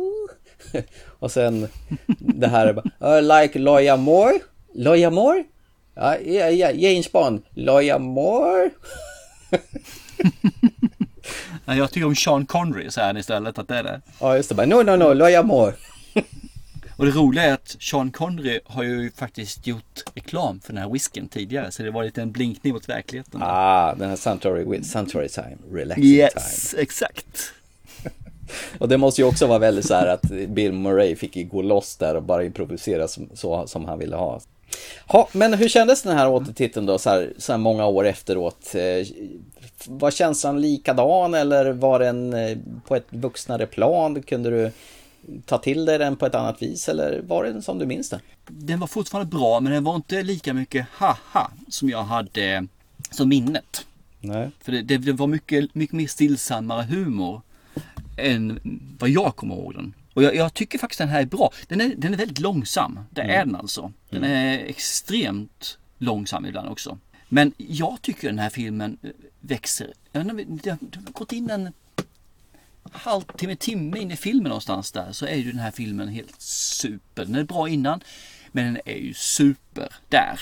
[1.19, 1.67] och sen
[2.17, 4.39] det här är bara uh, Like Loya Moore?
[4.75, 5.43] Loya Moore?
[5.95, 7.41] Ja, ja, ja, James Bond.
[7.53, 8.69] Loya Moore?
[11.65, 14.01] Ja, Jag tycker om Sean Connery så här istället att det är det.
[14.19, 15.73] Ja just det, bara no no no, Loya Moore.
[16.99, 20.89] Och det roliga är att Sean Connery har ju faktiskt gjort reklam för den här
[20.89, 21.71] whiskyn tidigare.
[21.71, 23.41] Så det var lite en blinkning mot verkligheten.
[23.43, 26.83] Ah, den här Suntory, Suntory Time, Relaxing Yes, Time.
[26.83, 27.53] exakt.
[28.79, 31.61] Och det måste ju också vara väldigt så här att Bill Murray fick ju gå
[31.61, 34.39] loss där och bara improvisera som, så, som han ville ha.
[35.07, 38.75] Ha, men hur kändes den här återtiteln då så här, så här många år efteråt?
[38.75, 39.07] Eh,
[39.85, 42.57] var känslan likadan eller var den eh,
[42.87, 44.21] på ett vuxnare plan?
[44.21, 44.71] Kunde du
[45.45, 48.19] ta till dig den på ett annat vis eller var det som du minns den?
[48.47, 52.67] Den var fortfarande bra men den var inte lika mycket haha som jag hade
[53.11, 53.85] som minnet.
[54.21, 54.51] Nej.
[54.61, 57.41] För det, det, det var mycket, mycket mer stillsammare humor
[58.17, 58.59] än
[58.99, 59.93] vad jag kommer ihåg den.
[60.13, 61.51] Och jag, jag tycker faktiskt den här är bra.
[61.67, 62.99] Den är, den är väldigt långsam.
[63.09, 63.91] Det är den alltså.
[64.09, 66.97] Den är extremt långsam ibland också.
[67.29, 68.97] Men jag tycker den här filmen
[69.39, 69.93] växer.
[70.11, 71.73] Det har gått in en
[72.91, 77.25] halvtimme, timme in i filmen någonstans där så är ju den här filmen helt super.
[77.25, 78.03] Den är bra innan
[78.51, 80.39] men den är ju super där.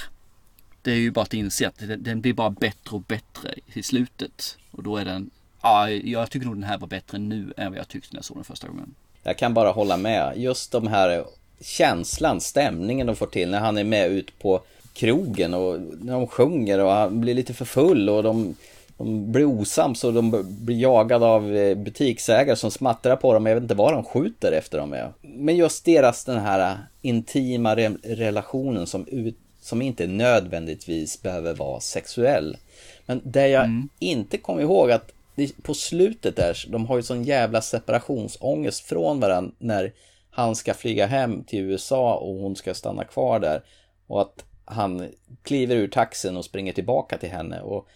[0.81, 3.83] Det är ju bara att inse att den, den blir bara bättre och bättre i
[3.83, 4.57] slutet.
[4.71, 5.29] Och då är den,
[5.61, 8.25] ja, jag tycker nog den här var bättre nu än vad jag tyckte när jag
[8.25, 8.95] såg den första gången.
[9.23, 10.33] Jag kan bara hålla med.
[10.37, 11.25] Just de här
[11.61, 14.61] känslan, stämningen de får till när han är med ut på
[14.93, 18.55] krogen och när de sjunger och han blir lite för full och de,
[18.97, 23.45] de blir osams och de blir jagade av eh, butiksägare som smattrar på dem.
[23.45, 25.13] Jag vet inte vad de skjuter efter dem med.
[25.21, 31.79] Men just deras den här intima re- relationen som, ut, som inte nödvändigtvis behöver vara
[31.79, 32.57] sexuell.
[33.05, 37.23] Men det jag inte kommer ihåg att det- på slutet där, de har ju sån
[37.23, 39.93] jävla separationsångest från varandra när
[40.29, 43.61] han ska flyga hem till USA och hon ska stanna kvar där.
[44.07, 45.07] Och att han
[45.43, 47.61] kliver ur taxin och springer tillbaka till henne.
[47.61, 47.87] Och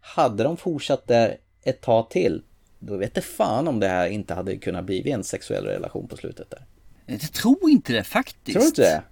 [0.00, 2.42] hade de fortsatt där ett tag till,
[2.78, 6.16] då vet det fan om det här inte hade kunnat bli en sexuell relation på
[6.16, 6.64] slutet där.
[7.06, 8.52] Jag tror inte det faktiskt.
[8.54, 9.02] Tror du inte det?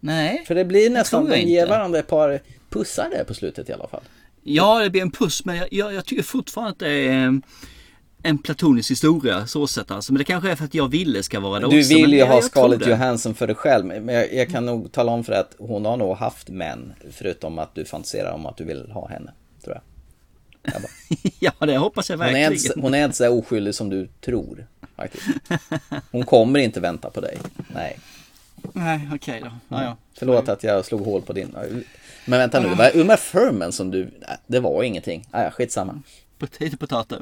[0.00, 0.44] Nej.
[0.46, 1.70] För det blir nästan, de ger inte.
[1.70, 2.40] varandra ett par
[2.70, 4.02] pussar där på slutet i alla fall.
[4.42, 7.32] Ja, det blir en puss men jag, jag, jag tycker fortfarande att det är eh,
[8.22, 10.12] en platonisk historia så sett alltså.
[10.12, 11.94] Men det kanske är för att jag ville ska vara det Du också.
[11.94, 12.86] vill ju ha Scarlett.
[12.86, 15.84] Johansson för dig själv, men jag, jag kan nog tala om för dig att hon
[15.84, 19.32] har nog haft män, förutom att du fantiserar om att du vill ha henne.
[21.38, 22.52] ja, det hoppas jag Hon är, verkligen.
[22.52, 24.66] inte, hon är inte så oskyldig som du tror,
[24.96, 25.24] faktiskt.
[26.10, 27.38] Hon kommer inte vänta på dig,
[27.74, 27.98] nej.
[28.72, 29.50] Nej, okej då.
[29.68, 29.96] Ja, ja.
[30.18, 31.56] Förlåt att jag slog hål på din.
[32.24, 35.26] Men vänta nu, det var Uma Thurman som du, nej, det var ingenting.
[35.30, 36.02] Ah, ja, skitsamma.
[36.38, 37.16] Potato, potato.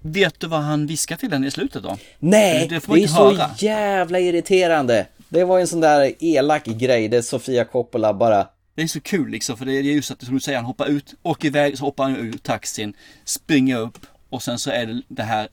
[0.00, 1.98] Vet du vad han viskar till henne i slutet då?
[2.18, 3.50] Nej, det det, är inte så höra.
[3.58, 5.06] jävla irriterande.
[5.28, 9.00] Det var ju en sån där elak grej där Sofia Coppola bara Det är så
[9.00, 11.78] kul liksom för det är just att som du säger han hoppar ut, åker iväg,
[11.78, 15.48] så hoppar han ur taxin, springer upp och sen så är det det här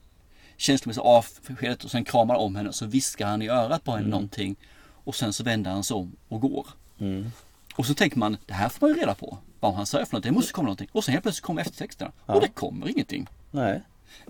[0.56, 3.90] känslomässiga avskedet och sen kramar han om henne och så viskar han i örat på
[3.90, 4.10] henne Mm.
[4.10, 4.56] någonting
[5.04, 6.66] och sen så vänder han sig om och går.
[7.00, 7.32] Mm.
[7.76, 9.38] Och så tänker man, det här får man ju reda på.
[9.60, 10.88] Vad han säger för något, det måste komma någonting.
[10.92, 12.34] Och sen helt plötsligt kommer eftertexterna Ja.
[12.34, 13.26] och det kommer ingenting.
[13.50, 13.82] Nej.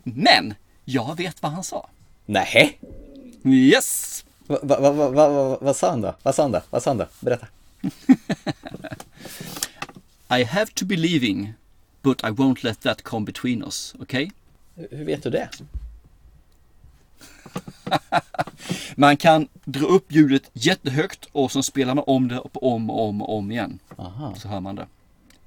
[0.04, 0.54] Men,
[0.84, 1.88] jag vet vad han sa.
[2.26, 2.78] Nej.
[3.44, 4.24] Yes!
[4.46, 6.14] Va, va, va, va, va, va, vad sa han då?
[6.22, 6.60] Vad sa han då?
[6.70, 7.06] Vad sa han då?
[7.20, 7.46] Berätta.
[10.40, 11.54] I have to be leaving,
[12.02, 14.32] but I won't let that come between us, okej?
[14.74, 15.48] Hur hur vet du det?
[18.96, 23.22] Man kan dra upp ljudet jättehögt och så spelar man om det om och om
[23.22, 23.78] och om igen.
[23.96, 24.34] Aha.
[24.34, 24.86] Så hör man det.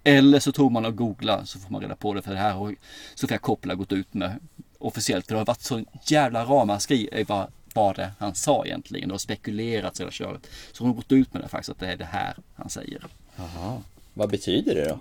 [0.03, 2.53] Eller så tror man och googlar så får man reda på det för det här
[2.53, 2.76] har
[3.16, 4.40] Sofia Coppola gått ut med
[4.80, 5.28] officiellt.
[5.28, 9.10] För det har varit så jävla ramaskri i vad vad det han sa egentligen.
[9.10, 10.47] Det har spekulerats hela köret.
[10.72, 13.07] Så hon har gått ut med det faktiskt, att det är det här han säger.
[13.35, 13.81] Jaha.
[14.14, 14.99] Vad betyder det då?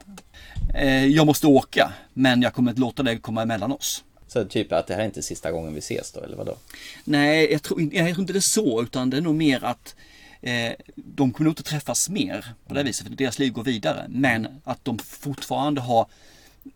[0.78, 4.04] Eh, jag måste åka, men jag kommer inte låta det komma emellan oss.
[4.26, 6.56] Så typ att det här är inte sista gången vi ses då, eller vadå?
[7.04, 9.94] Nej, jag tror, jag tror inte det är så, utan det är nog mer att
[10.42, 14.06] eh, de kommer nog inte träffas mer på det viset, för deras liv går vidare.
[14.08, 16.06] Men att de fortfarande har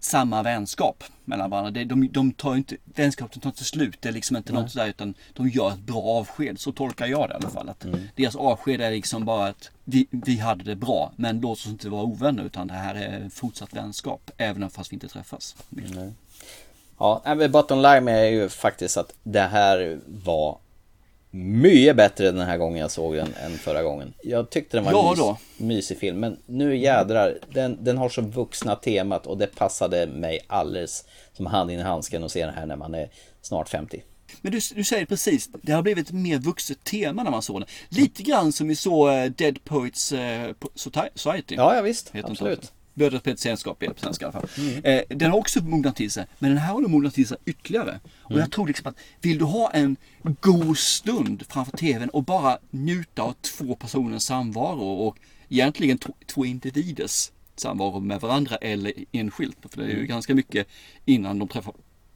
[0.00, 1.84] samma vänskap mellan varandra.
[1.84, 3.96] De, de tar inte, vänskapen tar inte slut.
[4.00, 4.62] Det är liksom inte Nej.
[4.62, 6.60] något sådär utan de gör ett bra avsked.
[6.60, 7.68] Så tolkar jag det i alla fall.
[7.68, 7.86] Att
[8.16, 11.88] Deras avsked är liksom bara att vi, vi hade det bra men låt oss inte
[11.88, 14.30] vara ovänner utan det här är fortsatt vänskap.
[14.36, 15.56] Även fast vi inte träffas.
[15.68, 16.12] Nej.
[16.98, 20.58] Ja, bottom line är ju faktiskt att det här var
[21.30, 24.12] mycket bättre den här gången jag såg den än förra gången.
[24.22, 25.38] Jag tyckte den var Ja mys, då.
[25.56, 30.40] mysig film, men nu jädrar, den, den har så vuxna temat och det passade mig
[30.46, 33.10] alldeles som hand i handsken att se den här när man är
[33.42, 34.02] snart 50.
[34.40, 37.60] Men du, du säger precis, det har blivit ett mer vuxet tema när man såg
[37.60, 37.68] den.
[37.88, 40.50] Lite grann som vi såg eh, Dead Poets eh,
[41.14, 41.54] Society.
[41.54, 42.72] Ja, ja visst, absolut.
[42.98, 44.48] Brödernas Poets Sällskap är på svenska i alla fall.
[44.84, 47.36] Eh, den har också mognat till sig, men den här har nog mognat till sig
[47.46, 48.00] ytterligare.
[48.22, 48.40] Och Mm.
[48.40, 49.96] jag tror liksom att vill du ha en
[50.40, 55.16] god stund framför TVn och bara njuta av två personers samvaro och
[55.48, 59.56] egentligen två, individers samvaro med varandra eller enskilt.
[59.70, 60.06] För det är ju Mm.
[60.06, 60.66] ganska mycket
[61.04, 61.74] innan de träffar,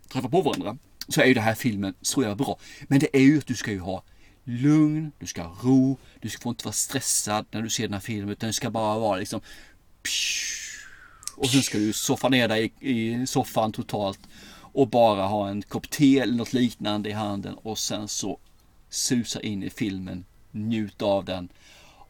[0.08, 0.76] träffar på varandra.
[1.08, 2.58] Så är ju den här filmen så jävla bra.
[2.88, 4.02] Men det är ju att du ska ju ha
[4.44, 7.92] lugn, du ska ha ro, du ska få inte vara stressad när du ser den
[7.92, 9.40] här filmen utan det ska bara vara liksom
[11.42, 14.20] och sen ska du soffa ner dig i, i soffan totalt
[14.72, 18.38] och bara ha en kopp te eller något liknande i handen och sen så
[18.90, 21.48] susa in i filmen, njuta av den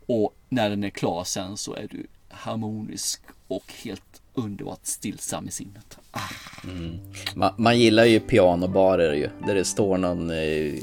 [0.06, 5.50] och när den är klar sen så är du harmonisk och helt underbart stillsam i
[5.50, 5.98] sinnet.
[6.10, 6.20] Ah.
[7.34, 10.74] Man, man gillar ju pianobarer ju, där det står någon eh,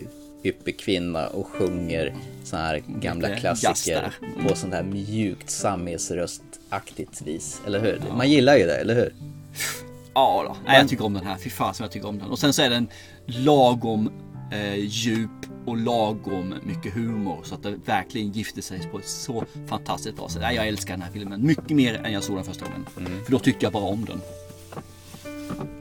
[0.44, 4.14] yppig kvinna och sjunger såna här gamla klassiker.
[4.22, 4.48] Mm.
[4.48, 5.50] på sånt här mjukt
[6.70, 8.02] samhetsröstaktigt vis, eller hur?
[8.18, 9.14] Man gillar ju det, eller hur?
[10.14, 10.56] Ja då.
[10.66, 11.38] Nej, jag tycker om den här.
[11.38, 12.30] Fy fan som jag tycker om den.
[12.30, 12.88] Och sen så är den
[13.26, 14.12] lagom
[14.52, 15.30] eh, djup
[15.66, 17.40] och lagom mycket humor.
[17.44, 20.42] Så att det verkligen gifter sig på ett så fantastiskt bra sätt.
[20.42, 21.46] Nej, jag älskar den här filmen.
[21.46, 22.86] Mycket mer än jag såg den första gången.
[23.26, 24.22] För då tyckte jag bara om den.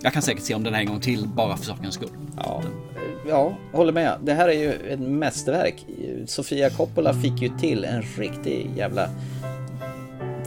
[0.02, 2.10] Jag kan säkert se om den en gång till bara för sakens skull.
[2.36, 2.62] Ja,
[3.28, 4.18] ja, håller med.
[4.22, 5.86] Det här är ju ett mästerverk.
[6.26, 9.10] Sofia Coppola fick ju till en riktig jävla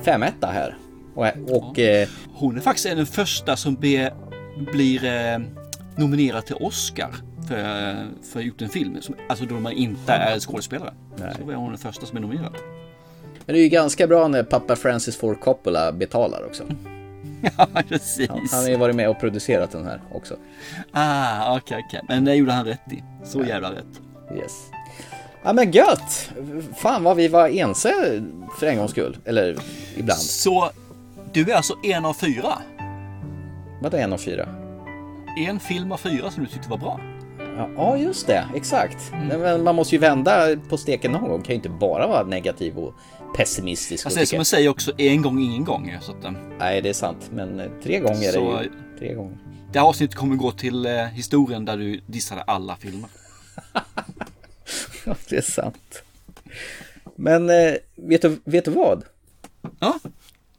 [0.03, 0.77] femetta här.
[1.15, 4.13] Och, och eh, Hon är faktiskt den första som be,
[4.71, 5.39] blir eh,
[5.95, 7.15] nominerad till Oscar
[7.47, 7.95] för,
[8.33, 9.01] för gjort en film.
[9.01, 10.93] Som, alltså då man inte är skådespelare.
[11.15, 11.33] Nej.
[11.41, 12.53] Så är hon den första som är nominerad.
[13.45, 16.63] men det är ju ganska bra när pappa Francis Ford Coppola betalar också.
[17.57, 18.29] Ja, precis.
[18.29, 20.35] Han, han har ju varit med och producerat den här också.
[20.91, 22.01] Ah, okej, okej.
[22.07, 23.03] Men det gjorde han rätt i.
[23.23, 24.01] Så jävla rätt.
[24.37, 24.51] Yes.
[25.43, 26.29] Ja men gött!
[26.77, 27.93] Fan vad vi var ense
[28.59, 29.17] för en gångs skull.
[29.25, 29.57] Eller
[29.97, 30.19] ibland.
[30.21, 30.69] Så
[31.33, 32.53] du är alltså en av fyra?
[33.81, 34.49] Vadå en av fyra?
[35.47, 36.99] En film av fyra som du tyckte var bra?
[37.77, 39.11] Ja, just det, exakt.
[39.29, 41.41] Men man måste ju vända på steken någon gång.
[41.41, 42.93] Kan ju inte bara vara negativ och
[43.37, 44.05] pessimistisk.
[44.05, 45.97] Alltså och det är som man säger också, en gång ingen gång.
[46.01, 47.29] Så att, eh, Nej, det är sant.
[47.33, 49.37] Men eh, tre gånger Så- är ju tre gånger.
[49.71, 53.09] det här avsnittet kommer gå till eh, historien där du dissade alla filmer.
[55.05, 56.03] Ja, det är sant.
[57.15, 59.03] Men eh, vet, du, vet du vad?
[59.79, 59.99] Ja,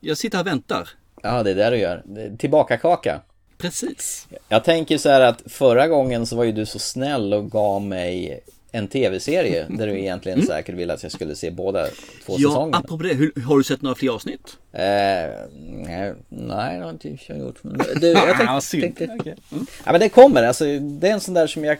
[0.00, 0.88] jag sitter här och väntar.
[1.22, 2.02] Ja, det är det du gör.
[2.04, 3.20] Det är Tillbaka kaka.
[3.58, 4.28] Precis.
[4.48, 7.82] Jag tänker så här att förra gången så var ju du så snäll och gav
[7.82, 8.40] mig
[8.74, 10.46] en tv-serie där du egentligen Mm.
[10.46, 11.86] säkert ville att jag skulle se båda
[12.26, 12.76] två Ja, säsongerna.
[12.78, 14.56] apropå det, hur, har du sett några fler avsnitt?
[14.72, 17.58] Eh, nej, nej, det har inte jag gjort.
[17.62, 19.34] Men du, jag tänkte, tänkte, Okej.
[19.52, 19.66] Mm.
[19.84, 20.42] ja, men det kommer.
[20.42, 21.78] Alltså, det är en sån där som jag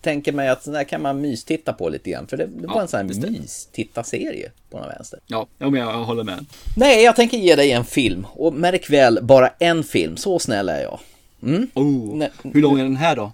[0.00, 2.26] tänker mig att sån där kan man mystitta på lite grann.
[2.26, 5.20] För det, det var Ja, en sån här mystitta-serie på någon vänster.
[5.26, 6.46] Ja, ja, men jag håller med.
[6.76, 8.26] Nej, jag tänker ge dig en film.
[8.32, 10.16] Och märk väl, bara en film.
[10.16, 11.00] Så snäll är jag.
[11.42, 11.66] Mm?
[11.74, 13.32] Oh, hur lång är den här då?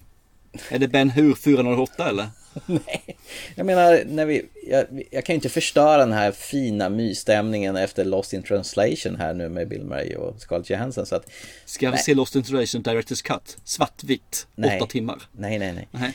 [0.70, 2.26] Är det Ben Hur 408 eller?
[2.66, 3.16] Nej,
[3.54, 8.04] jag menar, när vi, jag, jag kan ju inte förstöra den här fina mysstämningen efter
[8.04, 11.06] Lost in translation här nu med Bill Murray och Scarlett Johansson.
[11.06, 11.30] Så att,
[11.64, 11.98] Ska Nej.
[11.98, 13.56] se Lost in Translation Directors Cut?
[13.64, 14.76] Svartvitt, Nej.
[14.76, 15.22] åtta timmar.
[15.32, 15.88] nej, nej, nej.
[15.90, 16.12] Nej.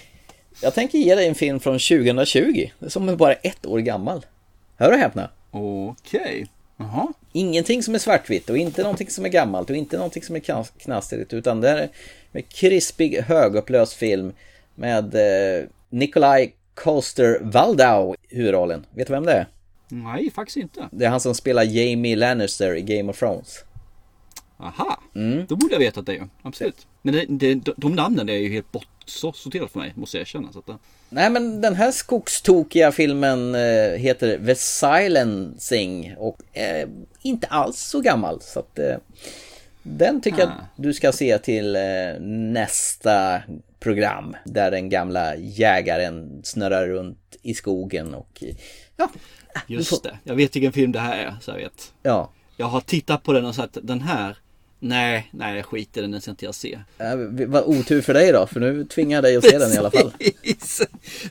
[0.62, 4.26] Jag tänker ge dig en film från 2020, som är bara ett år gammal.
[4.78, 5.30] Hör och häpna.
[5.52, 6.48] Okej.
[6.78, 7.14] Jaha.
[7.32, 10.40] Ingenting som är svartvitt och inte någonting som är gammalt och inte någonting som är
[10.40, 11.90] knas- knastrigt utan det här är
[12.32, 14.34] en krispig högupplöst film
[14.76, 15.64] med eh,
[15.94, 18.86] Nikolaj Coster Waldau i huvudrollen.
[18.96, 19.48] Vet du vem det är?
[19.90, 20.90] Nej, faktiskt inte.
[20.92, 23.64] Det är han som spelar Jamie Lannister i Game of Thrones.
[24.58, 25.46] Aha, Mm.
[25.50, 26.22] då borde jag veta det ju.
[26.42, 26.88] Absolut.
[27.02, 30.52] Men det, det, de, de namnen är ju helt bortsorterade för mig, måste jag erkänna.
[30.52, 30.76] Så att, eh,
[31.10, 36.88] Nej men den här skogstokiga filmen eh, heter The Silencing och är
[37.22, 38.42] inte alls så gammal.
[38.42, 38.96] Så att eh,
[39.84, 40.52] den tycker jag Ah.
[40.52, 41.82] att du ska se till eh,
[42.22, 43.42] nästa
[43.84, 44.36] program.
[44.46, 48.44] Där den gamla jägaren snurrar runt i skogen och
[48.98, 49.10] ja.
[49.68, 51.94] just får- det, jag vet vilken film det här är, så jag vet.
[52.04, 52.32] Ja.
[52.58, 54.38] Jag har tittat på den och sagt den här,
[54.80, 56.80] nej, nej jag skiter i den, den ska inte jag se.
[56.98, 57.16] Eh,
[57.48, 59.92] vad otur för dig då, för nu tvingar jag dig att se den i alla
[59.92, 60.12] fall.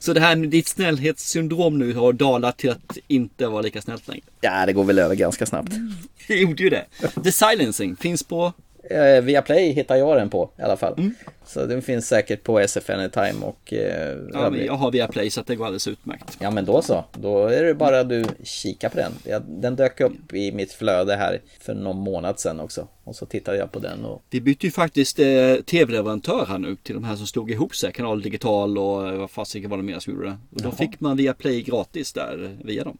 [0.00, 4.08] Så det här med ditt snällhetssyndrom nu har dalat till att inte vara lika snällt
[4.08, 4.24] längre.
[4.40, 5.72] Ja, det går väl över ganska snabbt.
[6.28, 6.86] Det gjorde ju det.
[7.24, 8.52] The Silencing finns på
[8.90, 10.94] Eh, via Play hittar jag den på i alla fall.
[10.98, 11.14] Mm.
[11.44, 13.72] Så den finns säkert på SF Anytime och...
[13.72, 16.36] Eh, Ja, men jag har via Play så att det går alldeles utmärkt.
[16.40, 19.12] Ja men då så, då är det bara du kika på den.
[19.24, 22.88] Jag, den dök upp i mitt flöde här för någon månad sedan också.
[23.04, 26.76] Och så tittade jag på den och Vi bytte ju faktiskt eh, tv-leverantör här nu
[26.82, 27.92] till de här som slog ihop sig.
[27.92, 30.36] Kanal Digital och eh, vad fasiken var det mer som gjorde det.
[30.54, 32.98] Och då fick man via Play gratis där eh, via dem.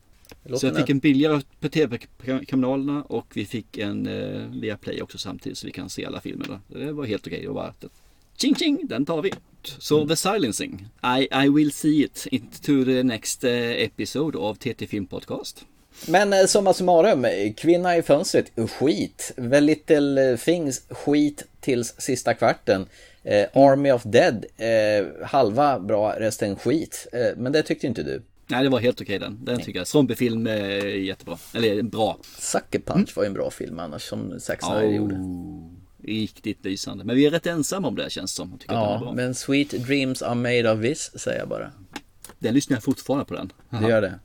[0.57, 5.19] Så jag fick en billigare på tv-kanalerna och vi fick en eh, via Play också
[5.19, 6.61] samtidigt så vi kan se alla filmerna.
[6.69, 7.41] Det var helt okej.
[7.43, 7.91] Det var värt.
[8.37, 9.33] Ching ching, den tar vi.
[9.63, 10.09] Så Mm.
[10.09, 10.87] The Silencing.
[11.21, 15.65] I, I will see it into the next eh, episode av TT Film Podcast.
[16.09, 19.33] Men eh, summa summarum, eh, Kvinna i fönstret, skit.
[19.37, 22.87] Very Little Things, skit tills sista kvarten.
[23.25, 27.07] Eh, Army of Dead, eh, halva bra, resten skit.
[27.13, 28.23] Eh, men det tyckte inte du.
[28.47, 29.45] Nej, det var helt okej den.
[29.45, 29.87] Den tycker jag.
[29.87, 31.39] Zombiefilm är jättebra.
[31.55, 32.19] Eller bra.
[32.39, 35.17] Sucker Punch var ju en bra film annars som Zack Snyder Oh, gjorde.
[36.05, 37.05] Riktigt lysande.
[37.05, 38.59] Men vi är rätt ensamma om det känns som.
[38.69, 39.13] Ja, bra.
[39.13, 41.71] men Sweet Dreams are made of this, säger jag bara.
[42.39, 43.53] Den lyssnar jag fortfarande på den.
[43.71, 44.19] Det gör det.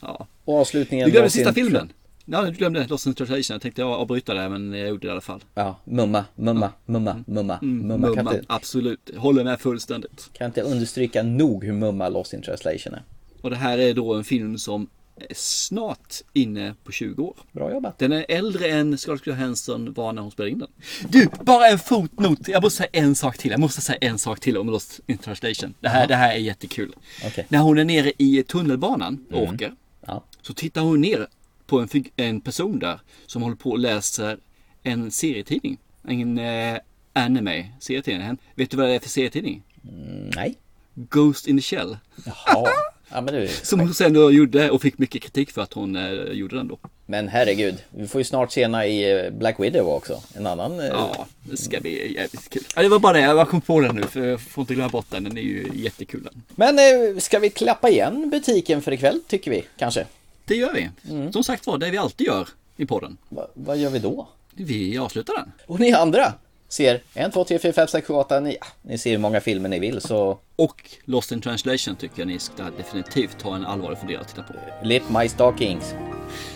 [0.00, 0.26] Ja.
[0.44, 1.92] Och avslutningen Du glömde sista sin- filmen.
[2.24, 3.54] Ja, du glömde Lost in Translation.
[3.54, 5.40] Jag tänkte avbryta det, men jag gjorde det i alla fall.
[5.54, 8.06] Ja, mumma, mumma, mumma, mumma, Mm, mumma.
[8.08, 9.10] Mumma, inte, absolut.
[9.16, 10.30] Håller med fullständigt.
[10.32, 13.02] kan inte understryka nog hur mumma Lost in translation är.
[13.46, 17.36] Och det här är då en film som är snart inne på 20 år.
[17.52, 17.98] Bra jobbat.
[17.98, 20.68] Den är äldre än Scarlett Johansson var när hon spelade in den.
[21.08, 22.48] Du, bara en fotnot.
[22.48, 23.50] Jag måste säga en sak till.
[23.50, 25.74] Jag måste säga en sak till om Lost in translation.
[25.80, 26.06] Det här, Jaha.
[26.06, 26.94] det här är jättekul.
[27.26, 27.46] Okej.
[27.48, 29.54] När hon är nere i tunnelbanan och Mm.
[29.54, 29.74] åker.
[30.06, 30.24] Ja.
[30.42, 31.26] Så tittar hon ner
[31.66, 34.38] på en, en person där som håller på och läser
[34.82, 35.78] en serietidning.
[36.08, 36.78] En eh,
[37.12, 38.36] anime serietidning.
[38.54, 39.62] Vet du vad det är för serietidning?
[39.84, 40.54] Mm, nej.
[40.94, 41.96] Ghost in the Shell.
[42.24, 42.66] Jaha.
[43.16, 43.48] Ja, du.
[43.62, 46.68] Som hon sen då gjorde och fick mycket kritik för att hon eh, gjorde den
[46.68, 46.78] då.
[47.06, 50.22] Men herregud, vi får ju snart se henne i eh, Black Widow också.
[50.34, 50.80] En annan...
[50.80, 52.62] eh, Ja, det ska bli jävligt kul.
[52.76, 54.88] Ja, det var bara det, jag kom på den nu för jag får inte glömma
[54.88, 55.24] bort den.
[55.24, 56.42] Den är ju jättekul den.
[56.54, 60.06] Men eh, ska vi klappa igen butiken för ikväll, tycker vi, kanske?
[60.44, 60.90] Det gör vi.
[61.32, 63.16] Som sagt var, det vi alltid gör i podden.
[63.28, 64.28] Va, vad gör vi då?
[64.54, 65.52] Vi avslutar den.
[65.66, 66.32] Och ni andra
[66.68, 68.56] ser 1, 2, 3, 4, 5, 6, 7, 8, 9.
[68.60, 72.28] Ja, ni ser hur många filmer ni vill så Och Lost in translation tycker jag
[72.28, 74.54] ni ska definitivt ta en allvarlig funderare och titta på.
[74.82, 75.94] Lip My Stockings.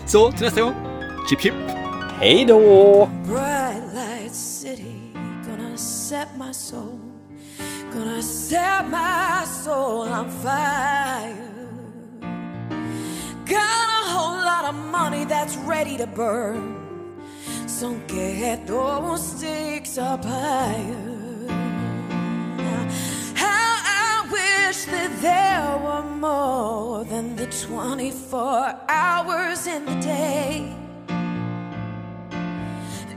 [0.06, 0.74] Så till nästa gång.
[1.30, 1.54] Chip chip.
[2.20, 3.08] Hej då!
[3.24, 5.12] Bright light city,
[5.46, 7.00] gonna set my soul,
[7.94, 11.50] gonna set my soul on fire.
[13.46, 16.79] Got a whole lot of money that's ready to burn,
[17.80, 21.46] so get those stakes up higher.
[23.34, 23.72] How
[24.04, 30.76] I wish that there were more than the 24 hours in the day.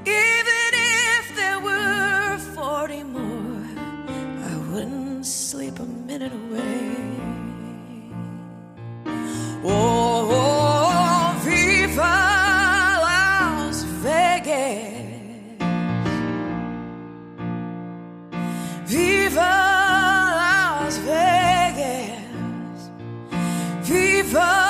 [0.05, 3.65] Even if there were 40 more,
[4.49, 6.95] I wouldn't sleep a minute away.
[9.65, 12.42] Oh, oh, oh Viva
[19.33, 20.35] Viva
[20.85, 22.91] Las Vegas.
[23.87, 24.62] Viva,